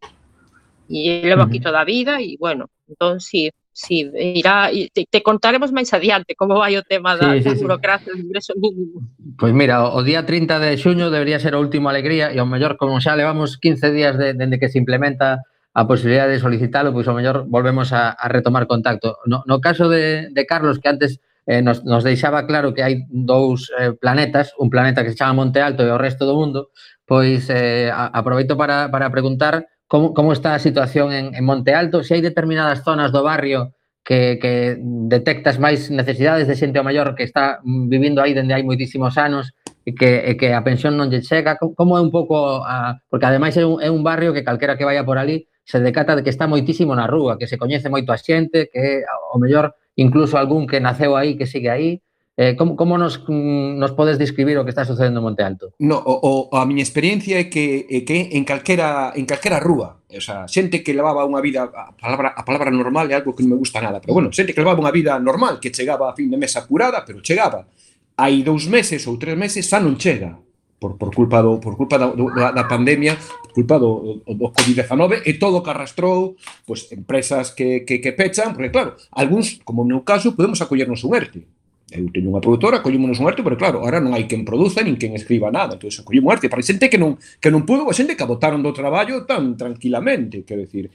e 0.90 1.26
levo 1.26 1.44
aquí 1.44 1.60
toda 1.60 1.82
a 1.82 1.88
vida 1.88 2.22
e, 2.22 2.38
bueno, 2.38 2.70
entón, 2.88 3.20
sí, 3.20 3.50
sí, 3.76 4.10
irá, 4.16 4.72
te, 4.72 5.04
te 5.04 5.20
contaremos 5.22 5.76
máis 5.76 5.92
adiante 5.92 6.32
como 6.40 6.56
vai 6.56 6.80
o 6.80 6.84
tema 6.88 7.20
da, 7.20 7.36
sí, 7.36 7.44
sí, 7.44 7.52
da 7.52 7.60
burocracia 7.60 8.08
sí. 8.08 8.16
do 8.16 8.24
ingreso 8.24 8.56
mínimo. 8.56 9.04
Pois 9.36 9.52
mira, 9.52 9.92
o 9.92 10.00
día 10.00 10.24
30 10.24 10.64
de 10.64 10.80
xuño 10.80 11.12
debería 11.12 11.44
ser 11.44 11.54
a 11.54 11.60
última 11.60 11.92
alegría 11.92 12.32
e 12.32 12.40
ao 12.40 12.48
mellor 12.48 12.80
como 12.80 13.04
xa 13.04 13.20
levamos 13.20 13.60
15 13.60 13.92
días 13.92 14.16
de, 14.16 14.32
dende 14.32 14.64
que 14.64 14.72
se 14.72 14.80
implementa 14.80 15.44
a 15.76 15.84
posibilidad 15.84 16.32
de 16.32 16.40
solicitarlo, 16.40 16.96
pois 16.96 17.04
ao 17.12 17.20
mellor 17.20 17.44
volvemos 17.52 17.92
a, 17.92 18.16
a 18.16 18.32
retomar 18.32 18.64
contacto. 18.64 19.20
No, 19.28 19.44
no 19.44 19.60
caso 19.60 19.92
de, 19.92 20.32
de 20.32 20.44
Carlos, 20.48 20.80
que 20.80 20.88
antes 20.88 21.20
eh, 21.44 21.60
nos, 21.60 21.84
nos 21.84 22.08
deixaba 22.08 22.48
claro 22.48 22.72
que 22.72 22.80
hai 22.80 23.04
dous 23.12 23.76
eh, 23.76 23.92
planetas, 23.92 24.56
un 24.56 24.72
planeta 24.72 25.04
que 25.04 25.12
se 25.12 25.20
chama 25.20 25.44
Monte 25.44 25.60
Alto 25.60 25.84
e 25.84 25.92
o 25.92 26.00
resto 26.00 26.24
do 26.24 26.40
mundo, 26.40 26.72
pois 27.04 27.52
eh, 27.52 27.92
aproveito 27.92 28.56
para, 28.56 28.88
para 28.88 29.12
preguntar 29.12 29.68
como, 29.88 30.14
como 30.14 30.34
está 30.34 30.56
a 30.56 30.60
situación 30.60 31.14
en, 31.14 31.36
en 31.36 31.44
Monte 31.46 31.74
Alto, 31.74 32.04
se 32.04 32.18
hai 32.18 32.22
determinadas 32.22 32.82
zonas 32.82 33.14
do 33.14 33.22
barrio 33.22 33.74
que, 34.06 34.38
que 34.38 34.78
detectas 35.10 35.58
máis 35.58 35.90
necesidades 35.90 36.46
de 36.46 36.56
xente 36.58 36.78
maior 36.82 37.18
que 37.18 37.26
está 37.26 37.60
vivindo 37.66 38.22
aí 38.22 38.38
dende 38.38 38.54
hai 38.54 38.62
moitísimos 38.62 39.18
anos 39.18 39.54
e 39.86 39.94
que, 39.94 40.26
e 40.26 40.38
que 40.38 40.54
a 40.54 40.62
pensión 40.62 40.98
non 40.98 41.10
lle 41.10 41.26
chega, 41.26 41.58
como 41.58 41.98
é 41.98 42.02
un 42.02 42.14
pouco, 42.14 42.62
a, 42.66 43.02
porque 43.10 43.26
ademais 43.26 43.58
é 43.58 43.66
un, 43.66 43.82
é 43.82 43.90
un 43.90 44.06
barrio 44.06 44.34
que 44.34 44.46
calquera 44.46 44.78
que 44.78 44.86
vaya 44.86 45.06
por 45.06 45.18
ali 45.18 45.50
se 45.66 45.82
decata 45.82 46.16
de 46.16 46.22
que 46.22 46.30
está 46.30 46.46
moitísimo 46.46 46.94
na 46.94 47.10
rúa, 47.10 47.38
que 47.42 47.50
se 47.50 47.58
coñece 47.58 47.90
moito 47.90 48.14
a 48.14 48.22
xente, 48.22 48.70
que 48.70 49.02
o 49.34 49.42
mellor 49.42 49.74
incluso 49.98 50.38
algún 50.38 50.70
que 50.70 50.78
naceu 50.78 51.18
aí 51.18 51.34
que 51.34 51.50
sigue 51.50 51.70
aí, 51.74 51.90
Eh, 52.38 52.58
como, 52.58 52.76
como 52.76 52.98
nos, 52.98 53.24
mm, 53.26 53.80
nos 53.80 53.92
podes 53.96 54.20
describir 54.20 54.58
o 54.60 54.68
que 54.68 54.76
está 54.76 54.84
sucedendo 54.84 55.24
en 55.24 55.24
Monte 55.24 55.44
Alto? 55.44 55.72
No, 55.80 55.96
o, 56.04 56.52
o 56.52 56.58
a 56.58 56.68
miña 56.68 56.84
experiencia 56.84 57.40
é 57.40 57.48
que, 57.48 57.88
é 57.88 58.04
que 58.04 58.36
en 58.36 58.44
calquera, 58.44 59.16
en 59.16 59.24
calquera 59.24 59.64
rúa, 59.64 60.04
o 60.12 60.20
sea, 60.20 60.44
xente 60.52 60.84
que 60.84 60.92
levaba 60.92 61.24
unha 61.24 61.40
vida, 61.40 61.72
a 61.72 61.96
palabra, 61.96 62.36
a 62.36 62.44
palabra 62.44 62.76
normal 62.76 63.08
é 63.08 63.16
algo 63.16 63.32
que 63.32 63.40
non 63.48 63.56
me 63.56 63.62
gusta 63.64 63.80
nada, 63.80 64.04
pero 64.04 64.20
bueno, 64.20 64.36
xente 64.36 64.52
que 64.52 64.60
levaba 64.60 64.84
unha 64.84 64.92
vida 64.92 65.16
normal, 65.16 65.64
que 65.64 65.72
chegaba 65.72 66.12
a 66.12 66.18
fin 66.18 66.28
de 66.28 66.36
mes 66.36 66.52
apurada, 66.60 67.08
pero 67.08 67.24
chegaba. 67.24 67.72
Hai 68.20 68.44
dous 68.44 68.68
meses 68.68 69.08
ou 69.08 69.16
tres 69.16 69.40
meses 69.40 69.64
xa 69.72 69.80
non 69.80 69.96
chega, 69.96 70.36
por, 70.76 71.00
por 71.00 71.16
culpa 71.16 71.40
do 71.40 71.64
por 71.64 71.80
culpa 71.80 71.96
da, 71.96 72.12
da, 72.12 72.52
da 72.52 72.64
pandemia, 72.68 73.16
por 73.16 73.64
culpa 73.64 73.80
do, 73.80 74.20
do 74.28 74.52
COVID-19 74.52 75.24
e 75.24 75.40
todo 75.40 75.64
que 75.64 75.72
arrastrou 75.72 76.36
pois, 76.68 76.92
empresas 76.92 77.56
que, 77.56 77.88
que, 77.88 78.04
que 78.04 78.12
pechan, 78.12 78.52
porque 78.52 78.76
claro, 78.76 79.00
algúns, 79.16 79.64
como 79.64 79.88
no 79.88 79.96
meu 79.96 80.02
caso, 80.04 80.36
podemos 80.36 80.60
acollernos 80.60 81.00
un 81.08 81.16
ERTE 81.16 81.55
eu 81.94 82.10
teño 82.10 82.34
unha 82.34 82.42
produtora, 82.42 82.82
collímonos 82.82 83.22
un 83.22 83.30
arte, 83.30 83.46
pero 83.46 83.54
claro, 83.62 83.86
ahora 83.86 84.02
non 84.02 84.18
hai 84.18 84.26
quen 84.26 84.42
produza 84.42 84.82
nin 84.82 84.98
quen 84.98 85.14
escriba 85.14 85.54
nada, 85.54 85.78
entón 85.78 85.94
collímo 86.02 86.28
un 86.30 86.34
arte 86.34 86.50
para 86.50 86.66
xente 86.66 86.90
que 86.90 86.98
non 86.98 87.22
que 87.38 87.54
non 87.54 87.62
pudo, 87.62 87.86
a 87.86 87.94
xente 87.94 88.18
que 88.18 88.26
adotaron 88.26 88.66
do 88.66 88.74
traballo 88.74 89.22
tan 89.30 89.54
tranquilamente, 89.54 90.42
quero 90.42 90.66
decir. 90.66 90.90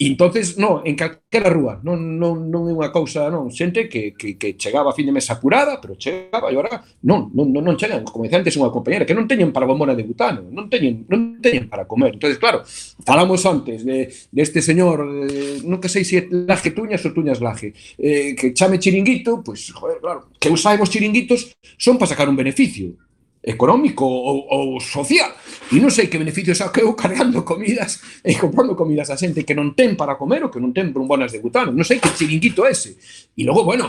E 0.00 0.08
entonces, 0.08 0.56
no, 0.56 0.80
en 0.80 0.96
calquera 0.96 1.52
rúa, 1.52 1.76
non, 1.84 2.16
non, 2.16 2.48
non 2.48 2.64
é 2.64 2.72
unha 2.72 2.88
cousa, 2.88 3.28
non, 3.28 3.52
xente 3.52 3.84
que, 3.84 4.16
que, 4.16 4.40
que 4.40 4.56
chegaba 4.56 4.88
a 4.88 4.96
fin 4.96 5.04
de 5.04 5.12
mes 5.12 5.28
apurada, 5.28 5.76
pero 5.76 5.92
chegaba 6.00 6.48
e 6.48 6.56
agora, 6.56 6.80
non, 7.04 7.28
non, 7.36 7.52
non, 7.52 7.60
non 7.60 7.76
chegan, 7.76 8.00
como 8.08 8.24
dicía 8.24 8.40
antes 8.40 8.56
unha 8.56 8.72
compañera, 8.72 9.04
que 9.04 9.12
non 9.12 9.28
teñen 9.28 9.52
para 9.52 9.68
bombona 9.68 9.92
de 9.92 10.08
butano, 10.08 10.48
non 10.48 10.72
teñen, 10.72 11.04
non 11.04 11.29
teñen 11.40 11.68
para 11.68 11.88
comer. 11.88 12.14
Entonces, 12.14 12.38
claro, 12.38 12.62
falamos 13.04 13.44
antes 13.44 13.84
de, 13.84 14.12
de 14.12 14.42
este 14.42 14.62
señor, 14.62 15.02
eh, 15.26 15.60
nunca 15.64 15.88
sei 15.88 16.04
se 16.04 16.10
si 16.10 16.16
é 16.20 16.22
laje 16.30 16.70
tuñas 16.70 17.02
ou 17.04 17.16
tuñas 17.16 17.40
laje, 17.40 17.72
eh, 17.98 18.36
que 18.36 18.52
chame 18.52 18.78
chiringuito, 18.78 19.42
pois, 19.42 19.64
pues, 19.64 19.74
joder, 19.74 19.98
claro, 19.98 20.20
que 20.38 20.48
os 20.52 20.90
chiringuitos 20.90 21.56
son 21.76 21.98
para 21.98 22.12
sacar 22.12 22.28
un 22.28 22.36
beneficio 22.36 22.94
económico 23.42 24.04
ou, 24.04 24.46
ou 24.48 24.80
social. 24.80 25.32
E 25.72 25.80
non 25.80 25.88
sei 25.88 26.12
que 26.12 26.20
beneficios 26.20 26.60
saqueu 26.60 26.92
cargando 26.92 27.40
comidas 27.40 28.20
e 28.20 28.36
comprando 28.36 28.76
comidas 28.76 29.08
a 29.08 29.16
xente 29.16 29.46
que 29.48 29.56
non 29.56 29.72
ten 29.72 29.96
para 29.96 30.20
comer 30.20 30.44
ou 30.44 30.52
que 30.52 30.60
non 30.60 30.76
ten 30.76 30.92
brumbonas 30.92 31.32
de 31.32 31.40
butano. 31.40 31.72
Non 31.72 31.86
sei 31.86 32.02
que 32.02 32.12
chiringuito 32.12 32.68
ese. 32.68 33.00
E 33.32 33.42
logo, 33.46 33.64
bueno, 33.64 33.88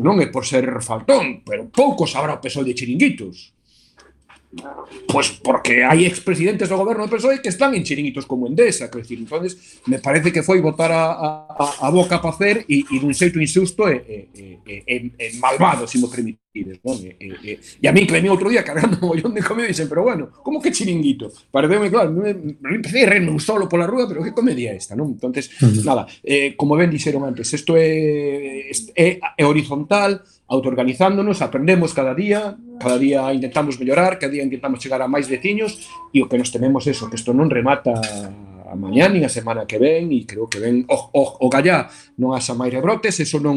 non 0.00 0.16
é 0.24 0.32
por 0.32 0.48
ser 0.48 0.64
faltón, 0.80 1.44
pero 1.44 1.68
pouco 1.68 2.08
sabrá 2.08 2.40
o 2.40 2.42
peso 2.42 2.64
de 2.64 2.72
chiringuitos 2.72 3.57
Pues 5.06 5.28
porque 5.30 5.84
hay 5.84 6.06
expresidentes 6.06 6.68
del 6.68 6.78
gobierno 6.78 7.06
de 7.06 7.10
PSOE 7.10 7.42
que 7.42 7.50
están 7.50 7.74
en 7.74 7.84
chiringuitos 7.84 8.24
como 8.24 8.46
Endesa, 8.46 8.90
que 8.90 8.98
decir, 8.98 9.18
entonces 9.18 9.80
me 9.86 9.98
parece 9.98 10.32
que 10.32 10.42
foi 10.42 10.60
votar 10.60 10.90
a, 10.90 11.04
a, 11.52 11.74
a 11.80 11.90
boca 11.90 12.20
para 12.20 12.34
hacer 12.34 12.64
e, 12.64 12.80
e 12.80 12.96
dun 12.96 13.12
xeito 13.12 13.36
insusto 13.36 13.84
e, 13.92 14.00
e, 14.08 14.58
e, 14.64 14.74
e, 14.88 14.94
e 15.20 15.26
malvado, 15.36 15.84
se 15.84 15.98
si 15.98 16.04
me 16.04 16.08
permite. 16.08 16.40
Non? 16.54 16.96
E, 17.04 17.16
e, 17.20 17.26
e, 17.44 17.52
e 17.82 17.84
a 17.88 17.92
mí 17.92 18.06
que 18.06 18.12
vení 18.12 18.28
outro 18.32 18.48
día 18.48 18.64
cargando 18.64 18.96
un 19.00 19.12
mollón 19.12 19.36
de 19.36 19.44
comida 19.44 19.68
e 19.68 19.72
dixen, 19.72 19.88
pero 19.88 20.02
bueno, 20.02 20.32
como 20.42 20.60
que 20.62 20.72
chiringuito? 20.72 21.30
Pareceu 21.52 21.84
claro, 21.92 22.10
me, 22.10 22.32
me 22.34 22.74
empecé 22.74 23.04
a 23.04 23.10
reírme 23.10 23.30
un 23.30 23.40
solo 23.40 23.68
pola 23.68 23.86
rúa, 23.86 24.08
pero 24.08 24.24
que 24.24 24.32
comedia 24.32 24.72
esta, 24.72 24.96
non? 24.96 25.12
Entonces, 25.12 25.52
uh 25.60 25.68
-huh. 25.68 25.84
nada, 25.84 26.08
eh, 26.24 26.56
como 26.56 26.74
ben 26.74 26.90
dixeron 26.90 27.24
antes, 27.24 27.52
isto 27.52 27.76
é, 27.76 28.72
é, 28.96 29.20
é 29.20 29.44
horizontal, 29.44 30.24
autoorganizándonos, 30.48 31.44
aprendemos 31.44 31.92
cada 31.92 32.16
día, 32.16 32.56
cada 32.80 32.96
día 32.96 33.28
intentamos 33.36 33.76
mellorar, 33.76 34.18
cada 34.18 34.32
día 34.32 34.42
intentamos 34.42 34.80
chegar 34.80 35.04
a 35.04 35.08
máis 35.08 35.28
veciños 35.28 35.84
e 36.16 36.24
o 36.24 36.28
que 36.28 36.40
nos 36.40 36.48
tememos 36.48 36.88
eso, 36.88 37.12
que 37.12 37.20
isto 37.20 37.36
non 37.36 37.52
remata 37.52 37.92
a 38.68 38.74
mañá 38.76 39.08
nin 39.08 39.24
a 39.24 39.32
semana 39.32 39.68
que 39.68 39.80
ven 39.80 40.12
e 40.12 40.24
creo 40.24 40.48
que 40.48 40.60
ven 40.60 40.88
o, 40.88 40.96
o, 41.12 41.22
o 41.44 41.46
gallá 41.52 41.88
non 42.16 42.32
asa 42.32 42.56
máis 42.56 42.72
rebrotes, 42.72 43.20
eso 43.20 43.36
non 43.40 43.56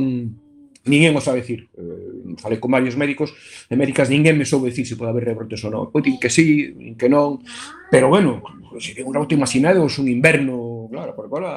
ninguén 0.86 1.14
o 1.16 1.22
sabe 1.22 1.46
decir. 1.46 1.70
Eh, 1.78 2.11
falei 2.38 2.60
con 2.60 2.72
varios 2.72 2.96
médicos, 2.96 3.34
e 3.68 3.76
médicas 3.76 4.08
ninguén 4.08 4.38
me 4.38 4.46
soube 4.46 4.70
dicir 4.70 4.86
se 4.88 4.96
pode 4.96 5.12
haber 5.12 5.32
rebrotes 5.32 5.64
ou 5.66 5.72
non. 5.72 5.90
Pois 5.90 6.04
din 6.06 6.22
que 6.22 6.30
sí, 6.30 6.72
din 6.76 6.96
que 6.96 7.10
non, 7.10 7.42
pero 7.90 8.08
bueno, 8.08 8.44
sería 8.80 9.04
un 9.04 9.14
rebrote 9.14 9.36
imaginado 9.36 9.84
un 9.84 10.08
inverno, 10.08 10.88
claro, 10.92 11.16
porque 11.16 11.28
agora 11.28 11.52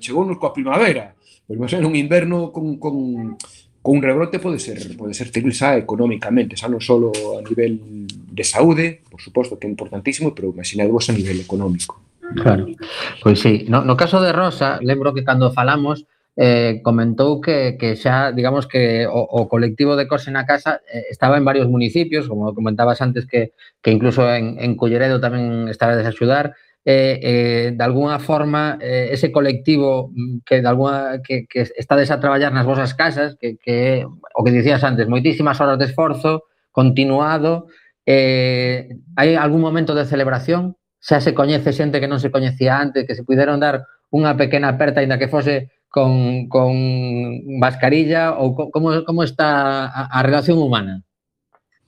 chegounos 0.00 0.38
coa 0.38 0.54
primavera, 0.54 1.14
pois 1.46 1.58
imagina 1.58 1.86
un 1.86 1.94
inverno 1.94 2.50
con, 2.50 2.78
con, 2.80 3.36
con 3.82 3.92
un 3.96 4.02
rebrote 4.02 4.42
pode 4.42 4.58
ser 4.58 4.82
pode 4.98 5.14
ser 5.14 5.30
terrible 5.30 5.54
xa 5.54 5.78
económicamente, 5.78 6.58
xa 6.58 6.66
non 6.66 6.82
solo 6.82 7.14
a 7.38 7.42
nivel 7.46 8.06
de 8.10 8.44
saúde, 8.44 9.06
por 9.06 9.22
suposto 9.22 9.56
que 9.56 9.66
é 9.66 9.70
importantísimo, 9.70 10.34
pero 10.34 10.50
imaginadvos 10.50 11.06
a 11.08 11.14
nivel 11.14 11.38
económico. 11.38 12.02
Claro. 12.34 12.66
Pois 13.22 13.38
sí, 13.38 13.64
no, 13.70 13.86
no 13.86 13.94
caso 13.94 14.18
de 14.18 14.34
Rosa, 14.34 14.82
lembro 14.82 15.14
que 15.14 15.22
cando 15.22 15.54
falamos 15.54 16.04
eh, 16.36 16.80
comentou 16.84 17.40
que, 17.40 17.80
que 17.80 17.96
xa, 17.96 18.30
digamos 18.30 18.68
que 18.68 19.08
o, 19.08 19.24
o 19.24 19.48
colectivo 19.48 19.96
de 19.96 20.06
Cose 20.06 20.28
na 20.30 20.44
Casa 20.44 20.84
eh, 20.84 21.08
estaba 21.08 21.40
en 21.40 21.48
varios 21.48 21.66
municipios, 21.66 22.28
como 22.28 22.52
comentabas 22.54 23.00
antes 23.00 23.24
que, 23.26 23.56
que 23.80 23.90
incluso 23.90 24.28
en, 24.28 24.60
en 24.60 24.76
Culleredo 24.76 25.16
tamén 25.16 25.72
estaba 25.72 25.96
a 25.96 26.00
desayudar, 26.00 26.52
eh, 26.84 27.18
eh, 27.22 27.72
de 27.74 27.84
alguna 27.84 28.20
forma 28.20 28.78
eh, 28.80 29.08
ese 29.10 29.32
colectivo 29.32 30.12
mm, 30.14 30.44
que 30.44 30.60
de 30.60 30.68
alguna 30.68 31.20
que, 31.24 31.46
que 31.48 31.66
estades 31.74 32.12
a 32.12 32.20
traballar 32.20 32.52
nas 32.52 32.68
vosas 32.68 32.92
casas, 32.92 33.34
que, 33.40 33.56
que 33.56 34.04
o 34.04 34.44
que 34.44 34.52
dicías 34.52 34.84
antes, 34.84 35.08
moitísimas 35.08 35.56
horas 35.58 35.80
de 35.80 35.88
esforzo 35.88 36.44
continuado, 36.70 37.66
eh, 38.04 38.92
hai 39.16 39.34
algún 39.40 39.64
momento 39.64 39.96
de 39.96 40.04
celebración? 40.04 40.76
Xa 41.00 41.24
se 41.24 41.32
coñece 41.32 41.72
xente 41.72 41.96
que 41.98 42.06
non 42.12 42.20
se 42.20 42.28
coñecía 42.28 42.76
antes, 42.76 43.08
que 43.08 43.16
se 43.16 43.24
puderon 43.24 43.56
dar 43.56 43.88
unha 44.12 44.36
pequena 44.38 44.70
aperta, 44.70 45.00
ainda 45.02 45.18
que 45.18 45.32
fose 45.32 45.72
con, 45.96 46.46
con 46.52 46.76
mascarilla 47.56 48.36
ou 48.36 48.52
co, 48.52 48.68
como, 48.68 49.00
como 49.08 49.24
está 49.24 49.88
a, 49.88 50.02
a 50.12 50.20
relación 50.20 50.60
humana? 50.60 51.00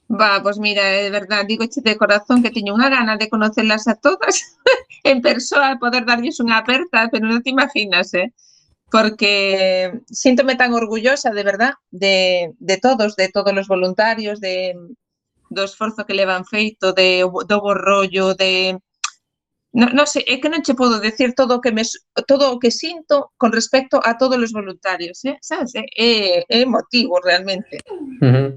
Va, 0.08 0.40
pois 0.40 0.56
pues 0.56 0.58
mira, 0.64 0.80
eh, 0.80 1.08
é 1.08 1.10
verdad, 1.12 1.44
digo 1.44 1.68
che 1.68 1.84
de 1.84 2.00
corazón 2.00 2.40
que 2.40 2.48
teño 2.48 2.72
unha 2.72 2.88
gana 2.88 3.20
de 3.20 3.28
conocerlas 3.28 3.84
a 3.84 4.00
todas 4.00 4.40
en 5.10 5.20
persoa, 5.20 5.76
poder 5.76 6.08
darlles 6.08 6.40
unha 6.40 6.56
aperta, 6.56 7.12
pero 7.12 7.28
non 7.28 7.44
te 7.44 7.52
imaginas, 7.52 8.16
eh? 8.16 8.32
Porque 8.88 9.92
síntome 10.08 10.56
tan 10.56 10.72
orgullosa, 10.72 11.28
de 11.28 11.44
verdad, 11.44 11.76
de, 11.92 12.56
de 12.56 12.76
todos, 12.80 13.12
de 13.12 13.28
todos 13.28 13.52
os 13.52 13.68
voluntarios, 13.68 14.40
de, 14.40 14.72
do 15.52 15.68
esforzo 15.68 16.08
que 16.08 16.16
levan 16.16 16.48
feito, 16.48 16.96
de, 16.96 17.28
do 17.28 17.56
bo 17.60 17.76
rollo, 17.76 18.32
de, 18.32 18.80
non 19.72 19.92
no 19.92 20.08
sei, 20.08 20.24
é 20.24 20.40
que 20.40 20.48
non 20.48 20.64
che 20.64 20.72
podo 20.72 20.96
decir 20.96 21.36
todo 21.36 21.56
o 21.56 21.60
que 21.60 21.72
me 21.76 21.84
todo 22.24 22.48
o 22.48 22.56
que 22.56 22.72
sinto 22.72 23.36
con 23.36 23.52
respecto 23.52 24.00
a 24.00 24.16
todos 24.16 24.40
os 24.40 24.52
voluntarios, 24.52 25.20
eh? 25.28 25.36
Sabes? 25.44 25.76
É, 25.76 26.40
é 26.48 26.58
emotivo 26.64 27.20
realmente. 27.20 27.84
Uh 28.20 28.24
-huh. 28.24 28.48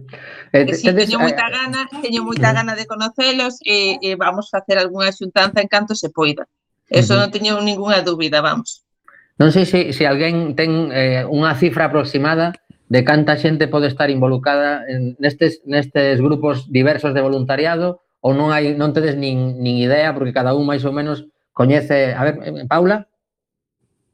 eh, 0.55 0.71
sí, 0.71 0.87
teño 0.87 1.19
moita 1.19 1.47
eh, 1.47 1.51
gana, 1.51 1.81
teño 1.99 2.23
moita 2.23 2.47
uh 2.47 2.51
-huh. 2.51 2.57
gana 2.63 2.73
de 2.79 2.87
conocelos 2.87 3.59
e, 3.59 3.99
eh, 3.99 3.99
e 3.99 4.09
eh, 4.11 4.15
vamos 4.15 4.47
facer 4.47 4.79
algunha 4.79 5.11
xuntanza 5.11 5.59
en 5.59 5.67
canto 5.67 5.99
se 5.99 6.09
poida. 6.15 6.47
Eso 6.87 7.13
uh 7.13 7.19
-huh. 7.19 7.21
non 7.27 7.33
teño 7.35 7.59
ningunha 7.59 7.99
dúbida, 7.99 8.39
vamos. 8.39 8.87
Non 9.35 9.51
sei 9.51 9.67
se, 9.67 9.91
se 9.91 10.07
alguén 10.07 10.55
ten 10.55 10.95
eh, 10.95 11.27
unha 11.27 11.51
cifra 11.59 11.91
aproximada 11.91 12.55
de 12.87 13.03
canta 13.03 13.35
xente 13.35 13.67
pode 13.67 13.91
estar 13.91 14.07
involucrada 14.07 14.87
en 14.87 15.19
nestes, 15.19 15.59
nestes 15.67 16.23
grupos 16.23 16.71
diversos 16.71 17.11
de 17.11 17.23
voluntariado 17.23 17.99
ou 18.21 18.31
non 18.37 18.53
hai 18.53 18.77
non 18.77 18.93
tedes 18.93 19.17
nin, 19.17 19.57
nin 19.57 19.81
idea 19.81 20.13
porque 20.13 20.33
cada 20.33 20.53
un 20.53 20.65
máis 20.69 20.85
ou 20.85 20.93
menos 20.93 21.25
coñece, 21.51 22.13
a 22.13 22.21
ver, 22.23 22.35
eh, 22.45 22.65
Paula? 22.69 23.09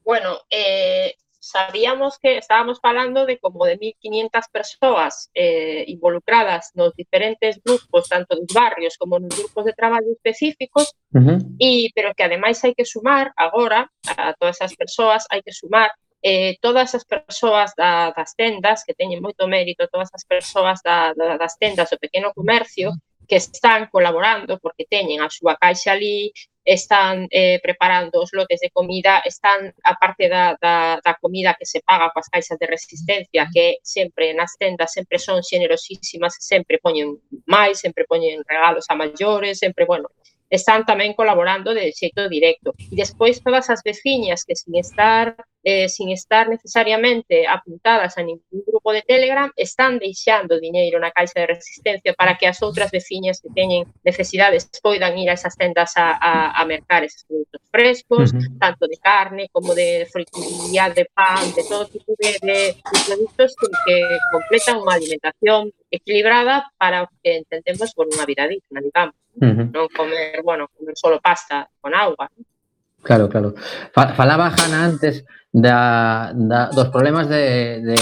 Bueno, 0.03 0.39
eh, 0.49 1.15
sabíamos 1.47 2.17
que 2.19 2.37
estábamos 2.37 2.79
falando 2.79 3.25
de 3.25 3.37
como 3.39 3.65
de 3.65 3.77
1.500 3.77 4.51
persoas 4.51 5.29
eh, 5.33 5.83
involucradas 5.87 6.71
nos 6.75 6.93
diferentes 6.95 7.61
grupos, 7.63 8.07
tanto 8.09 8.35
dos 8.35 8.47
barrios 8.53 8.97
como 8.97 9.19
nos 9.19 9.37
grupos 9.37 9.65
de 9.65 9.73
traballo 9.73 10.11
específicos, 10.11 10.95
uh 11.13 11.19
-huh. 11.19 11.39
e, 11.59 11.89
pero 11.95 12.13
que 12.15 12.23
ademais 12.23 12.63
hai 12.63 12.73
que 12.75 12.85
sumar 12.85 13.31
agora 13.35 13.91
a 14.07 14.33
todas 14.39 14.55
esas 14.59 14.75
persoas, 14.75 15.27
hai 15.31 15.41
que 15.43 15.51
sumar 15.51 15.91
eh, 16.21 16.57
todas 16.61 16.95
as 16.95 17.05
persoas 17.05 17.71
da, 17.77 18.11
das 18.11 18.35
tendas, 18.35 18.83
que 18.83 18.97
teñen 18.97 19.21
moito 19.21 19.47
mérito, 19.47 19.87
todas 19.87 20.09
as 20.11 20.25
persoas 20.25 20.81
da, 20.83 21.13
da, 21.13 21.37
das 21.37 21.55
tendas, 21.55 21.93
o 21.93 21.97
pequeno 21.99 22.33
comercio, 22.33 22.91
que 23.27 23.37
están 23.37 23.87
colaborando 23.91 24.59
porque 24.59 24.85
teñen 24.89 25.21
a 25.21 25.29
súa 25.29 25.55
caixa 25.59 25.91
ali, 25.91 26.31
están 26.67 27.27
eh, 27.31 27.59
preparando 27.63 28.19
os 28.19 28.31
lotes 28.33 28.59
de 28.59 28.69
comida, 28.69 29.23
están, 29.23 29.73
aparte 29.83 30.27
da, 30.27 30.57
da, 30.61 30.99
da 30.99 31.15
comida 31.15 31.55
que 31.57 31.65
se 31.65 31.79
paga 31.79 32.11
coas 32.11 32.27
caixas 32.27 32.59
de 32.59 32.67
resistencia, 32.67 33.47
que 33.53 33.79
sempre 33.83 34.35
nas 34.35 34.59
tendas 34.59 34.91
sempre 34.91 35.17
son 35.17 35.39
xenerosísimas, 35.39 36.35
sempre 36.39 36.75
poñen 36.83 37.23
máis, 37.47 37.79
sempre 37.79 38.03
poñen 38.03 38.43
regalos 38.43 38.83
a 38.91 38.99
maiores, 38.99 39.63
sempre, 39.63 39.87
bueno, 39.87 40.11
están 40.51 40.83
tamén 40.83 41.15
colaborando 41.15 41.71
de 41.71 41.91
xeito 41.95 42.27
directo. 42.27 42.75
E 42.91 42.95
despois 42.99 43.39
todas 43.39 43.71
as 43.71 43.79
veciñas 43.79 44.43
que 44.43 44.55
sin 44.55 44.75
estar 44.75 45.39
eh, 45.69 45.89
sin 45.89 46.11
estar 46.11 46.47
necesariamente 46.47 47.45
apuntadas 47.45 48.17
a 48.17 48.23
ningún 48.23 48.63
grupo 48.65 48.93
de 48.93 49.01
Telegram, 49.01 49.51
están 49.57 49.99
deixando 49.99 50.61
diñeiro 50.63 50.95
na 50.95 51.11
caixa 51.11 51.43
de 51.43 51.51
resistencia 51.59 52.15
para 52.15 52.39
que 52.39 52.47
as 52.47 52.63
outras 52.63 52.87
veciñas 52.87 53.43
que 53.43 53.51
teñen 53.51 53.83
necesidades 53.99 54.71
poidan 54.79 55.19
ir 55.19 55.27
a 55.27 55.35
esas 55.35 55.59
tendas 55.59 55.91
a, 55.99 56.15
a, 56.15 56.55
a 56.55 56.61
mercar 56.63 57.03
esos 57.03 57.27
produtos 57.27 57.59
frescos, 57.67 58.31
uh 58.31 58.39
-huh. 58.39 58.59
tanto 58.63 58.87
de 58.87 58.95
carne 58.95 59.51
como 59.51 59.75
de 59.75 60.07
frituría, 60.07 60.87
de 60.87 61.03
pan, 61.11 61.43
de 61.51 61.63
todo 61.67 61.83
tipo 61.91 62.15
de, 62.15 62.39
de, 62.47 62.59
de 62.79 62.99
produtos 63.03 63.51
que 63.83 63.95
completan 64.31 64.79
unha 64.79 64.95
alimentación 64.95 65.75
equilibrada 65.91 66.63
para 66.79 67.03
o 67.03 67.11
que 67.19 67.43
entendemos 67.43 67.91
por 67.91 68.07
unha 68.07 68.23
vida 68.23 68.47
digna, 68.47 68.79
digamos. 68.79 69.19
Uh 69.35 69.51
-huh. 69.51 69.67
Non 69.67 69.91
comer, 69.91 70.39
bueno, 70.47 70.71
comer 70.71 70.95
solo 70.95 71.19
pasta 71.19 71.67
con 71.83 71.91
agua. 71.91 72.31
Claro, 73.03 73.27
claro. 73.27 73.51
Falaba 73.91 74.47
Hanna 74.47 74.87
antes 74.87 75.27
da, 75.51 76.31
da, 76.35 76.69
dos 76.69 76.89
problemas 76.89 77.29
de, 77.29 77.81
de, 77.81 77.95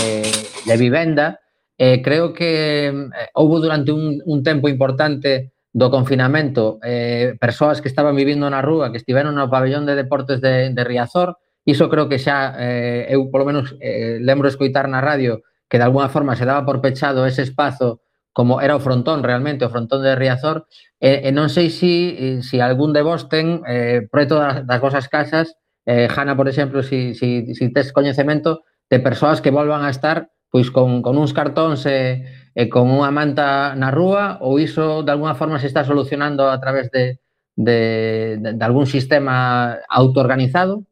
de 0.65 0.77
vivenda. 0.77 1.39
Eh, 1.77 2.01
creo 2.01 2.33
que 2.33 2.87
eh, 2.87 3.29
houve 3.33 3.59
durante 3.59 3.91
un, 3.91 4.21
un 4.25 4.43
tempo 4.43 4.69
importante 4.69 5.51
do 5.75 5.91
confinamento 5.91 6.79
eh, 6.79 7.35
persoas 7.35 7.83
que 7.83 7.91
estaban 7.91 8.15
vivindo 8.15 8.47
na 8.47 8.63
rúa, 8.63 8.95
que 8.95 8.97
estiveron 9.03 9.35
no 9.35 9.51
pabellón 9.51 9.83
de 9.83 9.99
deportes 9.99 10.39
de, 10.39 10.71
de 10.71 10.83
Riazor. 10.87 11.35
Iso 11.67 11.91
creo 11.91 12.07
que 12.07 12.15
xa, 12.15 12.55
eh, 12.55 13.11
eu 13.11 13.27
polo 13.27 13.43
menos 13.43 13.75
eh, 13.83 14.23
lembro 14.23 14.47
escoitar 14.47 14.87
na 14.87 15.03
radio 15.03 15.43
que 15.67 15.75
de 15.75 15.83
alguna 15.83 16.07
forma 16.07 16.39
se 16.39 16.47
daba 16.47 16.63
por 16.63 16.79
pechado 16.79 17.27
ese 17.27 17.43
espazo 17.43 17.99
como 18.31 18.59
era 18.59 18.75
o 18.75 18.83
frontón 18.83 19.23
realmente, 19.23 19.67
o 19.67 19.71
frontón 19.71 20.03
de 20.03 20.15
Riazor, 20.15 20.67
e, 20.99 21.27
e 21.27 21.29
non 21.35 21.51
sei 21.51 21.67
se 21.67 21.75
si, 21.75 21.95
eh, 22.15 22.39
si 22.39 22.63
algún 22.63 22.95
de 22.95 23.03
vos 23.03 23.27
ten 23.27 23.59
eh, 23.67 24.07
preto 24.07 24.39
das, 24.39 24.63
das 24.63 24.79
vosas 24.79 25.11
casas 25.11 25.59
eh, 25.85 26.07
Hanna, 26.09 26.35
por 26.35 26.47
exemplo, 26.47 26.83
si, 26.83 27.13
si, 27.13 27.53
si 27.53 27.71
tes 27.71 27.93
coñecemento 27.93 28.63
de 28.89 28.99
persoas 28.99 29.41
que 29.41 29.51
volvan 29.51 29.83
a 29.83 29.89
estar 29.89 30.29
pois 30.49 30.71
con, 30.71 31.01
con 31.01 31.17
uns 31.17 31.33
cartóns 31.35 31.83
e, 31.85 32.23
e 32.55 32.63
con 32.71 32.87
unha 32.87 33.11
manta 33.11 33.75
na 33.75 33.91
rúa 33.91 34.39
ou 34.39 34.55
iso 34.55 35.03
de 35.03 35.11
alguna 35.11 35.35
forma 35.35 35.59
se 35.59 35.67
está 35.67 35.83
solucionando 35.83 36.47
a 36.47 36.55
través 36.63 36.87
de, 36.95 37.19
de, 37.59 38.39
de, 38.39 38.49
de 38.55 38.63
algún 38.63 38.87
sistema 38.87 39.75
autoorganizado? 39.89 40.87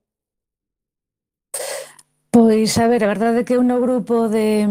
Pois, 2.33 2.71
a 2.79 2.87
ver, 2.87 3.01
a 3.03 3.11
verdade 3.13 3.37
é 3.41 3.45
que 3.45 3.53
eu 3.53 3.61
no 3.61 3.77
grupo 3.77 4.25
de, 4.25 4.65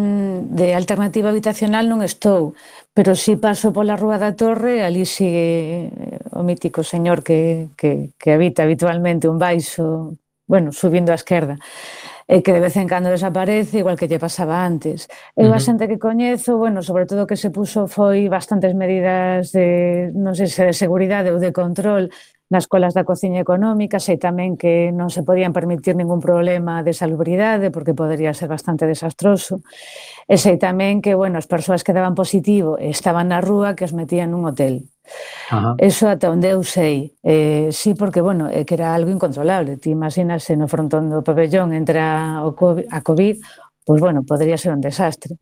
de 0.51 0.75
alternativa 0.75 1.31
habitacional 1.31 1.87
non 1.87 2.03
estou, 2.03 2.59
pero 2.91 3.15
si 3.15 3.39
paso 3.39 3.71
pola 3.71 3.95
Rúa 3.95 4.19
da 4.19 4.35
Torre, 4.35 4.83
ali 4.83 5.07
sigue 5.07 5.47
eh, 5.95 6.19
o 6.35 6.43
mítico 6.43 6.83
señor 6.83 7.23
que, 7.23 7.71
que, 7.79 8.11
que 8.19 8.35
habita 8.35 8.67
habitualmente 8.67 9.31
un 9.31 9.39
baixo, 9.39 10.19
bueno, 10.51 10.75
subindo 10.75 11.15
á 11.15 11.17
esquerda, 11.23 11.55
e 12.27 12.43
que 12.43 12.51
de 12.51 12.67
vez 12.67 12.75
en 12.75 12.91
cando 12.91 13.15
desaparece, 13.15 13.79
igual 13.79 13.95
que 13.95 14.11
lle 14.11 14.19
pasaba 14.19 14.67
antes. 14.67 15.07
Eu 15.39 15.47
uh 15.47 15.55
-huh. 15.55 15.59
a 15.59 15.63
xente 15.63 15.87
que 15.87 16.03
coñezo, 16.03 16.59
bueno, 16.59 16.83
sobre 16.83 17.07
todo 17.07 17.31
que 17.31 17.39
se 17.39 17.55
puso 17.55 17.87
foi 17.87 18.27
bastantes 18.27 18.75
medidas 18.75 19.55
de, 19.55 20.11
non 20.19 20.35
sei 20.35 20.51
se 20.51 20.67
de 20.67 20.75
seguridade 20.75 21.31
ou 21.31 21.39
de 21.39 21.55
control, 21.55 22.11
nas 22.53 22.69
colas 22.69 22.93
da 22.93 23.09
cociña 23.09 23.41
económica, 23.41 23.97
sei 23.97 24.21
tamén 24.21 24.61
que 24.61 24.93
non 24.93 25.09
se 25.09 25.25
podían 25.25 25.57
permitir 25.57 25.97
ningún 25.97 26.21
problema 26.21 26.85
de 26.85 26.93
salubridade 26.93 27.73
porque 27.73 27.97
podería 27.97 28.37
ser 28.37 28.53
bastante 28.53 28.85
desastroso. 28.85 29.65
E 30.29 30.37
sei 30.37 30.61
tamén 30.61 31.01
que, 31.01 31.17
bueno, 31.17 31.41
as 31.41 31.49
persoas 31.49 31.81
que 31.81 31.97
daban 31.97 32.13
positivo 32.13 32.77
estaban 32.77 33.33
na 33.33 33.41
rúa 33.41 33.73
que 33.73 33.89
os 33.89 33.97
metían 33.97 34.37
nun 34.37 34.45
hotel. 34.45 34.85
Ajá. 35.49 35.75
Eso 35.81 36.13
ata 36.13 36.29
onde 36.29 36.53
eu 36.53 36.61
sei. 36.61 37.17
Eh, 37.25 37.73
sí, 37.73 37.97
porque, 37.97 38.21
bueno, 38.21 38.53
é 38.53 38.69
que 38.69 38.77
era 38.77 38.93
algo 38.93 39.09
incontrolable. 39.09 39.81
Ti 39.81 39.89
imaginas 39.89 40.45
se 40.45 40.53
no 40.53 40.69
frontón 40.69 41.09
do 41.09 41.25
pabellón 41.25 41.73
entra 41.73 42.45
o 42.45 42.53
COVID, 42.53 42.87
a 42.93 43.01
COVID, 43.01 43.37
pois, 43.41 43.97
pues, 43.97 43.99
bueno, 44.05 44.23
podría 44.29 44.61
ser 44.61 44.77
un 44.77 44.85
desastre. 44.85 45.41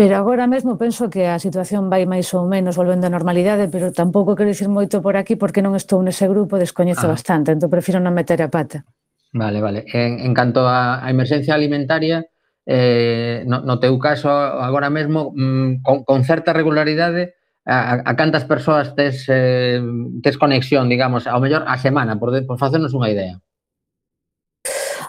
Pero 0.00 0.16
agora 0.16 0.46
mesmo 0.46 0.78
penso 0.78 1.12
que 1.12 1.28
a 1.28 1.36
situación 1.36 1.92
vai 1.92 2.08
máis 2.08 2.32
ou 2.32 2.48
menos 2.48 2.72
volvendo 2.80 3.04
a 3.04 3.12
normalidade, 3.12 3.68
pero 3.68 3.92
tampouco 3.92 4.32
quero 4.32 4.48
dicir 4.48 4.72
moito 4.72 5.04
por 5.04 5.12
aquí 5.12 5.36
porque 5.36 5.60
non 5.60 5.76
estou 5.76 6.00
nese 6.00 6.24
grupo, 6.24 6.56
descoñezo 6.56 7.04
ah. 7.04 7.12
bastante, 7.12 7.52
entón 7.52 7.68
prefiro 7.68 8.00
non 8.00 8.16
meter 8.16 8.40
a 8.40 8.48
pata. 8.48 8.88
Vale, 9.36 9.60
vale. 9.60 9.84
En, 9.92 10.24
en 10.24 10.32
canto 10.32 10.64
a, 10.64 11.04
a 11.04 11.06
emerxencia 11.12 11.52
alimentaria, 11.52 12.24
eh, 12.64 13.44
no, 13.44 13.60
no 13.60 13.76
teu 13.76 13.92
caso 14.00 14.32
agora 14.32 14.88
mesmo, 14.88 15.36
mm, 15.36 15.84
con, 15.84 16.08
con 16.08 16.24
certa 16.24 16.56
regularidade, 16.56 17.36
a, 17.68 18.00
a 18.00 18.12
cantas 18.16 18.48
persoas 18.48 18.96
tes, 18.96 19.28
eh, 19.28 19.84
tes 20.24 20.40
conexión, 20.40 20.88
digamos, 20.88 21.28
ao 21.28 21.44
mellor 21.44 21.68
a 21.68 21.76
semana, 21.76 22.16
por, 22.16 22.32
por 22.48 22.56
facernos 22.56 22.96
unha 22.96 23.12
idea. 23.12 23.36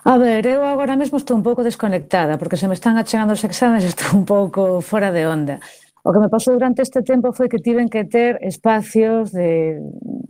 A 0.03 0.17
ver, 0.17 0.45
eu 0.47 0.65
agora 0.65 0.97
mesmo 0.97 1.17
estou 1.17 1.37
un 1.37 1.43
pouco 1.43 1.61
desconectada, 1.63 2.37
porque 2.37 2.57
se 2.57 2.67
me 2.67 2.73
están 2.73 2.97
achegando 2.97 3.33
os 3.33 3.43
exames 3.43 3.85
estou 3.91 4.17
un 4.17 4.25
pouco 4.25 4.81
fora 4.81 5.11
de 5.13 5.27
onda. 5.27 5.59
O 6.03 6.09
que 6.11 6.19
me 6.19 6.29
pasou 6.29 6.57
durante 6.57 6.81
este 6.81 7.05
tempo 7.05 7.29
foi 7.33 7.45
que 7.45 7.61
tiven 7.61 7.85
que 7.85 8.05
ter 8.09 8.41
espacios 8.41 9.29
de, 9.29 9.77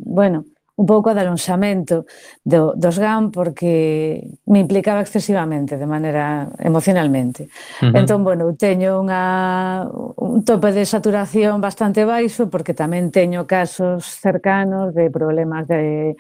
bueno, 0.04 0.44
un 0.76 0.86
pouco 0.86 1.14
de 1.14 1.22
alonxamento 1.22 2.04
do, 2.44 2.74
dos 2.76 3.00
GAM 3.00 3.32
porque 3.32 4.28
me 4.48 4.60
implicaba 4.60 5.00
excesivamente 5.00 5.78
de 5.78 5.88
maneira 5.88 6.52
emocionalmente. 6.60 7.48
Uh 7.80 7.96
-huh. 7.96 8.00
Entón, 8.00 8.28
bueno, 8.28 8.52
eu 8.52 8.54
teño 8.60 9.00
unha, 9.00 9.88
un 10.20 10.44
tope 10.44 10.76
de 10.76 10.84
saturación 10.84 11.64
bastante 11.64 12.04
baixo 12.04 12.52
porque 12.52 12.76
tamén 12.76 13.08
teño 13.08 13.48
casos 13.48 14.20
cercanos 14.20 14.92
de 14.92 15.08
problemas 15.08 15.64
de 15.64 16.18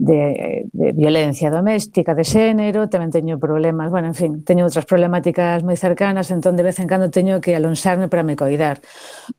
de, 0.00 0.64
de 0.72 0.92
violencia 0.92 1.50
doméstica, 1.50 2.16
de 2.16 2.24
xénero, 2.24 2.88
tamén 2.88 3.12
teño 3.12 3.36
problemas, 3.36 3.92
bueno, 3.92 4.08
en 4.08 4.16
fin, 4.16 4.32
teño 4.40 4.64
outras 4.64 4.88
problemáticas 4.88 5.60
moi 5.60 5.76
cercanas, 5.76 6.32
entón 6.32 6.56
de 6.56 6.64
vez 6.64 6.80
en 6.80 6.88
cando 6.88 7.12
teño 7.12 7.44
que 7.44 7.52
alonsarme 7.52 8.08
para 8.08 8.24
me 8.24 8.32
coidar. 8.32 8.80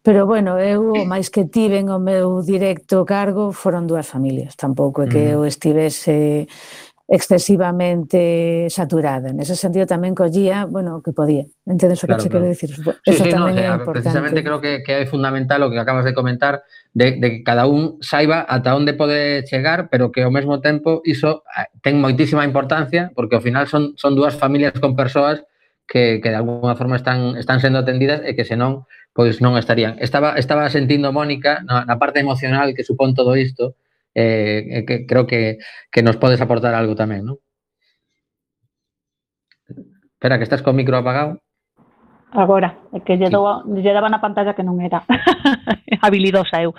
Pero 0.05 0.29
bueno, 0.29 0.61
eu 0.61 0.93
o 0.93 1.09
máis 1.09 1.33
que 1.33 1.49
tiven 1.49 1.89
o 1.89 1.97
meu 1.97 2.45
directo 2.45 3.01
cargo 3.09 3.49
foron 3.49 3.89
dúas 3.89 4.05
familias, 4.05 4.53
tampouco 4.53 5.01
é 5.01 5.09
que 5.09 5.23
mm. 5.25 5.33
eu 5.33 5.41
estivese 5.49 6.45
excesivamente 7.11 8.69
saturada. 8.69 9.35
En 9.35 9.41
ese 9.43 9.59
sentido 9.59 9.83
tamén 9.83 10.15
collía, 10.15 10.63
bueno, 10.63 10.95
o 10.95 11.03
que 11.03 11.11
podía. 11.11 11.43
Entendes 11.67 11.99
o 11.99 12.07
claro, 12.07 12.23
que 12.23 12.31
claro. 12.31 12.47
quero 12.47 12.55
dicir? 12.55 12.71
Sí, 12.71 12.87
Eso 13.03 13.27
sí, 13.27 13.35
tamén 13.35 13.59
no, 13.59 13.59
é 13.59 13.67
importante. 13.67 14.07
Precisamente 14.07 14.39
creo 14.39 14.63
que, 14.63 14.79
que 14.79 15.03
é 15.03 15.03
fundamental 15.03 15.59
o 15.59 15.67
que 15.67 15.75
acabas 15.75 16.07
de 16.07 16.15
comentar 16.15 16.63
de, 16.95 17.19
de 17.19 17.27
que 17.35 17.39
cada 17.43 17.67
un 17.67 17.99
saiba 17.99 18.47
ata 18.47 18.79
onde 18.79 18.95
pode 18.95 19.43
chegar, 19.43 19.91
pero 19.91 20.15
que 20.15 20.23
ao 20.23 20.31
mesmo 20.31 20.63
tempo 20.63 21.03
iso 21.03 21.43
eh, 21.51 21.67
ten 21.83 21.99
moitísima 21.99 22.47
importancia 22.47 23.11
porque 23.11 23.35
ao 23.35 23.43
final 23.43 23.67
son, 23.67 23.91
son 23.99 24.15
dúas 24.15 24.39
familias 24.39 24.79
con 24.79 24.95
persoas 24.95 25.43
que, 25.83 26.23
que 26.23 26.31
de 26.31 26.39
alguna 26.39 26.79
forma 26.79 26.95
están, 26.95 27.35
están 27.35 27.59
sendo 27.59 27.83
atendidas 27.83 28.23
e 28.23 28.39
que 28.39 28.47
senón 28.47 28.87
pois 29.11 29.43
non 29.43 29.59
estarían. 29.59 29.99
Estaba, 29.99 30.39
estaba 30.39 30.71
sentindo 30.71 31.11
Mónica 31.11 31.59
na, 31.67 31.83
na 31.83 31.99
parte 31.99 32.23
emocional 32.23 32.71
que 32.71 32.87
supón 32.87 33.11
todo 33.11 33.35
isto, 33.35 33.75
Eh, 34.13 34.65
eh, 34.69 34.85
que 34.85 35.05
creo 35.05 35.25
que, 35.25 35.57
que, 35.89 36.03
nos 36.03 36.17
podes 36.17 36.41
aportar 36.41 36.75
algo 36.75 36.95
tamén, 36.95 37.23
¿no? 37.23 37.39
Espera, 40.21 40.35
que 40.37 40.43
estás 40.43 40.61
con 40.61 40.75
micro 40.75 40.97
apagado. 40.99 41.39
Agora, 42.31 42.75
é 42.91 42.99
que 42.99 43.15
lle, 43.15 43.27
sí. 43.27 43.33
dou, 43.33 43.63
lle 43.71 43.95
daba 43.95 44.11
na 44.11 44.19
pantalla 44.19 44.55
que 44.55 44.67
non 44.67 44.79
era 44.83 45.03
habilidosa 46.03 46.59
eu. 46.59 46.75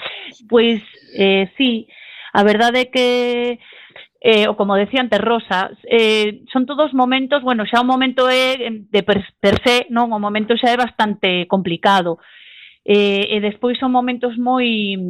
Pois, 0.49 0.85
eh, 1.16 1.49
sí, 1.57 1.89
a 2.33 2.45
verdade 2.45 2.85
é 2.85 2.91
que 2.93 3.09
eh, 4.20 4.49
o 4.49 4.57
como 4.57 4.76
decía 4.76 5.01
antes 5.01 5.20
Rosa, 5.20 5.72
eh, 5.89 6.45
son 6.53 6.64
todos 6.64 6.95
momentos, 6.95 7.43
bueno, 7.43 7.64
xa 7.64 7.80
o 7.80 7.89
momento 7.89 8.28
é 8.28 8.57
de 8.70 9.03
per, 9.03 9.24
per 9.41 9.61
se, 9.64 9.89
non, 9.89 10.12
o 10.12 10.20
momento 10.20 10.57
xa 10.57 10.72
é 10.72 10.76
bastante 10.76 11.49
complicado. 11.49 12.20
Eh, 12.85 13.35
e 13.35 13.37
despois 13.41 13.76
son 13.80 13.93
momentos 13.93 14.37
moi 14.37 15.01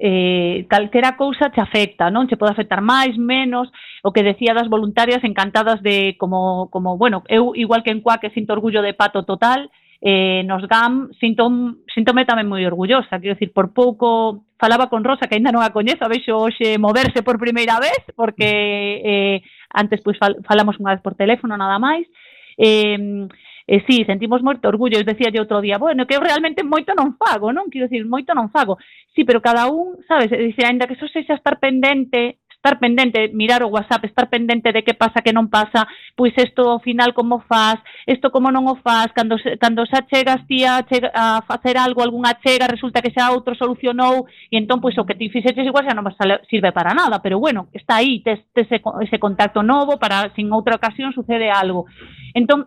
eh, 0.00 0.64
calquera 0.66 1.16
cousa 1.16 1.50
te 1.50 1.60
afecta, 1.60 2.08
non? 2.08 2.26
Che 2.26 2.40
pode 2.40 2.56
afectar 2.56 2.80
máis, 2.80 3.20
menos, 3.20 3.68
o 4.02 4.16
que 4.16 4.24
decía 4.24 4.56
das 4.56 4.72
voluntarias 4.72 5.20
encantadas 5.22 5.84
de 5.84 6.16
como, 6.16 6.72
como 6.72 6.96
bueno, 6.96 7.22
eu 7.28 7.52
igual 7.54 7.84
que 7.84 7.92
en 7.92 8.00
Cuac 8.00 8.24
sinto 8.32 8.56
orgullo 8.56 8.80
de 8.80 8.96
pato 8.96 9.28
total, 9.28 9.68
eh, 10.00 10.42
nos 10.48 10.64
GAM 10.64 11.12
sinto, 11.20 11.52
sintome 11.92 12.24
tamén 12.24 12.48
moi 12.48 12.64
orgullosa, 12.64 13.20
quero 13.20 13.36
dicir, 13.36 13.52
por 13.52 13.76
pouco 13.76 14.48
falaba 14.56 14.88
con 14.88 15.04
Rosa, 15.04 15.28
que 15.28 15.36
ainda 15.36 15.52
non 15.52 15.60
a 15.60 15.76
coñezo, 15.76 16.08
a 16.08 16.12
vexo 16.12 16.48
hoxe 16.48 16.80
moverse 16.80 17.20
por 17.20 17.36
primeira 17.36 17.76
vez, 17.76 18.00
porque 18.16 19.04
eh, 19.04 19.36
antes 19.68 20.00
pois 20.00 20.16
fal, 20.16 20.40
falamos 20.48 20.80
unha 20.80 20.96
vez 20.96 21.04
por 21.04 21.12
teléfono 21.12 21.60
nada 21.60 21.76
máis, 21.76 22.08
eh, 22.56 23.28
E 23.70 23.86
sí, 23.86 24.02
sentimos 24.02 24.42
moito 24.42 24.66
orgullo, 24.66 24.98
eu 24.98 25.06
decía 25.06 25.30
outro 25.38 25.62
día, 25.62 25.78
bueno, 25.78 26.02
que 26.02 26.18
eu 26.18 26.20
realmente 26.20 26.66
moito 26.66 26.90
non 26.90 27.14
fago, 27.14 27.54
non? 27.54 27.70
Quero 27.70 27.86
dicir, 27.86 28.02
moito 28.02 28.34
non 28.34 28.50
fago. 28.50 28.82
Sí, 29.14 29.22
pero 29.22 29.38
cada 29.38 29.70
un, 29.70 29.94
sabes, 30.10 30.26
eh, 30.34 30.42
dice, 30.50 30.66
ainda 30.66 30.90
que 30.90 30.98
só 30.98 31.06
sexa 31.06 31.38
estar 31.38 31.62
pendente, 31.62 32.42
estar 32.50 32.82
pendente, 32.82 33.30
mirar 33.30 33.62
o 33.62 33.70
WhatsApp, 33.70 34.10
estar 34.10 34.26
pendente 34.26 34.74
de 34.74 34.82
que 34.82 34.98
pasa, 34.98 35.22
que 35.22 35.30
non 35.30 35.46
pasa, 35.46 35.86
pois 36.18 36.34
isto 36.34 36.66
ao 36.66 36.82
final 36.82 37.14
como 37.14 37.46
faz, 37.46 37.78
isto 38.10 38.34
como 38.34 38.50
non 38.50 38.66
o 38.66 38.74
faz, 38.74 39.14
cando, 39.14 39.38
cando 39.62 39.86
xa 39.86 40.02
chegas 40.10 40.42
ti 40.50 40.66
a, 40.66 40.82
chega, 40.90 41.14
a 41.14 41.38
facer 41.46 41.78
algo, 41.78 42.02
algunha 42.02 42.34
chega, 42.42 42.66
resulta 42.66 42.98
que 42.98 43.14
xa 43.14 43.30
outro 43.30 43.54
solucionou, 43.54 44.26
e 44.50 44.58
entón 44.58 44.82
pois 44.82 44.98
o 44.98 45.06
que 45.06 45.14
ti 45.14 45.30
fixeches 45.30 45.70
igual 45.70 45.86
xa 45.86 45.94
non 45.94 46.10
sirve 46.50 46.74
para 46.74 46.90
nada, 46.90 47.22
pero 47.22 47.38
bueno, 47.38 47.70
está 47.70 48.02
aí, 48.02 48.18
tes, 48.18 48.42
tes 48.50 48.66
ese, 48.66 48.82
ese 48.82 49.22
contacto 49.22 49.62
novo, 49.62 50.02
para 50.02 50.34
sin 50.34 50.50
outra 50.50 50.74
ocasión 50.74 51.14
sucede 51.14 51.54
algo. 51.54 51.86
Entón, 52.34 52.66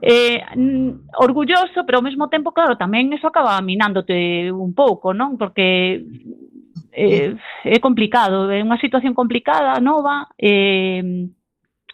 eh, 0.00 0.42
orgulloso, 1.18 1.84
pero 1.86 1.98
ao 1.98 2.06
mesmo 2.06 2.28
tempo, 2.28 2.52
claro, 2.52 2.78
tamén 2.78 3.10
eso 3.12 3.26
acaba 3.26 3.58
minándote 3.60 4.50
un 4.50 4.72
pouco, 4.74 5.10
non? 5.12 5.34
Porque 5.36 6.02
eh, 6.92 7.34
é 7.64 7.78
complicado, 7.82 8.50
é 8.50 8.62
unha 8.62 8.78
situación 8.78 9.14
complicada, 9.14 9.80
nova, 9.82 10.30
eh, 10.38 11.28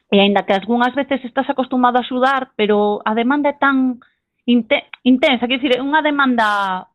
e 0.08 0.16
aínda 0.16 0.44
que 0.44 0.56
algunhas 0.56 0.96
veces 0.96 1.20
estás 1.24 1.48
acostumado 1.48 2.00
a 2.00 2.04
axudar, 2.04 2.56
pero 2.56 3.00
a 3.04 3.12
demanda 3.12 3.52
é 3.52 3.56
tan 3.56 4.00
intensa, 4.48 5.44
quer 5.44 5.60
dizer, 5.60 5.80
é 5.80 5.84
unha 5.84 6.00
demanda 6.00 6.88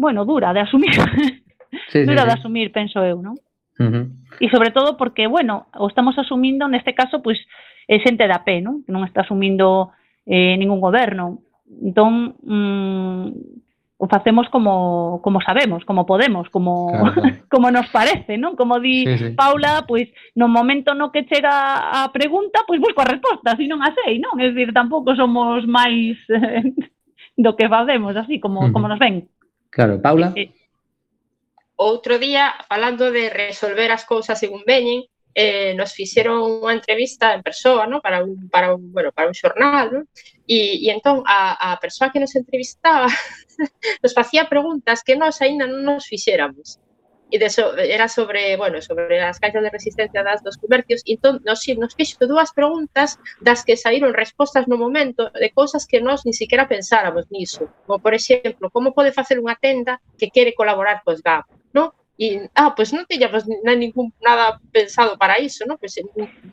bueno, 0.00 0.24
dura 0.24 0.52
de 0.56 0.60
asumir. 0.60 0.96
Sí, 1.92 2.04
dura 2.08 2.22
sí, 2.22 2.28
de 2.28 2.32
sí. 2.32 2.38
asumir, 2.38 2.72
penso 2.72 3.04
eu, 3.04 3.20
non? 3.20 3.36
Uh 3.76 3.84
-huh. 3.84 4.04
E 4.40 4.48
sobre 4.48 4.72
todo 4.72 4.96
porque, 4.96 5.28
bueno, 5.28 5.68
o 5.76 5.88
estamos 5.88 6.16
asumindo 6.16 6.68
neste 6.68 6.96
caso, 6.96 7.20
pois, 7.20 7.36
pues, 7.36 7.48
é 7.88 7.96
xente 8.00 8.28
da 8.28 8.42
pé, 8.44 8.60
non? 8.60 8.82
Que 8.84 8.92
non 8.92 9.04
está 9.04 9.22
asumindo 9.22 9.94
eh, 10.26 10.56
ningún 10.56 10.80
goberno. 10.80 11.44
Entón, 11.70 12.34
mm, 12.42 13.60
o 14.00 14.08
facemos 14.08 14.48
como, 14.48 15.20
como 15.22 15.44
sabemos, 15.44 15.84
como 15.84 16.06
podemos, 16.06 16.48
como, 16.48 16.88
claro. 16.88 17.22
como 17.52 17.70
nos 17.70 17.86
parece, 17.92 18.40
non? 18.40 18.56
Como 18.56 18.80
di 18.80 19.04
sí, 19.04 19.16
sí. 19.18 19.28
Paula, 19.36 19.84
pois 19.84 20.08
no 20.32 20.48
momento 20.48 20.96
no 20.96 21.12
que 21.12 21.28
chega 21.28 22.00
a 22.00 22.08
pregunta, 22.08 22.64
pois 22.64 22.80
busco 22.80 23.04
a 23.04 23.10
resposta, 23.12 23.60
se 23.60 23.68
non 23.68 23.84
a 23.84 23.92
sei, 23.92 24.16
non? 24.16 24.40
É 24.40 24.48
dicir, 24.48 24.72
tampouco 24.72 25.12
somos 25.12 25.68
máis 25.68 26.16
eh, 26.32 26.64
do 27.44 27.52
que 27.52 27.68
facemos, 27.68 28.16
así 28.16 28.40
como, 28.40 28.64
uh 28.64 28.66
-huh. 28.68 28.72
como 28.72 28.88
nos 28.88 28.96
ven. 28.96 29.28
Claro, 29.68 30.00
Paula? 30.00 30.32
Eh, 30.32 30.48
eh, 30.48 30.50
outro 31.76 32.16
día, 32.16 32.56
falando 32.72 33.12
de 33.12 33.28
resolver 33.28 33.92
as 33.92 34.08
cousas 34.08 34.40
según 34.40 34.64
veñen, 34.64 35.09
eh, 35.34 35.74
nos 35.74 35.94
fixeron 35.94 36.42
unha 36.42 36.74
entrevista 36.74 37.34
en 37.34 37.42
persoa, 37.42 37.86
¿no? 37.86 38.02
para, 38.02 38.24
un, 38.24 38.50
para, 38.50 38.74
un, 38.74 38.90
bueno, 38.92 39.12
para 39.14 39.28
un 39.30 39.36
xornal, 39.36 39.86
¿no? 39.92 40.00
e, 40.50 40.82
e 40.82 40.90
entón 40.90 41.22
a, 41.26 41.54
a 41.54 41.78
persoa 41.78 42.10
que 42.10 42.18
nos 42.18 42.34
entrevistaba 42.34 43.06
nos 44.02 44.12
facía 44.14 44.50
preguntas 44.50 45.06
que 45.06 45.14
nós 45.14 45.38
aínda 45.38 45.70
non 45.70 45.86
nos 45.86 46.10
fixéramos. 46.10 46.82
E 47.30 47.38
de 47.38 47.46
so, 47.46 47.78
era 47.78 48.10
sobre, 48.10 48.58
bueno, 48.58 48.82
sobre 48.82 49.22
as 49.22 49.38
caixas 49.38 49.62
de 49.62 49.70
resistencia 49.70 50.26
das 50.26 50.42
dos 50.42 50.58
comercios, 50.58 51.06
e 51.06 51.14
entón 51.14 51.38
nos, 51.46 51.62
nos 51.78 51.94
fixo 51.94 52.26
dúas 52.26 52.50
preguntas 52.50 53.22
das 53.38 53.62
que 53.62 53.78
saíron 53.78 54.18
respostas 54.18 54.66
no 54.66 54.74
momento 54.74 55.30
de 55.30 55.54
cousas 55.54 55.86
que 55.86 56.02
nós 56.02 56.26
ni 56.26 56.34
siquiera 56.34 56.66
pensáramos 56.66 57.30
niso. 57.30 57.70
Como, 57.86 58.02
por 58.02 58.18
exemplo, 58.18 58.66
como 58.74 58.90
pode 58.90 59.14
facer 59.14 59.38
unha 59.38 59.54
tenda 59.54 60.02
que 60.18 60.34
quere 60.34 60.58
colaborar 60.58 61.06
cos 61.06 61.22
GAP? 61.22 61.59
¿No? 62.20 62.44
E, 62.44 62.50
ah, 62.54 62.76
pois 62.76 62.92
non 62.92 63.08
teñamos 63.08 63.48
na 63.64 63.72
ningún 63.72 64.12
nada 64.20 64.60
pensado 64.68 65.16
para 65.16 65.40
iso, 65.40 65.64
non? 65.64 65.80
Pois 65.80 65.96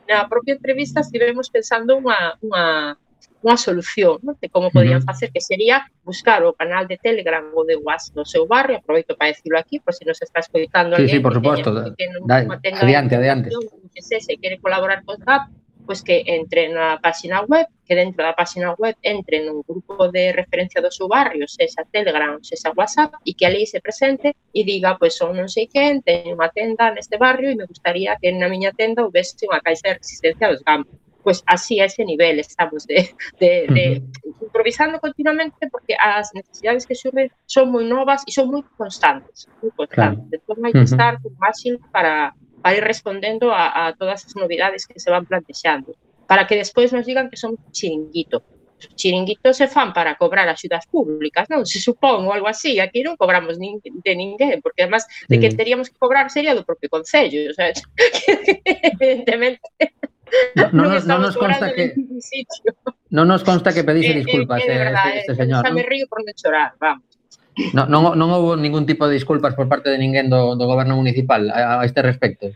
na 0.08 0.24
propia 0.24 0.56
entrevista 0.56 1.04
estivemos 1.04 1.52
pensando 1.52 1.92
unha, 2.00 2.40
unha, 2.40 2.96
unha 3.44 3.56
solución 3.60 4.16
non? 4.24 4.34
de 4.40 4.48
como 4.48 4.72
podían 4.72 5.04
facer, 5.04 5.28
que 5.28 5.44
sería 5.44 5.84
buscar 6.08 6.40
o 6.48 6.56
canal 6.56 6.88
de 6.88 6.96
Telegram 6.96 7.44
ou 7.52 7.68
de 7.68 7.76
WhatsApp 7.76 8.16
no 8.16 8.24
seu 8.24 8.48
barrio, 8.48 8.80
aproveito 8.80 9.12
para 9.12 9.28
decirlo 9.28 9.60
aquí, 9.60 9.76
por 9.76 9.92
se 9.92 10.08
nos 10.08 10.16
está 10.24 10.40
escoitando 10.40 10.96
sí, 10.96 11.06
sí, 11.06 11.20
por 11.20 11.36
suposto, 11.36 11.68
que, 11.92 12.08
que 12.64 12.68
adiante, 12.72 13.20
adiante. 13.20 13.52
Que 13.92 14.00
se, 14.00 14.24
se 14.24 14.40
quere 14.40 14.56
colaborar 14.56 15.04
con 15.04 15.20
GAP, 15.20 15.52
pois 15.88 16.04
que 16.04 16.20
entre 16.28 16.68
na 16.68 17.00
páxina 17.00 17.40
web, 17.48 17.64
que 17.88 17.96
dentro 17.96 18.20
da 18.20 18.36
páxina 18.36 18.76
web 18.76 18.92
entre 19.00 19.40
nun 19.40 19.64
grupo 19.64 20.12
de 20.12 20.36
referencia 20.36 20.84
do 20.84 20.92
seu 20.92 21.08
barrio, 21.08 21.48
sexa 21.48 21.88
Telegram, 21.88 22.36
sexa 22.44 22.76
WhatsApp, 22.76 23.16
e 23.24 23.32
que 23.32 23.48
ali 23.48 23.64
se 23.64 23.80
presente 23.80 24.36
e 24.52 24.60
diga, 24.68 25.00
pois 25.00 25.16
son 25.16 25.32
non 25.32 25.48
sei 25.48 25.64
quen, 25.72 26.04
teño 26.04 26.36
unha 26.36 26.52
tenda 26.52 26.92
neste 26.92 27.16
barrio 27.16 27.48
e 27.48 27.56
me 27.56 27.64
gustaría 27.64 28.20
que 28.20 28.28
na 28.36 28.52
miña 28.52 28.76
tenda 28.76 29.00
houvese 29.00 29.48
unha 29.48 29.64
caixa 29.64 29.88
de 29.88 29.98
resistencia 30.04 30.52
dos 30.52 30.60
gambos 30.60 30.92
pues 31.28 31.42
así 31.46 31.80
a 31.80 31.84
ese 31.84 32.04
nivel 32.04 32.38
estamos 32.38 32.86
de, 32.86 33.14
de, 33.40 33.66
de 33.68 33.84
uh 34.00 34.30
-huh. 34.32 34.44
improvisando 34.46 35.00
continuamente 35.00 35.68
porque 35.68 35.94
as 35.98 36.32
necesidades 36.32 36.86
que 36.86 36.94
surgen 36.94 37.28
son 37.44 37.68
moi 37.72 37.84
novas 37.84 38.24
e 38.28 38.30
son 38.32 38.46
moi 38.48 38.64
constantes, 38.80 39.44
moi 39.60 39.72
constantes. 39.76 40.24
Claro. 40.24 40.40
Entón 40.40 40.58
hai 40.64 40.72
que 40.72 40.84
uh 40.84 40.88
-huh. 40.88 40.92
estar 40.92 41.12
con 41.20 41.32
máximo 41.36 41.78
para 41.92 42.32
para 42.62 42.76
ir 42.76 42.84
respondendo 42.84 43.52
a, 43.52 43.88
a 43.88 43.96
todas 43.96 44.26
as 44.26 44.34
novidades 44.34 44.86
que 44.86 45.00
se 45.00 45.10
van 45.10 45.26
plantexando, 45.26 45.94
para 46.26 46.46
que 46.46 46.56
despois 46.56 46.92
nos 46.92 47.06
digan 47.06 47.30
que 47.30 47.36
son 47.36 47.56
chiringuito. 47.72 48.42
Os 48.78 48.94
chiringuitos 48.94 49.58
se 49.58 49.66
fan 49.66 49.92
para 49.92 50.14
cobrar 50.14 50.46
axudas 50.46 50.86
públicas, 50.86 51.50
non? 51.50 51.66
Se 51.66 51.82
supón 51.82 52.26
ou 52.26 52.30
algo 52.30 52.46
así, 52.46 52.78
aquí 52.78 53.02
non 53.02 53.18
cobramos 53.18 53.58
nin, 53.58 53.82
de 53.82 54.14
ninguén, 54.14 54.62
porque 54.62 54.86
además 54.86 55.06
de 55.26 55.36
que 55.42 55.50
teríamos 55.50 55.90
que 55.90 55.98
cobrar 55.98 56.30
sería 56.30 56.54
do 56.54 56.62
propio 56.62 56.86
Concello, 56.86 57.50
o 57.50 57.54
sea, 57.54 57.74
evidentemente 58.94 59.66
no, 60.54 60.70
no, 60.72 61.00
no, 61.00 61.18
nos 61.18 61.36
consta 61.36 61.72
que 61.74 61.94
no 63.10 63.24
nos 63.24 63.42
consta 63.44 63.72
que 63.72 63.84
pedise 63.84 64.12
disculpas 64.14 64.60
eh, 64.62 64.66
eh, 64.68 64.78
verdad, 64.78 65.08
este, 65.08 65.32
este 65.32 65.34
señor. 65.34 65.72
Me 65.72 65.82
río 65.82 66.06
por 66.08 66.24
non 66.24 66.34
chorar, 66.34 66.72
vamos. 66.78 67.17
No, 67.74 67.90
non, 67.90 68.14
non 68.14 68.28
houve 68.30 68.54
ningún 68.60 68.86
tipo 68.86 69.06
de 69.10 69.18
disculpas 69.18 69.54
por 69.58 69.66
parte 69.66 69.90
de 69.90 69.98
ninguén 69.98 70.30
do, 70.30 70.54
do 70.54 70.64
goberno 70.66 70.94
municipal 70.94 71.50
a, 71.50 71.82
a 71.82 71.84
este 71.84 72.02
respecto. 72.02 72.54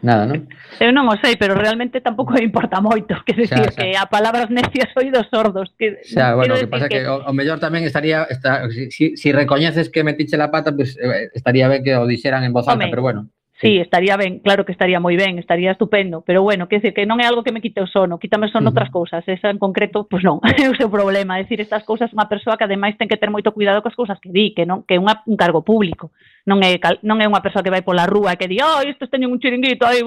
Nada, 0.00 0.24
non? 0.24 0.48
Eu 0.80 0.96
non 0.96 1.04
o 1.12 1.16
sei, 1.20 1.36
pero 1.36 1.52
realmente 1.52 2.00
tampouco 2.00 2.32
importa 2.40 2.80
moito, 2.80 3.20
que 3.28 3.36
decir, 3.36 3.68
xa, 3.68 3.76
xa. 3.76 3.80
que 3.84 3.88
a 3.92 4.08
palabras 4.08 4.48
necias 4.48 4.88
oídos 4.96 5.28
sordos. 5.28 5.76
Que, 5.76 6.00
xa, 6.08 6.32
bueno, 6.32 6.56
que 6.56 6.72
pasa 6.72 6.88
que, 6.88 7.04
que 7.04 7.08
o, 7.08 7.20
o 7.20 7.32
mellor 7.36 7.60
tamén 7.60 7.84
estaría, 7.84 8.24
está, 8.32 8.64
si, 8.72 9.12
si 9.12 9.28
recoñeces 9.28 9.92
que 9.92 10.00
metiche 10.00 10.40
la 10.40 10.48
pata, 10.48 10.72
pues, 10.72 10.96
eh, 10.96 11.28
estaría 11.36 11.68
ben 11.68 11.84
que 11.84 12.00
o 12.00 12.08
dixeran 12.08 12.48
en 12.48 12.56
voz 12.56 12.64
alta, 12.64 12.88
Home, 12.88 12.88
pero 12.88 13.04
bueno. 13.04 13.28
Sí, 13.60 13.76
estaría 13.76 14.16
ben, 14.16 14.38
claro 14.38 14.64
que 14.64 14.72
estaría 14.72 15.04
moi 15.04 15.20
ben, 15.20 15.36
estaría 15.36 15.76
estupendo, 15.76 16.24
pero 16.24 16.40
bueno, 16.40 16.64
que 16.64 16.80
decir, 16.80 16.96
que 16.96 17.04
non 17.04 17.20
é 17.20 17.28
algo 17.28 17.44
que 17.44 17.52
me 17.52 17.60
quite 17.60 17.84
o 17.84 17.88
sono, 17.88 18.16
quítame 18.16 18.48
o 18.48 18.52
sono 18.52 18.64
uh 18.64 18.72
-huh. 18.72 18.80
outras 18.80 18.88
cousas, 18.88 19.20
esa 19.28 19.52
en 19.52 19.60
concreto, 19.60 20.08
pois 20.08 20.24
pues 20.24 20.24
non, 20.24 20.40
é 20.56 20.64
o 20.64 20.78
seu 20.80 20.88
problema, 20.88 21.36
é 21.36 21.44
dicir, 21.44 21.60
estas 21.60 21.84
cousas 21.84 22.08
unha 22.16 22.24
persoa 22.24 22.56
que 22.56 22.64
ademais 22.64 22.96
ten 22.96 23.04
que 23.04 23.20
ter 23.20 23.28
moito 23.28 23.52
cuidado 23.52 23.84
coas 23.84 23.92
cousas 23.92 24.16
que 24.16 24.32
di, 24.32 24.56
que 24.56 24.64
non 24.64 24.88
que 24.88 24.96
é 24.96 24.98
unha, 24.98 25.20
un 25.28 25.36
cargo 25.36 25.60
público, 25.60 26.16
non 26.48 26.64
é 26.64 26.80
non 27.04 27.20
é 27.20 27.28
unha 27.28 27.44
persoa 27.44 27.60
que 27.60 27.68
vai 27.68 27.84
pola 27.84 28.08
rúa 28.08 28.32
e 28.32 28.40
que 28.40 28.48
di, 28.48 28.56
"Oh, 28.64 28.80
estes 28.80 29.12
teñen 29.12 29.28
un 29.28 29.36
chiringuito 29.36 29.84
aí", 29.84 30.00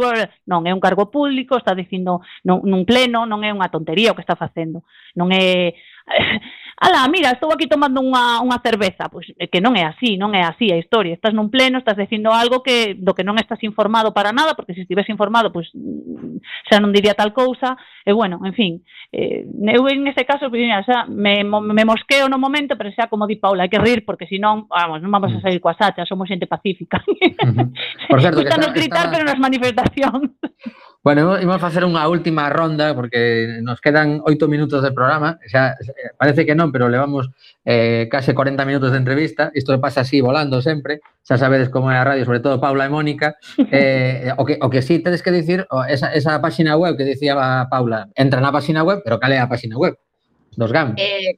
non, 0.50 0.66
é 0.66 0.74
un 0.74 0.82
cargo 0.82 1.14
público, 1.14 1.54
está 1.54 1.78
dicindo 1.78 2.26
non, 2.42 2.66
nun 2.66 2.90
pleno, 2.90 3.30
non 3.30 3.46
é 3.46 3.54
unha 3.54 3.70
tontería 3.70 4.12
o 4.12 4.18
que 4.18 4.26
está 4.26 4.34
facendo, 4.34 4.82
non 5.14 5.30
é 5.30 5.78
ala, 6.78 7.08
mira, 7.08 7.32
estou 7.32 7.52
aquí 7.54 7.68
tomando 7.68 8.02
unha, 8.02 8.42
unha 8.42 8.58
cerveza, 8.64 9.10
pois 9.10 9.30
que 9.30 9.62
non 9.62 9.78
é 9.78 9.86
así, 9.86 10.18
non 10.18 10.34
é 10.34 10.42
así 10.42 10.74
a 10.74 10.80
historia, 10.80 11.14
estás 11.14 11.34
nun 11.34 11.54
pleno, 11.54 11.78
estás 11.78 11.98
dicindo 11.98 12.34
algo 12.34 12.66
que 12.66 12.98
do 12.98 13.14
que 13.14 13.26
non 13.26 13.38
estás 13.38 13.62
informado 13.62 14.14
para 14.14 14.34
nada, 14.34 14.58
porque 14.58 14.74
se 14.74 14.82
estivese 14.82 15.14
informado, 15.14 15.54
pois 15.54 15.70
mm, 15.74 16.42
xa 16.70 16.82
non 16.82 16.90
diría 16.90 17.14
tal 17.14 17.32
cousa, 17.32 17.78
e 18.02 18.12
bueno, 18.12 18.42
en 18.42 18.54
fin, 18.58 18.74
eh, 19.14 19.46
eu 19.46 19.86
en 19.90 20.08
ese 20.10 20.26
caso, 20.26 20.50
pois, 20.50 20.62
mira, 20.62 20.82
xa, 20.82 21.06
me, 21.06 21.46
me 21.46 21.84
mosqueo 21.86 22.26
no 22.26 22.42
momento, 22.42 22.74
pero 22.74 22.90
xa 22.92 23.08
como 23.08 23.30
di 23.30 23.38
Paula, 23.38 23.66
hai 23.66 23.72
que 23.72 23.82
rir, 23.82 24.02
porque 24.02 24.26
senón, 24.26 24.66
vamos, 24.70 25.00
non 25.04 25.14
vamos 25.14 25.32
a 25.34 25.40
mm. 25.40 25.44
salir 25.46 25.60
coas 25.62 25.78
hachas, 25.78 26.10
somos 26.10 26.26
xente 26.26 26.50
pacífica. 26.50 27.04
Uh 27.06 27.54
-huh. 27.54 27.68
Por 28.10 28.20
certo, 28.22 28.42
que 28.42 28.50
está, 28.50 28.72
gritar, 28.74 29.06
está... 29.08 29.12
pero 29.12 29.24
nas 29.24 29.40
manifestacións. 29.40 30.34
Bueno, 31.04 31.36
imos 31.36 31.60
facer 31.60 31.84
unha 31.84 32.08
última 32.08 32.48
ronda 32.48 32.96
porque 32.96 33.60
nos 33.60 33.84
quedan 33.84 34.24
oito 34.24 34.48
minutos 34.48 34.80
de 34.80 34.96
programa. 34.96 35.36
Xa, 35.44 35.76
eh, 35.76 36.16
Parece 36.16 36.48
que 36.48 36.56
non, 36.56 36.72
pero 36.72 36.88
levamos 36.88 37.28
eh, 37.68 38.08
case 38.08 38.32
40 38.32 38.64
minutos 38.64 38.96
de 38.96 39.04
entrevista. 39.04 39.52
Isto 39.52 39.76
pasa 39.84 40.08
así 40.08 40.24
volando 40.24 40.64
sempre. 40.64 41.04
Xa 41.28 41.36
sabedes 41.36 41.68
como 41.68 41.92
é 41.92 42.00
a 42.00 42.08
radio, 42.08 42.24
sobre 42.24 42.40
todo 42.40 42.56
Paula 42.64 42.88
e 42.88 42.92
Mónica. 42.92 43.36
Eh, 43.74 44.32
o, 44.38 44.46
que, 44.46 44.56
o 44.62 44.70
que 44.70 44.86
sí 44.86 45.00
tedes 45.04 45.26
que 45.26 45.34
dicir 45.34 45.66
esa, 45.90 46.14
esa 46.14 46.40
página 46.40 46.78
web 46.78 46.96
que 46.96 47.04
dicía 47.04 47.36
Paula 47.68 48.08
Entra 48.14 48.40
na 48.40 48.54
página 48.54 48.86
web, 48.86 49.02
pero 49.04 49.20
cal 49.20 49.34
é 49.34 49.42
a 49.42 49.50
página 49.50 49.76
web? 49.76 49.98
Dos 50.56 50.72
GAM. 50.72 50.94
Eh, 50.96 51.36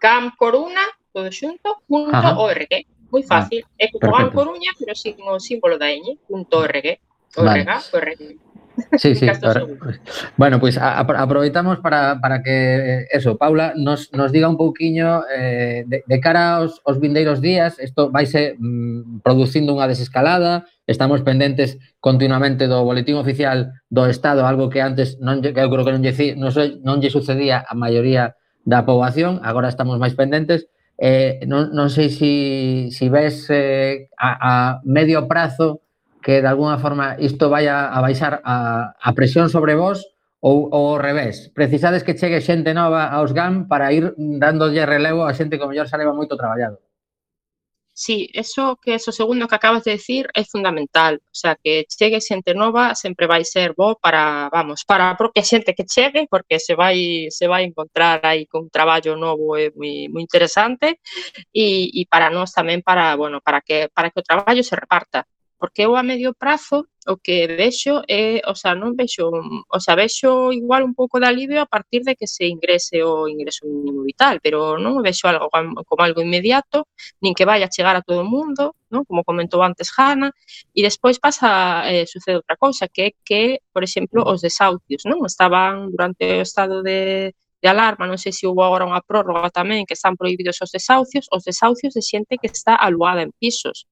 GAM 0.00 0.34
Coruna, 0.34 0.82
todo 1.12 1.30
xunto, 1.30 1.84
punto 1.86 2.16
Ajá. 2.16 2.40
org. 2.40 2.72
Moi 3.12 3.22
fácil, 3.22 3.62
ah, 3.62 3.84
é 3.84 3.86
como 3.92 4.18
GAM 4.18 4.34
Coruña, 4.34 4.72
pero 4.74 4.98
sin 4.98 5.14
o 5.22 5.38
símbolo 5.38 5.78
da 5.78 5.94
ñ, 5.94 6.18
punto 6.26 6.64
org. 6.64 6.98
Org, 7.36 7.44
vale. 7.44 7.62
org. 7.92 8.45
Sí, 8.98 9.14
sí. 9.18 9.26
Ahora, 9.42 9.66
bueno, 10.36 10.60
pois 10.60 10.76
pues, 10.76 10.78
a, 10.78 11.00
aproveitamos 11.00 11.78
para, 11.78 12.20
para 12.20 12.42
que 12.42 13.06
eso, 13.10 13.36
Paula 13.36 13.72
nos, 13.76 14.12
nos 14.12 14.32
diga 14.32 14.48
un 14.48 14.56
pouquiño 14.56 15.22
eh, 15.34 15.84
de, 15.86 16.04
de 16.06 16.20
cara 16.20 16.56
aos, 16.56 16.80
aos 16.84 17.00
vindeiros 17.00 17.40
días, 17.40 17.78
isto 17.78 18.10
vaise 18.10 18.56
mm, 18.58 19.20
producindo 19.20 19.72
unha 19.74 19.88
desescalada, 19.88 20.68
estamos 20.86 21.22
pendentes 21.22 21.78
continuamente 22.00 22.68
do 22.68 22.84
boletín 22.84 23.16
oficial 23.16 23.72
do 23.88 24.06
Estado, 24.06 24.46
algo 24.46 24.68
que 24.68 24.84
antes 24.84 25.16
non 25.18 25.40
que 25.40 25.56
eu 25.56 25.70
creo 25.72 25.84
que 25.84 25.94
non 25.94 26.04
lle, 26.04 26.14
non, 26.36 26.52
non 26.84 27.00
lle 27.00 27.10
sucedía 27.12 27.64
a 27.64 27.74
maioría 27.74 28.36
da 28.66 28.82
poboación, 28.82 29.40
agora 29.46 29.70
estamos 29.70 29.96
máis 30.02 30.18
pendentes. 30.18 30.66
Eh, 30.96 31.44
non, 31.44 31.76
non 31.76 31.92
sei 31.92 32.08
se 32.08 32.16
si, 32.16 32.32
si 32.88 33.06
ves 33.12 33.52
eh, 33.52 34.08
a, 34.16 34.30
a 34.40 34.52
medio 34.88 35.28
prazo 35.28 35.85
que 36.26 36.42
de 36.42 36.48
alguna 36.48 36.76
forma 36.82 37.14
isto 37.20 37.46
vai 37.48 37.70
a, 37.70 37.94
baixar 38.02 38.42
a, 38.42 39.12
presión 39.14 39.46
sobre 39.46 39.78
vos 39.78 40.02
ou, 40.42 40.66
ou 40.74 40.98
ao 40.98 40.98
revés? 40.98 41.54
Precisades 41.54 42.02
que 42.02 42.18
chegue 42.18 42.42
xente 42.42 42.74
nova 42.74 43.06
aos 43.14 43.30
GAM 43.30 43.70
para 43.70 43.94
ir 43.94 44.10
dándolle 44.18 44.82
relevo 44.90 45.22
a 45.22 45.30
xente 45.38 45.54
que 45.54 45.62
o 45.62 45.70
mellor 45.70 45.86
xa 45.86 45.94
leva 45.94 46.18
moito 46.18 46.34
traballado. 46.34 46.82
Sí, 47.94 48.28
eso 48.34 48.74
que 48.82 48.98
eso 48.98 49.14
segundo 49.14 49.46
que 49.46 49.54
acabas 49.54 49.86
de 49.86 49.94
decir 49.94 50.26
é 50.34 50.42
fundamental, 50.42 51.22
o 51.30 51.36
sea, 51.40 51.54
que 51.62 51.86
chegue 51.86 52.18
xente 52.20 52.58
nova 52.58 52.98
sempre 52.98 53.30
vai 53.30 53.46
ser 53.46 53.72
bo 53.78 53.94
para, 53.94 54.50
vamos, 54.50 54.82
para 54.82 55.14
a 55.14 55.16
propia 55.16 55.46
xente 55.46 55.78
que 55.78 55.86
chegue, 55.86 56.26
porque 56.26 56.58
se 56.58 56.74
vai 56.74 57.30
se 57.30 57.46
vai 57.46 57.62
encontrar 57.62 58.18
aí 58.26 58.50
con 58.50 58.66
un 58.66 58.70
traballo 58.74 59.14
novo 59.14 59.54
e 59.54 59.70
moi 59.78 60.22
interesante 60.26 60.98
e, 61.54 61.86
e 61.94 62.02
para 62.10 62.34
nós 62.34 62.50
tamén 62.50 62.82
para, 62.82 63.14
bueno, 63.14 63.38
para 63.46 63.62
que 63.62 63.86
para 63.94 64.10
que 64.10 64.18
o 64.18 64.26
traballo 64.26 64.66
se 64.66 64.74
reparta 64.74 65.22
porque 65.58 65.82
eu 65.86 65.96
a 65.96 66.02
medio 66.02 66.34
prazo 66.34 66.86
o 67.06 67.16
que 67.16 67.46
vexo 67.46 68.02
é, 68.08 68.42
o 68.46 68.54
sea, 68.54 68.74
non 68.74 68.98
vexo, 68.98 69.30
o 69.30 69.78
sea, 69.80 69.94
vexo 69.94 70.50
igual 70.52 70.82
un 70.82 70.94
pouco 70.94 71.22
de 71.22 71.26
alivio 71.30 71.62
a 71.62 71.70
partir 71.70 72.02
de 72.02 72.16
que 72.18 72.26
se 72.26 72.44
ingrese 72.50 73.02
o 73.06 73.28
ingreso 73.30 73.62
mínimo 73.66 74.02
vital, 74.02 74.42
pero 74.42 74.76
non 74.76 74.98
vexo 75.06 75.30
algo 75.30 75.46
como 75.86 76.02
algo 76.02 76.20
inmediato, 76.20 76.90
nin 77.22 77.32
que 77.32 77.46
vaya 77.46 77.70
a 77.70 77.72
chegar 77.72 77.94
a 77.94 78.02
todo 78.02 78.26
o 78.26 78.28
mundo, 78.28 78.74
non? 78.90 79.06
como 79.06 79.22
comentou 79.22 79.62
antes 79.62 79.94
Hanna, 79.94 80.34
e 80.74 80.82
despois 80.82 81.22
pasa, 81.22 81.86
eh, 81.86 82.06
sucede 82.10 82.42
outra 82.42 82.58
cousa, 82.58 82.90
que 82.90 83.02
é 83.02 83.10
que, 83.22 83.42
por 83.70 83.86
exemplo, 83.86 84.26
os 84.26 84.42
desahucios, 84.42 85.06
non? 85.06 85.22
Estaban 85.24 85.94
durante 85.94 86.26
o 86.26 86.42
estado 86.42 86.82
de, 86.82 87.32
de 87.66 87.70
alarma, 87.74 88.06
non 88.06 88.14
sei 88.22 88.30
se 88.30 88.46
houve 88.46 88.62
agora 88.62 88.86
unha 88.86 89.02
prórroga 89.02 89.50
tamén 89.50 89.82
que 89.82 89.98
están 89.98 90.14
prohibidos 90.14 90.62
os 90.62 90.70
desahucios, 90.70 91.26
os 91.34 91.42
desahucios 91.42 91.98
de 91.98 92.02
xente 92.06 92.38
que 92.38 92.46
está 92.46 92.78
aluada 92.78 93.26
en 93.26 93.34
pisos. 93.34 93.90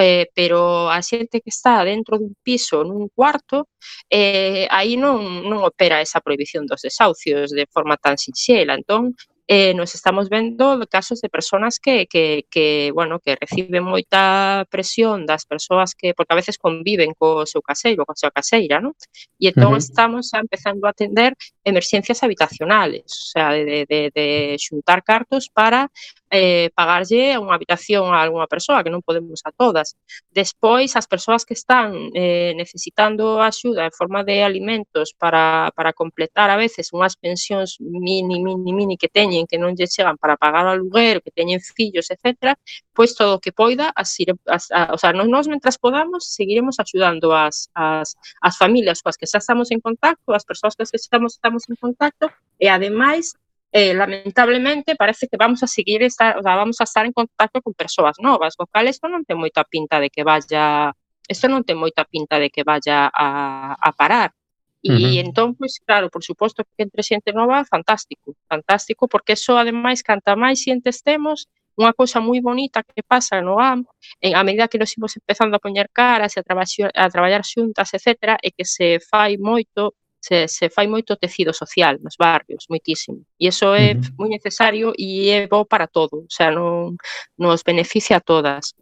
Eh, 0.00 0.24
pero 0.32 0.88
a 0.88 1.04
xente 1.04 1.44
que 1.44 1.52
está 1.52 1.84
dentro 1.84 2.16
dun 2.16 2.32
piso, 2.40 2.80
nun 2.80 3.12
cuarto, 3.12 3.68
eh, 4.08 4.64
aí 4.72 4.96
non, 4.96 5.44
non 5.44 5.60
opera 5.60 6.00
esa 6.00 6.24
prohibición 6.24 6.64
dos 6.64 6.80
desahucios 6.80 7.52
de 7.52 7.68
forma 7.68 8.00
tan 8.00 8.16
sinxela. 8.16 8.72
Entón, 8.80 9.12
eh, 9.52 9.74
nos 9.74 9.96
estamos 9.96 10.28
vendo 10.28 10.78
casos 10.88 11.20
de 11.20 11.28
personas 11.28 11.80
que, 11.80 12.06
que, 12.06 12.46
que, 12.48 12.92
bueno, 12.94 13.18
que 13.18 13.34
reciben 13.34 13.82
moita 13.82 14.62
presión 14.70 15.26
das 15.26 15.42
persoas 15.42 15.98
que, 15.98 16.14
porque 16.14 16.30
a 16.30 16.38
veces 16.38 16.54
conviven 16.54 17.18
co 17.18 17.42
seu 17.50 17.58
caseiro, 17.58 18.06
coa 18.06 18.14
súa 18.14 18.30
caseira, 18.30 18.78
non? 18.78 18.94
E 19.42 19.50
entón 19.50 19.74
uh 19.74 19.74
-huh. 19.74 19.82
estamos 19.82 20.30
empezando 20.38 20.86
a 20.86 20.94
atender 20.94 21.34
emerxencias 21.66 22.22
habitacionales, 22.22 23.10
o 23.10 23.26
sea, 23.34 23.50
de, 23.50 23.90
de, 23.90 24.14
de 24.14 24.54
xuntar 24.54 25.02
cartos 25.02 25.50
para 25.50 25.90
eh, 26.30 26.70
pagarlle 26.78 27.34
unha 27.36 27.58
habitación 27.58 28.14
a 28.14 28.22
algunha 28.22 28.46
persoa, 28.46 28.86
que 28.86 28.92
non 28.94 29.02
podemos 29.02 29.42
a 29.42 29.50
todas. 29.50 29.98
Despois, 30.30 30.94
as 30.94 31.10
persoas 31.10 31.42
que 31.42 31.58
están 31.58 32.14
eh, 32.14 32.54
necesitando 32.54 33.42
axuda 33.42 33.90
en 33.90 33.94
forma 33.94 34.22
de 34.22 34.46
alimentos 34.46 35.12
para, 35.18 35.74
para 35.74 35.90
completar 35.92 36.48
a 36.48 36.56
veces 36.56 36.94
unhas 36.94 37.18
pensións 37.18 37.82
mini, 37.82 38.38
mini, 38.38 38.70
mini 38.70 38.94
que 38.94 39.10
teñen, 39.10 39.50
que 39.50 39.58
non 39.58 39.74
lle 39.74 39.90
chegan 39.90 40.14
para 40.16 40.38
pagar 40.38 40.70
o 40.70 40.72
aluguer, 40.72 41.18
que 41.18 41.34
teñen 41.34 41.58
fillos, 41.58 42.08
etc., 42.14 42.54
pois 42.94 43.18
todo 43.18 43.36
o 43.36 43.42
que 43.42 43.50
poida, 43.50 43.90
as, 43.96 44.14
as, 44.46 44.70
a, 44.70 44.94
o 44.94 44.98
sea, 44.98 45.10
nos, 45.10 45.26
nos 45.26 45.50
mentras 45.50 45.78
podamos, 45.78 46.30
seguiremos 46.30 46.78
axudando 46.78 47.34
as, 47.34 47.66
as, 47.74 48.14
as 48.38 48.54
familias 48.54 49.02
coas 49.02 49.18
que 49.18 49.26
xa 49.26 49.42
estamos 49.42 49.74
en 49.74 49.80
contacto, 49.82 50.30
as 50.30 50.46
persoas 50.46 50.78
coas 50.78 50.90
que 50.94 50.98
xa 51.00 51.10
estamos, 51.10 51.34
estamos 51.34 51.66
en 51.66 51.74
contacto, 51.74 52.30
e 52.60 52.68
ademais 52.68 53.34
eh, 53.72 53.94
lamentablemente 53.94 54.96
parece 54.96 55.28
que 55.28 55.36
vamos 55.36 55.62
a 55.62 55.66
seguir 55.66 56.02
estar, 56.02 56.38
o 56.38 56.42
sea, 56.42 56.56
vamos 56.56 56.80
a 56.80 56.84
estar 56.84 57.06
en 57.06 57.12
contacto 57.12 57.62
con 57.62 57.74
persoas 57.74 58.16
novas, 58.18 58.56
co 58.56 58.66
cal 58.66 58.88
isto 58.90 59.06
non 59.06 59.22
ten 59.22 59.38
moita 59.38 59.62
pinta 59.62 60.02
de 60.02 60.10
que 60.10 60.26
vaya, 60.26 60.90
isto 61.28 61.46
non 61.46 61.62
ten 61.62 61.78
moita 61.78 62.02
pinta 62.04 62.42
de 62.42 62.50
que 62.50 62.66
vaya 62.66 63.06
a, 63.06 63.78
a 63.78 63.90
parar. 63.94 64.34
E 64.82 64.90
uh 64.90 64.96
-huh. 64.96 65.20
entón, 65.20 65.54
pois 65.54 65.76
claro, 65.84 66.08
por 66.08 66.24
suposto 66.24 66.64
que 66.64 66.82
entre 66.82 67.04
xente 67.04 67.30
nova, 67.36 67.62
fantástico, 67.68 68.34
fantástico, 68.48 69.06
porque 69.12 69.36
eso 69.38 69.54
ademais 69.60 70.00
canta 70.02 70.34
máis 70.34 70.58
xentes 70.64 71.04
temos, 71.04 71.46
unha 71.78 71.92
cousa 71.94 72.18
moi 72.18 72.40
bonita 72.42 72.82
que 72.82 73.02
pasa 73.06 73.38
no 73.40 73.60
AM, 73.60 73.86
en 74.24 74.32
a 74.34 74.42
medida 74.42 74.68
que 74.68 74.80
nos 74.80 74.92
imos 74.96 75.14
empezando 75.20 75.54
a 75.56 75.62
poñer 75.62 75.88
caras 75.92 76.34
e 76.34 76.40
a, 76.40 76.44
traballar, 76.44 76.90
a 76.96 77.06
traballar 77.12 77.42
xuntas, 77.44 77.88
etc., 77.94 78.36
é 78.42 78.48
que 78.50 78.64
se 78.64 78.98
fai 78.98 79.38
moito 79.38 79.94
se, 80.20 80.46
se 80.48 80.68
fai 80.68 80.86
moito 80.86 81.16
tecido 81.16 81.52
social 81.52 81.98
nos 82.04 82.16
barrios, 82.20 82.68
moitísimo. 82.68 83.24
E 83.40 83.48
iso 83.48 83.72
é 83.74 83.96
uh 83.96 83.98
-huh. 83.98 84.14
moi 84.20 84.28
necesario 84.28 84.92
e 84.98 85.32
é 85.32 85.48
bo 85.48 85.64
para 85.64 85.88
todo, 85.88 86.28
o 86.28 86.32
sea, 86.32 86.52
non 86.52 87.00
nos 87.40 87.64
beneficia 87.64 88.20
a 88.20 88.24
todas. 88.24 88.76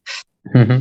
Uh 0.51 0.67
-huh. 0.67 0.81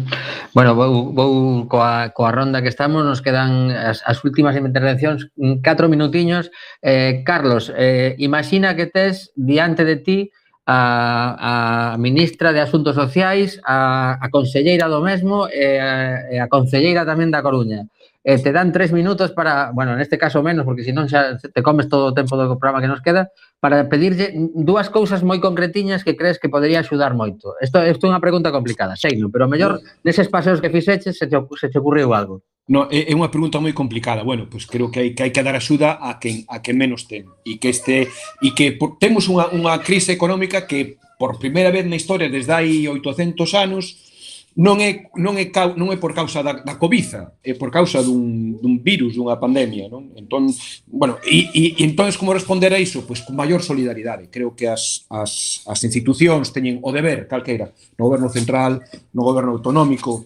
Bueno, 0.53 0.74
vou, 0.74 1.14
vou 1.14 1.68
coa, 1.70 2.10
coa 2.10 2.32
ronda 2.34 2.62
que 2.66 2.74
estamos, 2.74 3.05
nos 3.05 3.22
quedan 3.22 3.70
as, 3.70 4.01
as 4.01 4.18
últimas 4.26 4.58
intervencións, 4.58 5.30
mm, 5.38 5.62
catro 5.62 5.86
minutiños. 5.88 6.49
Eh, 6.82 7.22
Carlos, 7.22 7.70
eh, 7.78 8.18
imagina 8.18 8.74
que 8.74 8.89
tes 8.89 9.30
diante 9.38 9.86
de 9.86 9.97
ti 10.01 10.20
a, 10.68 11.93
a 11.93 11.97
ministra 11.97 12.51
de 12.51 12.60
Asuntos 12.60 12.95
Sociais, 12.95 13.62
a, 13.64 14.18
a 14.20 14.28
conselleira 14.30 14.89
do 14.89 14.99
mesmo 14.99 15.47
e 15.47 15.80
a, 15.80 16.28
e 16.34 16.36
a 16.41 16.49
conselleira 16.51 17.05
tamén 17.05 17.32
da 17.32 17.45
Coruña 17.45 17.88
eh, 18.28 18.38
te 18.40 18.52
dan 18.52 18.74
tres 18.74 18.92
minutos 18.92 19.32
para, 19.32 19.72
bueno, 19.72 19.94
en 19.94 20.02
este 20.02 20.18
caso 20.18 20.44
menos, 20.44 20.66
porque 20.66 20.84
senón 20.84 21.08
xa 21.08 21.40
te 21.40 21.64
comes 21.64 21.88
todo 21.88 22.12
o 22.12 22.14
tempo 22.14 22.36
do 22.36 22.60
programa 22.60 22.84
que 22.84 22.92
nos 22.92 23.00
queda, 23.00 23.32
para 23.64 23.88
pedirlle 23.88 24.36
dúas 24.52 24.92
cousas 24.92 25.24
moi 25.24 25.40
concretiñas 25.40 26.04
que 26.04 26.20
crees 26.20 26.36
que 26.36 26.52
podería 26.52 26.84
axudar 26.84 27.16
moito. 27.16 27.56
Isto, 27.64 27.80
isto 27.88 28.04
é 28.04 28.12
unha 28.12 28.20
pregunta 28.20 28.52
complicada, 28.52 29.00
xeino, 29.00 29.32
pero 29.32 29.48
mellor 29.48 29.80
neses 30.04 30.28
paseos 30.28 30.60
que 30.60 30.68
fixeches 30.68 31.16
se 31.16 31.32
te, 31.32 31.40
se 31.40 31.72
te 31.72 31.80
ocurriu 31.80 32.12
algo. 32.12 32.44
No, 32.68 32.92
é, 32.92 33.08
é 33.08 33.16
unha 33.16 33.32
pregunta 33.32 33.64
moi 33.64 33.72
complicada. 33.72 34.28
Bueno, 34.28 34.52
pois 34.52 34.68
pues 34.68 34.76
creo 34.76 34.92
que 34.92 35.00
hai 35.00 35.10
que 35.16 35.24
hai 35.24 35.32
que 35.32 35.40
dar 35.40 35.56
axuda 35.56 35.96
a 35.96 36.20
quen 36.20 36.44
a 36.52 36.60
quen 36.60 36.76
menos 36.76 37.08
ten 37.08 37.32
e 37.48 37.64
que 37.64 37.72
este 37.72 38.12
e 38.44 38.52
que 38.52 38.76
por, 38.76 39.00
temos 39.00 39.32
unha 39.32 39.48
unha 39.56 39.80
crise 39.80 40.12
económica 40.12 40.68
que 40.68 41.00
por 41.16 41.40
primeira 41.40 41.72
vez 41.72 41.88
na 41.88 41.96
historia 41.96 42.28
desde 42.28 42.52
hai 42.52 42.92
800 42.92 43.40
anos 43.56 44.07
non 44.58 44.82
é, 44.82 45.14
non 45.14 45.38
é, 45.38 45.53
non 45.78 45.93
é 45.93 45.97
por 46.01 46.18
causa 46.18 46.41
da, 46.41 46.66
da 46.66 46.82
cobiza, 46.82 47.38
é 47.45 47.53
por 47.53 47.70
causa 47.70 48.01
dun, 48.01 48.58
dun 48.58 48.82
virus, 48.82 49.14
dunha 49.14 49.38
pandemia. 49.38 49.86
Non? 49.86 50.10
Entón, 50.18 50.49
bueno, 50.89 51.22
e, 51.22 51.53
e, 51.53 51.64
e 51.78 51.82
entón, 51.86 52.10
como 52.18 52.34
responder 52.34 52.74
a 52.74 52.82
iso? 52.82 53.05
Pois 53.05 53.22
con 53.22 53.38
maior 53.38 53.62
solidaridade. 53.62 54.34
Creo 54.34 54.58
que 54.58 54.66
as, 54.66 55.05
as, 55.14 55.62
as 55.62 55.80
institucións 55.86 56.49
teñen 56.49 56.82
o 56.82 56.89
deber, 56.89 57.30
calqueira, 57.30 57.70
no 58.01 58.10
goberno 58.10 58.34
central, 58.34 58.82
no 59.14 59.22
goberno 59.22 59.53
autonómico, 59.53 60.26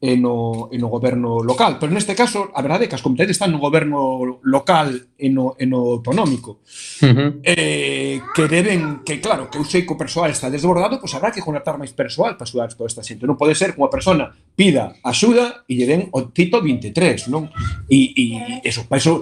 e 0.00 0.16
no, 0.16 0.72
e 0.72 0.80
no 0.80 0.88
goberno 0.88 1.44
local. 1.44 1.76
Pero 1.76 1.92
neste 1.92 2.16
caso, 2.16 2.48
a 2.56 2.64
verdade 2.64 2.84
é 2.84 2.88
que 2.88 2.96
as 2.96 3.04
competencias 3.04 3.36
están 3.36 3.52
no 3.52 3.60
goberno 3.60 4.40
local 4.40 4.96
e 5.20 5.28
no, 5.28 5.60
e 5.60 5.68
no 5.68 6.00
autonómico. 6.00 6.64
Uh 7.04 7.12
-huh. 7.12 7.30
eh, 7.44 8.16
que 8.32 8.48
deben, 8.48 9.04
que 9.04 9.20
claro, 9.20 9.52
que 9.52 9.60
eu 9.60 9.64
sei 9.68 9.84
que 9.84 9.92
o 9.92 10.00
persoal 10.00 10.32
está 10.32 10.48
desbordado, 10.48 10.96
pois 10.96 11.12
habrá 11.12 11.28
que 11.28 11.44
contratar 11.44 11.76
máis 11.76 11.92
persoal 11.92 12.40
para 12.40 12.48
axudar 12.48 12.72
toda 12.72 12.88
esta 12.88 13.04
xente. 13.04 13.28
Non 13.28 13.36
pode 13.36 13.52
ser 13.52 13.76
que 13.76 13.80
unha 13.84 13.92
persona 13.92 14.32
pida 14.56 14.96
axuda 15.04 15.68
e 15.68 15.76
lle 15.76 15.84
den 15.84 16.02
o 16.16 16.32
tito 16.32 16.64
23, 16.64 17.28
non? 17.28 17.52
E, 17.92 18.16
e 18.16 18.24
eso, 18.64 18.88
para 18.88 18.96
eso 18.96 19.20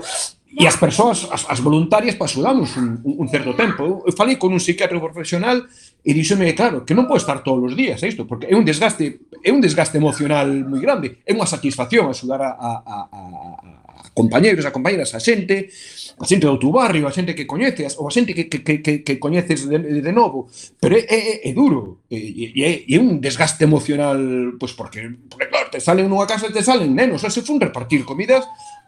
E 0.48 0.64
as 0.64 0.80
persoas, 0.80 1.28
as, 1.28 1.44
as 1.44 1.60
voluntarias, 1.60 2.16
pois, 2.16 2.32
pasudamos 2.32 2.72
un, 2.80 3.04
un 3.04 3.28
certo 3.28 3.52
tempo. 3.52 3.84
Eu, 3.84 3.94
eu 4.08 4.12
falei 4.16 4.40
con 4.40 4.48
un 4.48 4.60
psiquiatra 4.60 4.96
profesional 4.96 5.68
e 6.00 6.10
díxome, 6.16 6.56
claro, 6.56 6.88
que 6.88 6.96
non 6.96 7.04
pode 7.04 7.20
estar 7.20 7.44
todos 7.44 7.60
os 7.68 7.74
días 7.76 8.00
isto, 8.00 8.24
porque 8.24 8.48
é 8.48 8.56
un 8.56 8.64
desgaste 8.64 9.28
é 9.44 9.50
un 9.52 9.60
desgaste 9.60 10.00
emocional 10.00 10.48
moi 10.64 10.80
grande, 10.80 11.20
é 11.28 11.36
unha 11.36 11.44
satisfacción 11.44 12.08
axudar 12.08 12.40
a, 12.40 12.50
a, 12.56 12.70
a, 12.80 12.96
a, 13.12 13.20
a 13.20 14.08
compañeiros, 14.16 14.64
a 14.66 14.72
compañeras, 14.72 15.14
a 15.14 15.20
xente, 15.20 15.70
a 16.18 16.24
xente 16.26 16.48
do 16.48 16.58
teu 16.58 16.72
barrio, 16.72 17.06
a 17.06 17.14
xente 17.14 17.36
que 17.36 17.46
coñeces, 17.46 17.94
ou 18.00 18.08
a 18.08 18.12
xente 18.12 18.34
que, 18.34 18.50
que, 18.50 18.82
que, 18.82 19.04
que 19.06 19.14
coñeces 19.22 19.68
de, 19.68 19.78
de 19.78 20.12
novo, 20.12 20.50
pero 20.82 20.98
é, 20.98 21.04
é, 21.06 21.22
é 21.46 21.52
duro, 21.54 22.02
e 22.10 22.50
é, 22.56 22.88
é, 22.88 22.88
é 22.88 22.98
un 22.98 23.22
desgaste 23.22 23.62
emocional, 23.62 24.18
pois 24.58 24.74
porque, 24.74 25.06
porque 25.30 25.46
claro, 25.46 25.70
te 25.70 25.78
salen 25.78 26.10
nunha 26.10 26.26
casa 26.26 26.50
e 26.50 26.54
te 26.56 26.66
salen 26.66 26.96
nenos, 26.96 27.22
se 27.22 27.42
fun 27.46 27.62
repartir 27.62 28.02
comidas, 28.02 28.42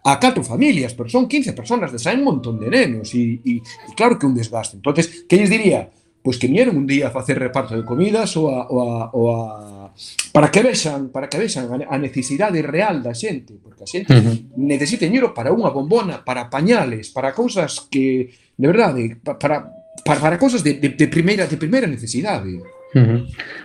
a 0.04 0.18
catro 0.18 0.42
familias, 0.42 0.94
pero 0.94 1.08
son 1.08 1.28
15 1.28 1.52
personas, 1.52 1.92
desaen 1.92 2.20
un 2.20 2.24
montón 2.24 2.58
de 2.58 2.68
nenos 2.70 3.14
e, 3.14 3.40
e, 3.44 3.60
e 3.60 3.92
claro 3.96 4.18
que 4.18 4.26
un 4.26 4.34
desgaste. 4.34 4.76
entonces 4.76 5.24
que 5.28 5.36
lles 5.36 5.50
diría? 5.50 5.90
Pois 6.20 6.36
que 6.36 6.48
vieron 6.48 6.76
un 6.76 6.84
día 6.84 7.08
a 7.08 7.10
facer 7.10 7.38
reparto 7.38 7.72
de 7.72 7.84
comidas 7.84 8.36
ou 8.36 8.52
a, 8.52 8.68
ou 8.68 8.78
a, 8.84 9.08
ou 9.16 9.24
a 9.32 9.40
para 10.32 10.52
que 10.52 10.60
vexan, 10.60 11.08
para 11.08 11.28
que 11.32 11.40
vexan 11.40 11.64
a, 11.72 11.76
a 11.88 11.96
necesidade 11.96 12.60
real 12.60 13.00
da 13.00 13.16
xente, 13.16 13.56
porque 13.56 13.84
a 13.84 13.88
xente 13.88 14.12
uh 14.12 14.20
-huh. 14.20 14.36
necesita 14.56 15.08
dinheiro 15.08 15.32
para 15.32 15.48
unha 15.48 15.72
bombona, 15.72 16.20
para 16.20 16.52
pañales, 16.52 17.08
para 17.08 17.32
cousas 17.32 17.88
que 17.88 18.36
de 18.56 18.66
verdade, 18.68 19.16
para 19.24 19.80
para, 20.04 20.20
para 20.20 20.36
cousas 20.38 20.62
de, 20.62 20.74
de, 20.76 20.92
de 20.92 21.06
primeira 21.08 21.48
de 21.48 21.56
primeira 21.56 21.88
necesidade. 21.88 22.52
Uh 22.92 23.00
-huh. 23.00 23.20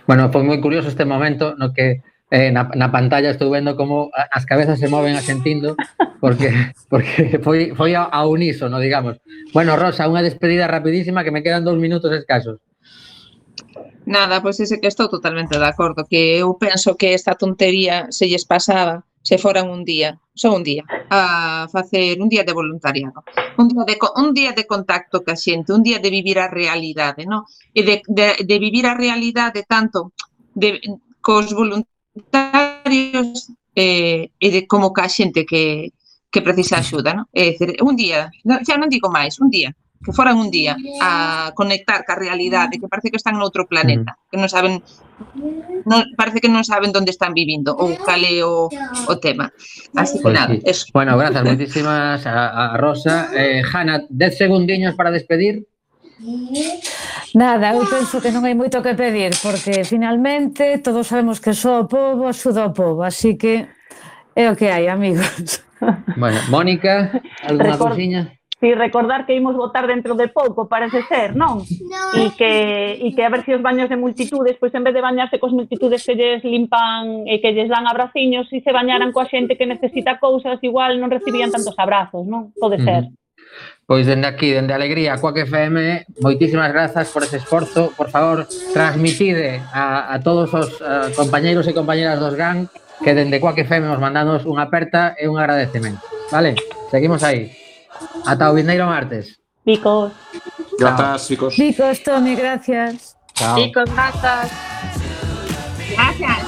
Bueno, 0.08 0.32
foi 0.32 0.40
moi 0.40 0.56
curioso 0.60 0.88
este 0.88 1.04
momento 1.04 1.52
no 1.60 1.76
que 1.76 2.00
eh, 2.30 2.50
na, 2.50 2.66
na 2.74 2.90
pantalla 2.90 3.30
estou 3.30 3.50
vendo 3.50 3.76
como 3.78 4.10
as 4.14 4.44
cabezas 4.46 4.82
se 4.82 4.90
moven 4.90 5.14
asentindo 5.14 5.76
porque 6.18 6.50
porque 6.90 7.38
foi, 7.42 7.74
foi 7.74 7.94
a, 7.94 8.10
a 8.10 8.26
unísono, 8.26 8.78
digamos. 8.82 9.18
Bueno, 9.54 9.78
Rosa, 9.78 10.10
unha 10.10 10.26
despedida 10.26 10.66
rapidísima 10.66 11.22
que 11.22 11.34
me 11.34 11.42
quedan 11.42 11.62
dous 11.62 11.78
minutos 11.78 12.10
escasos. 12.10 12.58
Nada, 14.06 14.38
pois 14.42 14.58
ese 14.62 14.78
que 14.78 14.86
estou 14.86 15.10
totalmente 15.10 15.58
de 15.58 15.66
acordo, 15.66 16.06
que 16.06 16.38
eu 16.38 16.54
penso 16.58 16.94
que 16.94 17.14
esta 17.14 17.34
tontería 17.34 18.06
se 18.10 18.26
lles 18.26 18.46
pasaba 18.46 19.02
se 19.26 19.38
foran 19.38 19.66
un 19.68 19.82
día, 19.82 20.20
só 20.34 20.54
un 20.54 20.62
día, 20.62 20.84
a 21.10 21.66
facer 21.66 22.22
un 22.22 22.28
día 22.28 22.44
de 22.44 22.52
voluntariado, 22.52 23.24
un 23.58 23.66
día 23.66 23.82
de, 23.82 23.98
un 24.22 24.30
día 24.32 24.52
de 24.52 24.64
contacto 24.70 25.26
ca 25.26 25.34
xente, 25.34 25.74
un 25.74 25.82
día 25.82 25.98
de 25.98 26.14
vivir 26.14 26.38
a 26.38 26.46
realidade, 26.46 27.26
non? 27.26 27.42
E 27.74 27.82
de, 27.82 28.06
de, 28.06 28.46
de 28.46 28.56
vivir 28.62 28.86
a 28.86 28.94
realidade 28.94 29.66
tanto 29.66 30.14
de, 30.54 30.78
cos 31.18 31.50
voluntarios 31.50 31.95
voluntarios 32.16 33.52
eh, 33.76 34.30
e 34.40 34.48
de 34.50 34.66
como 34.66 34.92
que 34.92 35.02
a 35.04 35.08
xente 35.08 35.44
que, 35.44 35.92
que 36.32 36.40
precisa 36.40 36.80
axuda, 36.80 37.12
non? 37.12 37.28
É 37.36 37.52
dicir, 37.52 37.76
un 37.84 37.92
día, 37.92 38.32
xa 38.64 38.80
non 38.80 38.88
digo 38.88 39.12
máis, 39.12 39.36
un 39.36 39.52
día, 39.52 39.76
que 40.00 40.12
foran 40.16 40.40
un 40.40 40.48
día 40.48 40.76
a 41.00 41.52
conectar 41.52 42.04
ca 42.08 42.16
realidade, 42.16 42.80
que 42.80 42.88
parece 42.88 43.12
que 43.12 43.20
están 43.20 43.36
noutro 43.36 43.68
planeta, 43.68 44.16
que 44.32 44.40
non 44.40 44.48
saben 44.48 44.80
non, 45.84 46.08
parece 46.16 46.40
que 46.40 46.48
non 46.48 46.64
saben 46.64 46.92
onde 46.92 47.12
están 47.12 47.36
vivindo 47.36 47.76
ou 47.76 47.96
cal 48.00 48.20
é 48.24 48.40
o, 48.40 48.68
o 48.72 49.14
tema. 49.20 49.52
Así 49.96 50.18
que 50.20 50.28
pues 50.28 50.34
nada, 50.36 50.52
sí. 50.56 50.60
eso. 50.64 50.84
Bueno, 50.92 51.16
grazas 51.20 51.44
moitísimas 51.44 52.24
a, 52.24 52.74
a 52.74 52.76
Rosa. 52.80 53.32
Eh, 53.32 53.60
Hanna, 53.60 54.04
10 54.08 54.36
segundiños 54.36 54.96
para 54.96 55.12
despedir. 55.12 55.64
Nada, 57.34 57.74
eu 57.74 57.82
ah. 57.82 57.90
penso 57.90 58.20
que 58.24 58.32
non 58.32 58.44
hai 58.48 58.56
moito 58.56 58.80
que 58.80 58.96
pedir, 58.96 59.36
porque 59.44 59.84
finalmente 59.84 60.80
todos 60.80 61.12
sabemos 61.12 61.36
que 61.44 61.52
só 61.52 61.84
o 61.84 61.88
povo 61.88 62.24
axuda 62.24 62.64
o 62.64 62.72
povo, 62.72 63.04
así 63.04 63.36
que 63.36 63.68
é 64.32 64.48
o 64.48 64.56
que 64.56 64.72
hai, 64.72 64.88
amigos. 64.88 65.60
Bueno, 66.16 66.40
Mónica, 66.48 67.20
alguna 67.44 67.76
Record... 67.76 67.92
cousiña? 67.92 68.32
Si 68.58 68.68
sí, 68.68 68.74
recordar 68.74 69.26
que 69.26 69.36
imos 69.36 69.54
votar 69.54 69.86
dentro 69.86 70.14
de 70.14 70.28
pouco, 70.28 70.66
parece 70.66 71.02
ser, 71.04 71.36
non? 71.36 71.60
No. 71.60 72.04
E 72.16 72.32
que, 72.32 72.96
e 73.04 73.12
que 73.12 73.20
a 73.20 73.28
ver 73.28 73.44
se 73.44 73.52
si 73.52 73.60
os 73.60 73.60
baños 73.60 73.92
de 73.92 74.00
multitudes, 74.00 74.56
pois 74.56 74.72
en 74.72 74.80
vez 74.80 74.96
de 74.96 75.04
bañarse 75.04 75.36
cos 75.36 75.52
multitudes 75.52 76.00
que 76.00 76.16
lles 76.16 76.40
limpan 76.40 77.28
e 77.28 77.36
que 77.44 77.52
lles 77.52 77.68
dan 77.68 77.84
abraciños, 77.84 78.48
se 78.48 78.64
si 78.64 78.64
se 78.64 78.72
bañaran 78.72 79.12
coa 79.12 79.28
xente 79.28 79.60
que 79.60 79.68
necesita 79.68 80.16
cousas, 80.16 80.56
igual 80.64 80.96
non 80.96 81.12
recibían 81.12 81.52
tantos 81.52 81.76
abrazos, 81.76 82.24
non? 82.24 82.56
Pode 82.56 82.80
ser. 82.80 83.04
Mm 83.04 83.12
-hmm. 83.12 83.25
Pois 83.86 84.02
dende 84.02 84.26
aquí, 84.26 84.50
dende 84.50 84.74
Alegría, 84.74 85.14
Coac 85.22 85.46
FM, 85.46 86.10
moitísimas 86.18 86.74
grazas 86.74 87.06
por 87.14 87.22
ese 87.22 87.38
esforzo. 87.38 87.94
Por 87.94 88.10
favor, 88.10 88.50
transmitide 88.74 89.62
a, 89.70 90.10
a 90.10 90.18
todos 90.18 90.50
os 90.50 90.74
uh, 90.82 91.06
compañeiros 91.14 91.70
e 91.70 91.72
compañeras 91.72 92.18
dos 92.18 92.34
GAN 92.34 92.66
que 92.98 93.14
dende 93.14 93.38
Coac 93.38 93.62
FM 93.62 93.86
nos 93.86 94.02
mandamos 94.02 94.42
unha 94.42 94.66
aperta 94.66 95.14
e 95.14 95.30
un 95.30 95.38
agradecemento. 95.38 96.02
Vale? 96.34 96.58
Seguimos 96.90 97.22
aí. 97.22 97.54
Ata 98.26 98.50
o 98.50 98.58
vindeiro 98.58 98.90
martes. 98.90 99.38
Picos. 99.62 100.10
Grazas, 100.78 101.30
Picos. 101.30 101.54
Picos, 101.54 102.02
Tommy, 102.02 102.34
gracias. 102.34 103.14
Chao. 103.34 103.54
Chicos, 103.54 103.86
gracias. 103.86 104.50
Gracias. 105.94 106.45